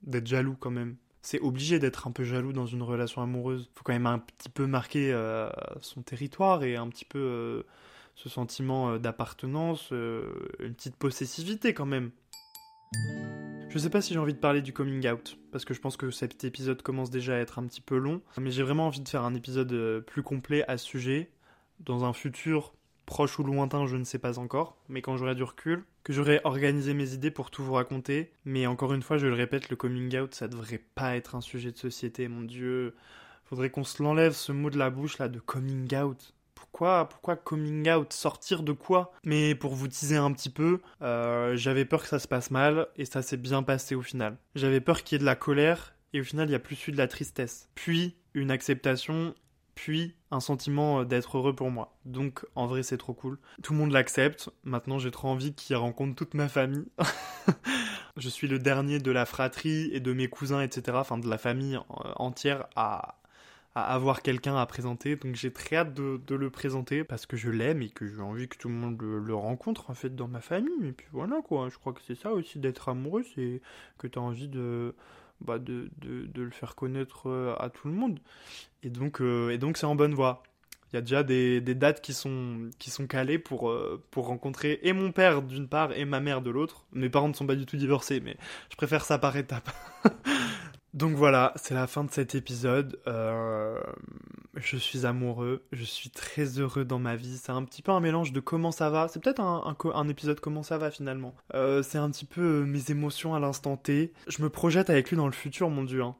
d'être 0.03 0.27
jaloux 0.27 0.55
quand 0.59 0.71
même. 0.71 0.97
C'est 1.23 1.39
obligé 1.41 1.79
d'être 1.79 2.07
un 2.07 2.11
peu 2.11 2.23
jaloux 2.23 2.53
dans 2.53 2.67
une 2.67 2.83
relation 2.83 3.21
amoureuse. 3.21 3.69
Faut 3.73 3.83
quand 3.83 3.93
même 3.93 4.05
un 4.05 4.19
petit 4.19 4.49
peu 4.49 4.67
marquer 4.67 5.11
euh, 5.11 5.49
son 5.81 6.03
territoire 6.03 6.63
et 6.63 6.75
un 6.75 6.87
petit 6.89 7.05
peu 7.05 7.65
ce 8.15 8.29
sentiment 8.29 8.97
d'appartenance, 8.97 9.91
une 9.91 10.73
petite 10.75 10.95
possessivité 10.95 11.73
quand 11.73 11.85
même. 11.85 12.11
Je 13.69 13.77
sais 13.77 13.89
pas 13.89 14.01
si 14.01 14.13
j'ai 14.13 14.19
envie 14.19 14.33
de 14.33 14.39
parler 14.39 14.61
du 14.61 14.73
coming 14.73 15.07
out, 15.09 15.37
parce 15.51 15.65
que 15.65 15.73
je 15.73 15.81
pense 15.81 15.97
que 15.97 16.09
cet 16.09 16.43
épisode 16.43 16.81
commence 16.81 17.09
déjà 17.09 17.35
à 17.35 17.37
être 17.37 17.59
un 17.59 17.67
petit 17.67 17.81
peu 17.81 17.97
long, 17.97 18.21
mais 18.39 18.49
j'ai 18.51 18.63
vraiment 18.63 18.87
envie 18.87 19.01
de 19.01 19.09
faire 19.09 19.23
un 19.23 19.35
épisode 19.35 20.03
plus 20.07 20.23
complet 20.23 20.63
à 20.67 20.77
ce 20.77 20.85
sujet, 20.85 21.29
dans 21.79 22.05
un 22.05 22.13
futur 22.13 22.73
proche 23.05 23.39
ou 23.39 23.43
lointain, 23.43 23.85
je 23.87 23.97
ne 23.97 24.03
sais 24.03 24.19
pas 24.19 24.39
encore, 24.39 24.77
mais 24.89 25.01
quand 25.01 25.17
j'aurai 25.17 25.35
du 25.35 25.43
recul, 25.43 25.85
que 26.03 26.13
j'aurai 26.13 26.39
organisé 26.45 26.93
mes 26.93 27.13
idées 27.13 27.31
pour 27.31 27.51
tout 27.51 27.63
vous 27.63 27.73
raconter. 27.73 28.31
Mais 28.45 28.65
encore 28.65 28.93
une 28.93 29.01
fois, 29.01 29.17
je 29.17 29.27
le 29.27 29.33
répète, 29.33 29.69
le 29.69 29.75
coming 29.75 30.17
out, 30.17 30.33
ça 30.33 30.47
devrait 30.47 30.81
pas 30.95 31.17
être 31.17 31.35
un 31.35 31.41
sujet 31.41 31.71
de 31.73 31.77
société, 31.77 32.29
mon 32.29 32.43
dieu. 32.43 32.95
Faudrait 33.43 33.69
qu'on 33.69 33.83
se 33.83 34.01
l'enlève 34.01 34.31
ce 34.31 34.53
mot 34.53 34.69
de 34.69 34.77
la 34.77 34.89
bouche 34.89 35.17
là 35.17 35.27
de 35.27 35.39
coming 35.39 35.93
out. 35.95 36.33
Pourquoi, 36.57 37.07
pourquoi 37.07 37.35
coming 37.35 37.87
out 37.91 38.11
Sortir 38.11 38.63
de 38.63 38.71
quoi? 38.71 39.11
Mais 39.23 39.53
pour 39.53 39.75
vous 39.75 39.87
teaser 39.87 40.17
un 40.17 40.31
petit 40.31 40.49
peu, 40.49 40.81
euh, 41.03 41.55
j'avais 41.55 41.85
peur 41.85 42.01
que 42.01 42.07
ça 42.07 42.17
se 42.17 42.27
passe 42.27 42.49
mal 42.49 42.87
et 42.95 43.05
ça 43.05 43.21
s'est 43.21 43.37
bien 43.37 43.61
passé 43.61 43.93
au 43.93 44.01
final. 44.01 44.37
J'avais 44.55 44.81
peur 44.81 45.03
qu'il 45.03 45.15
y 45.15 45.17
ait 45.17 45.19
de 45.19 45.25
la 45.25 45.35
colère 45.35 45.93
et 46.13 46.19
au 46.19 46.23
final 46.23 46.49
il 46.49 46.53
y 46.53 46.55
a 46.55 46.59
plus 46.59 46.87
eu 46.87 46.91
de 46.91 46.97
la 46.97 47.07
tristesse. 47.07 47.69
Puis 47.75 48.15
une 48.33 48.49
acceptation 48.49 49.35
puis 49.75 50.15
un 50.31 50.39
sentiment 50.39 51.03
d'être 51.03 51.37
heureux 51.37 51.55
pour 51.55 51.69
moi. 51.69 51.95
Donc 52.05 52.43
en 52.55 52.65
vrai 52.65 52.81
c'est 52.81 52.97
trop 52.97 53.13
cool. 53.13 53.37
Tout 53.61 53.73
le 53.73 53.79
monde 53.79 53.91
l'accepte. 53.91 54.49
Maintenant 54.63 54.97
j'ai 54.97 55.11
trop 55.11 55.27
envie 55.27 55.53
qu'il 55.53 55.75
rencontre 55.75 56.15
toute 56.15 56.33
ma 56.33 56.49
famille. 56.49 56.87
je 58.17 58.29
suis 58.29 58.47
le 58.47 58.57
dernier 58.57 58.97
de 58.97 59.11
la 59.11 59.27
fratrie 59.27 59.91
et 59.93 59.99
de 59.99 60.11
mes 60.11 60.27
cousins, 60.27 60.61
etc. 60.61 60.97
Enfin 60.99 61.19
de 61.19 61.29
la 61.29 61.37
famille 61.37 61.77
entière 62.15 62.65
à, 62.75 63.19
à 63.77 63.93
avoir 63.93 64.23
quelqu'un 64.23 64.55
à 64.55 64.65
présenter. 64.65 65.15
Donc 65.17 65.35
j'ai 65.35 65.51
très 65.51 65.75
hâte 65.75 65.93
de, 65.93 66.35
le 66.35 66.49
présenter 66.49 67.03
parce 67.03 67.27
que 67.27 67.37
je 67.37 67.51
l'aime 67.51 67.83
et 67.83 67.89
que 67.89 68.07
j'ai 68.07 68.21
envie 68.21 68.47
que 68.47 68.57
tout 68.57 68.69
le 68.69 68.73
monde 68.73 68.99
le, 68.99 69.35
rencontre 69.35 69.91
en 69.91 69.93
fait 69.93 70.15
dans 70.15 70.27
ma 70.27 70.41
famille. 70.41 70.87
Et 70.87 70.93
puis 70.93 71.05
voilà 71.11 71.41
quoi. 71.43 71.69
Je 71.69 71.77
crois 71.77 71.93
que 71.93 72.01
c'est 72.01 72.15
ça 72.15 72.31
aussi 72.31 72.57
d'être 72.57 72.89
amoureux, 72.89 73.23
c'est 73.35 73.61
que 73.99 74.07
tu 74.07 74.17
as 74.17 74.21
envie 74.21 74.47
de 74.47 74.95
bah, 75.41 75.59
de, 75.59 75.91
de, 75.99 76.41
le 76.41 76.49
faire 76.49 76.73
connaître 76.73 77.29
euh, 77.29 77.55
à 77.59 77.69
tout 77.69 77.87
le 77.87 77.93
monde. 77.93 78.19
Et 78.81 78.89
donc, 78.89 79.21
euh, 79.21 79.51
et 79.51 79.59
donc 79.59 79.77
c'est 79.77 79.85
en 79.85 79.95
bonne 79.95 80.15
voie. 80.15 80.41
Il 80.91 80.95
y 80.95 80.97
a 80.97 81.01
déjà 81.01 81.21
des, 81.21 81.61
des, 81.61 81.75
dates 81.75 82.01
qui 82.01 82.13
sont, 82.13 82.71
qui 82.79 82.89
sont 82.89 83.05
calées 83.05 83.37
pour, 83.37 83.69
euh, 83.69 84.03
pour 84.09 84.25
rencontrer 84.25 84.79
et 84.81 84.93
mon 84.93 85.11
père 85.11 85.43
d'une 85.43 85.67
part 85.67 85.91
et 85.91 86.05
ma 86.05 86.19
mère 86.19 86.41
de 86.41 86.49
l'autre. 86.49 86.87
Mes 86.93 87.09
parents 87.09 87.27
ne 87.27 87.33
sont 87.33 87.45
pas 87.45 87.55
du 87.55 87.67
tout 87.67 87.77
divorcés, 87.77 88.21
mais 88.21 88.37
je 88.71 88.75
préfère 88.75 89.05
ça 89.05 89.19
par 89.19 89.37
étapes. 89.37 89.69
Donc 90.97 91.13
voilà, 91.13 91.53
c'est 91.57 91.75
la 91.75 91.85
fin 91.85 92.03
de 92.03 92.09
cet 92.09 92.33
épisode. 92.33 92.99
Euh, 93.05 93.79
je 94.55 94.77
suis 94.77 95.05
amoureux, 95.05 95.63
je 95.71 95.83
suis 95.83 96.09
très 96.09 96.57
heureux 96.57 96.85
dans 96.85 96.97
ma 96.97 97.15
vie. 97.15 97.37
C'est 97.37 97.51
un 97.51 97.63
petit 97.65 97.83
peu 97.83 97.91
un 97.91 97.99
mélange 97.99 98.31
de 98.33 98.39
comment 98.39 98.71
ça 98.71 98.89
va. 98.89 99.07
C'est 99.07 99.19
peut-être 99.19 99.39
un, 99.39 100.09
épisode 100.09 100.39
comment 100.39 100.63
ça 100.63 100.79
va 100.79 100.89
finalement. 100.89 101.35
Euh, 101.53 101.83
c'est 101.83 101.99
un 101.99 102.09
petit 102.09 102.25
peu 102.25 102.41
euh, 102.41 102.65
mes 102.65 102.89
émotions 102.89 103.35
à 103.35 103.39
l'instant 103.39 103.77
T. 103.77 104.11
Je 104.27 104.41
me 104.41 104.49
projette 104.49 104.89
avec 104.89 105.11
lui 105.11 105.17
dans 105.17 105.27
le 105.27 105.33
futur, 105.33 105.69
mon 105.69 105.83
dieu. 105.83 106.01
Hein. 106.01 106.15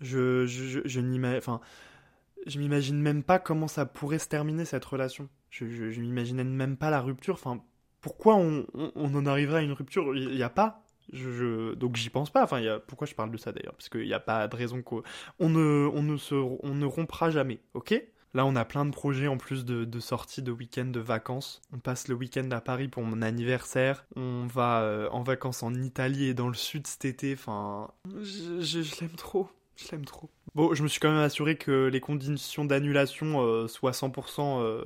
Je, 0.00 0.46
je, 0.46 0.64
je, 0.64 0.80
je 0.86 2.58
m'imagine 2.58 2.98
même 2.98 3.22
pas 3.22 3.38
comment 3.38 3.68
ça 3.68 3.84
pourrait 3.84 4.18
se 4.18 4.28
terminer 4.28 4.64
cette 4.64 4.86
relation. 4.86 5.28
Je 5.50 5.66
m'imaginais 6.00 6.44
même 6.44 6.78
pas 6.78 6.88
la 6.88 7.02
rupture. 7.02 7.34
Enfin, 7.34 7.62
pourquoi 8.00 8.36
on, 8.36 8.64
on, 8.72 8.92
on 8.94 9.14
en 9.14 9.26
arriverait 9.26 9.58
à 9.58 9.62
une 9.62 9.72
rupture? 9.72 10.16
Il 10.16 10.30
n'y 10.30 10.42
a 10.42 10.48
pas 10.48 10.85
Je, 11.12 11.30
je- 11.30 11.74
donc 11.74 11.96
j'y 11.96 12.10
pense 12.10 12.30
pas. 12.30 12.42
Enfin, 12.44 12.58
il 12.60 12.64
y 12.64 12.68
a... 12.68 12.78
pourquoi 12.80 13.06
je 13.06 13.14
parle 13.14 13.30
de 13.30 13.36
ça 13.36 13.52
d'ailleurs? 13.52 13.74
Parce 13.74 13.88
qu'il 13.88 14.02
n'y 14.04 14.12
a 14.14 14.20
pas 14.20 14.48
de 14.48 14.56
raison 14.56 14.82
qu'on 14.82 15.02
on 15.38 15.48
ne, 15.50 15.88
on 15.92 16.02
ne, 16.02 16.16
se... 16.16 16.34
on 16.34 16.74
ne 16.74 16.84
rompra 16.86 17.30
jamais, 17.30 17.60
ok? 17.74 18.02
Là, 18.34 18.44
on 18.44 18.54
a 18.54 18.66
plein 18.66 18.84
de 18.84 18.90
projets 18.90 19.28
en 19.28 19.38
plus 19.38 19.64
de, 19.64 19.84
de 19.86 20.00
sorties 20.00 20.42
de 20.42 20.52
week-end 20.52 20.84
de 20.84 21.00
vacances. 21.00 21.62
On 21.72 21.78
passe 21.78 22.08
le 22.08 22.14
week-end 22.14 22.50
à 22.50 22.60
Paris 22.60 22.88
pour 22.88 23.02
mon 23.02 23.22
anniversaire. 23.22 24.04
On 24.14 24.46
va 24.46 24.82
euh, 24.82 25.08
en 25.10 25.22
vacances 25.22 25.62
en 25.62 25.72
Italie 25.72 26.26
et 26.26 26.34
dans 26.34 26.48
le 26.48 26.54
sud 26.54 26.86
cet 26.86 27.06
été. 27.06 27.32
Enfin, 27.32 27.88
je, 28.20 28.60
je- 28.60 28.82
je 28.82 29.00
l'aime 29.00 29.14
trop. 29.16 29.48
Je 29.76 29.90
l'aime 29.90 30.04
trop. 30.04 30.28
Bon, 30.54 30.74
je 30.74 30.82
me 30.82 30.88
suis 30.88 31.00
quand 31.00 31.10
même 31.10 31.20
assuré 31.22 31.56
que 31.56 31.86
les 31.86 32.00
conditions 32.00 32.64
d'annulation 32.66 33.40
euh, 33.42 33.68
soient 33.68 33.92
100% 33.92 34.60
euh, 34.60 34.82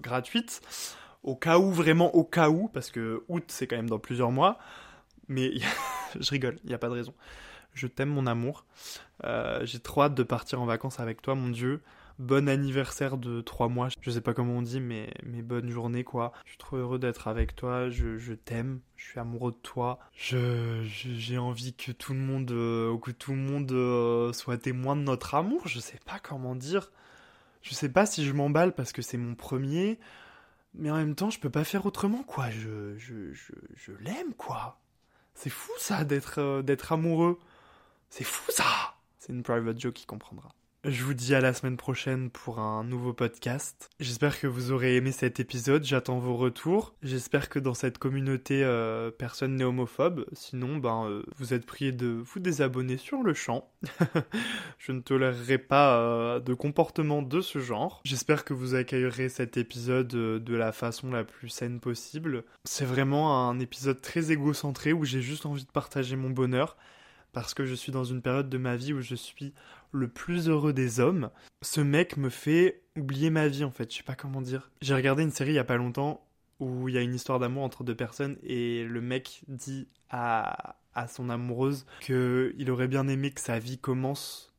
gratuites. 0.00 0.60
Au 1.24 1.34
cas 1.36 1.58
où, 1.58 1.70
vraiment 1.72 2.14
au 2.14 2.24
cas 2.24 2.50
où, 2.50 2.68
parce 2.68 2.90
que 2.90 3.22
août 3.28 3.44
c'est 3.48 3.66
quand 3.68 3.76
même 3.76 3.88
dans 3.90 4.00
plusieurs 4.00 4.30
mois. 4.32 4.58
Mais 5.32 5.52
je 6.20 6.30
rigole, 6.30 6.58
il 6.64 6.68
n'y 6.68 6.74
a 6.74 6.78
pas 6.78 6.88
de 6.88 6.94
raison. 6.94 7.14
Je 7.74 7.86
t'aime 7.86 8.10
mon 8.10 8.26
amour. 8.26 8.66
Euh, 9.24 9.64
J'ai 9.64 9.78
trop 9.80 10.02
hâte 10.02 10.14
de 10.14 10.22
partir 10.22 10.60
en 10.60 10.66
vacances 10.66 11.00
avec 11.00 11.22
toi, 11.22 11.34
mon 11.34 11.48
Dieu. 11.48 11.80
Bon 12.18 12.46
anniversaire 12.48 13.16
de 13.16 13.40
trois 13.40 13.68
mois. 13.68 13.88
Je 14.02 14.10
sais 14.10 14.20
pas 14.20 14.34
comment 14.34 14.52
on 14.58 14.62
dit, 14.62 14.78
mais, 14.80 15.12
mais 15.24 15.40
bonne 15.40 15.70
journée, 15.70 16.04
quoi. 16.04 16.32
Je 16.44 16.50
suis 16.50 16.58
trop 16.58 16.76
heureux 16.76 16.98
d'être 16.98 17.26
avec 17.28 17.56
toi. 17.56 17.88
Je, 17.88 18.18
je 18.18 18.34
t'aime. 18.34 18.80
Je 18.96 19.06
suis 19.06 19.18
amoureux 19.18 19.52
de 19.52 19.56
toi. 19.56 19.98
Je, 20.14 20.82
je- 20.84 21.14
j'ai 21.14 21.38
envie 21.38 21.72
que 21.72 21.90
tout 21.90 22.12
le 22.12 22.18
monde, 22.20 22.50
euh, 22.52 22.96
que 22.98 23.10
tout 23.10 23.32
le 23.32 23.38
monde 23.38 23.72
euh, 23.72 24.32
soit 24.34 24.58
témoin 24.58 24.94
de 24.94 25.00
notre 25.02 25.34
amour. 25.34 25.66
Je 25.66 25.80
sais 25.80 25.98
pas 26.04 26.18
comment 26.22 26.54
dire. 26.54 26.92
Je 27.62 27.72
sais 27.74 27.88
pas 27.88 28.04
si 28.04 28.24
je 28.26 28.32
m'emballe 28.32 28.74
parce 28.74 28.92
que 28.92 29.00
c'est 29.00 29.16
mon 29.18 29.34
premier. 29.34 29.98
Mais 30.74 30.90
en 30.90 30.96
même 30.96 31.14
temps, 31.14 31.30
je 31.30 31.40
peux 31.40 31.50
pas 31.50 31.64
faire 31.64 31.86
autrement, 31.86 32.22
quoi. 32.22 32.50
Je, 32.50 32.96
je, 32.98 33.32
je, 33.32 33.52
je 33.76 33.92
l'aime, 34.00 34.34
quoi. 34.36 34.78
C'est 35.34 35.50
fou, 35.50 35.72
ça, 35.78 36.04
d'être, 36.04 36.38
euh, 36.40 36.62
d'être 36.62 36.92
amoureux. 36.92 37.38
C'est 38.10 38.24
fou, 38.24 38.50
ça. 38.52 38.96
C'est 39.18 39.32
une 39.32 39.42
private 39.42 39.78
joke 39.80 39.94
qui 39.94 40.06
comprendra. 40.06 40.50
Je 40.84 41.04
vous 41.04 41.14
dis 41.14 41.32
à 41.32 41.40
la 41.40 41.52
semaine 41.52 41.76
prochaine 41.76 42.28
pour 42.28 42.58
un 42.58 42.82
nouveau 42.82 43.12
podcast. 43.12 43.88
J'espère 44.00 44.40
que 44.40 44.48
vous 44.48 44.72
aurez 44.72 44.96
aimé 44.96 45.12
cet 45.12 45.38
épisode. 45.38 45.84
J'attends 45.84 46.18
vos 46.18 46.34
retours. 46.34 46.92
J'espère 47.04 47.48
que 47.48 47.60
dans 47.60 47.72
cette 47.72 47.98
communauté, 47.98 48.64
euh, 48.64 49.12
personne 49.12 49.54
n'est 49.54 49.62
homophobe. 49.62 50.26
Sinon, 50.32 50.78
ben, 50.78 51.04
euh, 51.06 51.22
vous 51.36 51.54
êtes 51.54 51.66
priés 51.66 51.92
de 51.92 52.08
vous 52.08 52.40
désabonner 52.40 52.96
sur 52.96 53.22
le 53.22 53.32
champ. 53.32 53.70
Je 54.78 54.90
ne 54.90 55.00
tolérerai 55.00 55.58
pas 55.58 56.00
euh, 56.00 56.40
de 56.40 56.52
comportement 56.52 57.22
de 57.22 57.40
ce 57.40 57.60
genre. 57.60 58.00
J'espère 58.04 58.44
que 58.44 58.52
vous 58.52 58.74
accueillerez 58.74 59.28
cet 59.28 59.56
épisode 59.56 60.08
de 60.08 60.54
la 60.56 60.72
façon 60.72 61.12
la 61.12 61.22
plus 61.22 61.48
saine 61.48 61.78
possible. 61.78 62.42
C'est 62.64 62.86
vraiment 62.86 63.48
un 63.48 63.60
épisode 63.60 64.00
très 64.00 64.32
égocentré 64.32 64.92
où 64.92 65.04
j'ai 65.04 65.22
juste 65.22 65.46
envie 65.46 65.64
de 65.64 65.70
partager 65.70 66.16
mon 66.16 66.30
bonheur 66.30 66.76
parce 67.32 67.54
que 67.54 67.64
je 67.64 67.74
suis 67.74 67.92
dans 67.92 68.04
une 68.04 68.20
période 68.20 68.48
de 68.48 68.58
ma 68.58 68.76
vie 68.76 68.92
où 68.92 69.00
je 69.00 69.14
suis 69.14 69.54
le 69.92 70.08
plus 70.08 70.48
heureux 70.48 70.72
des 70.72 71.00
hommes. 71.00 71.30
Ce 71.62 71.80
mec 71.80 72.16
me 72.16 72.28
fait 72.28 72.82
oublier 72.96 73.30
ma 73.30 73.48
vie 73.48 73.64
en 73.64 73.70
fait, 73.70 73.90
je 73.90 73.98
sais 73.98 74.02
pas 74.02 74.14
comment 74.14 74.42
dire. 74.42 74.70
J'ai 74.80 74.94
regardé 74.94 75.22
une 75.22 75.30
série 75.30 75.52
il 75.52 75.56
y 75.56 75.58
a 75.58 75.64
pas 75.64 75.76
longtemps 75.76 76.26
où 76.60 76.88
il 76.88 76.94
y 76.94 76.98
a 76.98 77.02
une 77.02 77.14
histoire 77.14 77.38
d'amour 77.38 77.64
entre 77.64 77.84
deux 77.84 77.94
personnes 77.94 78.36
et 78.42 78.84
le 78.84 79.00
mec 79.00 79.42
dit 79.48 79.88
à, 80.10 80.76
à 80.94 81.08
son 81.08 81.28
amoureuse 81.28 81.86
que 82.00 82.54
il 82.58 82.70
aurait 82.70 82.88
bien 82.88 83.08
aimé 83.08 83.30
que 83.30 83.40
sa 83.40 83.58
vie 83.58 83.78
commence 83.78 84.52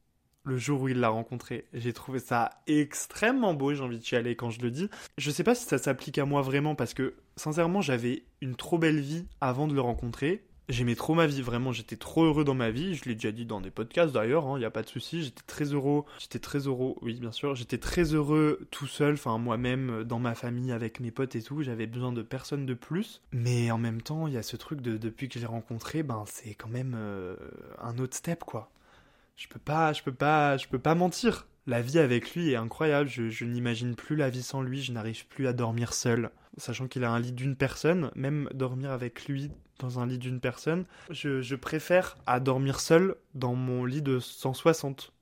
le 0.46 0.58
jour 0.58 0.82
où 0.82 0.90
il 0.90 1.00
l'a 1.00 1.10
rencontrée. 1.10 1.66
J'ai 1.74 1.94
trouvé 1.94 2.20
ça 2.20 2.50
extrêmement 2.68 3.54
beau, 3.54 3.74
j'ai 3.74 3.82
envie 3.82 4.00
de 4.00 4.04
chialer 4.04 4.36
quand 4.36 4.50
je 4.50 4.62
le 4.62 4.72
dis. 4.72 4.90
Je 5.18 5.32
sais 5.32 5.44
pas 5.44 5.56
si 5.56 5.66
ça 5.66 5.78
s'applique 5.78 6.18
à 6.18 6.26
moi 6.26 6.42
vraiment 6.42 6.76
parce 6.76 6.94
que 6.94 7.16
sincèrement 7.38 7.82
j'avais 7.82 8.24
une 8.42 8.56
trop 8.56 8.78
belle 8.78 9.00
vie 9.00 9.26
avant 9.42 9.68
de 9.68 9.74
le 9.74 9.82
rencontrer. 9.82 10.44
J'aimais 10.70 10.96
trop 10.96 11.14
ma 11.14 11.28
vie, 11.28 11.42
vraiment, 11.42 11.74
j'étais 11.74 11.98
trop 11.98 12.24
heureux 12.24 12.46
dans 12.46 12.54
ma 12.54 12.72
vie, 12.72 12.96
je 12.96 13.04
l'ai 13.04 13.16
déjà 13.16 13.34
dit 13.34 13.46
dans 13.46 13.60
des 13.60 13.70
podcasts 13.70 14.14
d'ailleurs, 14.14 14.46
il 14.56 14.60
n'y 14.60 14.66
a 14.66 14.72
pas 14.72 14.82
de 14.82 14.88
souci, 14.88 15.22
j'étais 15.22 15.44
très 15.46 15.66
heureux, 15.66 16.06
j'étais 16.20 16.40
très 16.40 16.60
heureux, 16.60 16.96
oui 17.02 17.20
bien 17.20 17.34
sûr, 17.34 17.54
j'étais 17.54 17.78
très 17.78 18.14
heureux 18.14 18.66
tout 18.72 18.88
seul, 18.88 19.16
enfin 19.16 19.38
moi-même, 19.38 19.90
euh, 19.90 20.04
dans 20.06 20.20
ma 20.20 20.36
famille, 20.36 20.72
avec 20.72 21.02
mes 21.02 21.12
potes 21.12 21.36
et 21.36 21.42
tout, 21.42 21.64
j'avais 21.64 21.86
besoin 21.86 22.14
de 22.14 22.22
personne 22.22 22.66
de 22.66 22.74
plus, 22.74 23.22
mais 23.34 23.72
en 23.72 23.78
même 23.78 24.02
temps, 24.02 24.26
il 24.28 24.36
y 24.36 24.38
a 24.38 24.44
ce 24.44 24.56
truc 24.56 24.80
de 24.80 24.96
depuis 24.96 25.28
que 25.28 25.36
je 25.36 25.40
l'ai 25.40 25.46
rencontré, 25.46 26.02
ben 26.02 26.24
c'est 26.28 26.54
quand 26.54 26.70
même 26.70 26.96
euh, 26.96 27.36
un 27.82 27.98
autre 27.98 28.16
step 28.16 28.46
quoi. 28.46 28.72
Je 29.36 29.50
peux 29.50 29.60
pas, 29.60 29.92
je 29.92 30.02
peux 30.02 30.14
pas, 30.14 30.56
je 30.56 30.68
peux 30.68 30.80
pas 30.80 30.96
mentir. 30.96 31.48
La 31.66 31.82
vie 31.82 32.00
avec 32.00 32.34
lui 32.36 32.52
est 32.52 32.56
incroyable, 32.56 33.10
je, 33.10 33.30
je 33.30 33.44
n'imagine 33.46 33.96
plus 33.96 34.16
la 34.16 34.30
vie 34.30 34.44
sans 34.44 34.62
lui, 34.62 34.82
je 34.82 34.94
n'arrive 34.94 35.28
plus 35.28 35.48
à 35.48 35.54
dormir 35.54 35.94
seul. 35.94 36.30
Sachant 36.58 36.88
qu'il 36.88 37.04
a 37.04 37.12
un 37.12 37.20
lit 37.20 37.32
d'une 37.32 37.56
personne, 37.56 38.12
même 38.16 38.48
dormir 38.54 38.92
avec 38.92 39.26
lui 39.26 39.50
dans 39.84 40.00
un 40.00 40.08
lit 40.08 40.18
d'une 40.18 40.40
personne, 40.40 40.86
je, 41.10 41.56
préfère 41.56 42.18
à 42.26 42.40
dormir 42.40 42.80
seul 42.80 43.16
dans 43.36 43.54
mon 43.54 43.86
lit 43.86 44.02
de 44.02 44.20
160. 44.20 45.14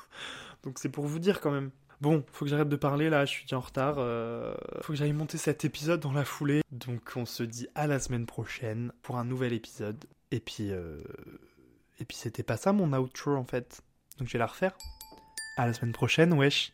Donc 0.62 0.78
c'est 0.78 0.88
pour 0.88 1.06
vous 1.06 1.18
dire 1.18 1.40
quand 1.40 1.50
même. 1.50 1.70
Bon, 2.00 2.24
faut 2.30 2.44
que 2.44 2.50
j'arrête 2.50 2.68
de 2.68 2.76
parler 2.76 3.10
là, 3.10 3.24
je 3.24 3.30
suis 3.30 3.44
déjà 3.44 3.56
en 3.56 3.60
retard. 3.60 3.96
euh, 3.98 4.54
faut 4.82 4.92
que 4.92 4.98
j'aille 4.98 5.12
monter 5.12 5.38
cet 5.38 5.64
épisode 5.64 6.00
dans 6.00 6.12
la 6.12 6.24
foulée. 6.24 6.62
Donc 6.70 7.12
on 7.16 7.24
se 7.24 7.42
dit 7.42 7.68
à 7.74 7.86
la 7.86 7.98
semaine 7.98 8.26
prochaine 8.26 8.92
pour 9.02 9.18
un 9.18 9.24
nouvel 9.24 9.52
épisode. 9.52 10.04
Et 10.30 10.40
puis, 10.40 10.70
euh, 10.70 10.98
et 11.98 12.04
puis 12.04 12.16
c'était 12.16 12.42
pas 12.42 12.56
ça 12.56 12.72
mon 12.72 12.92
outro 12.92 13.34
en 13.34 13.44
fait. 13.44 13.82
Donc 14.18 14.28
je 14.28 14.32
vais 14.34 14.38
la 14.38 14.46
refaire. 14.46 14.76
À 15.56 15.66
la 15.66 15.72
semaine 15.72 15.92
prochaine, 15.92 16.32
wesh. 16.34 16.72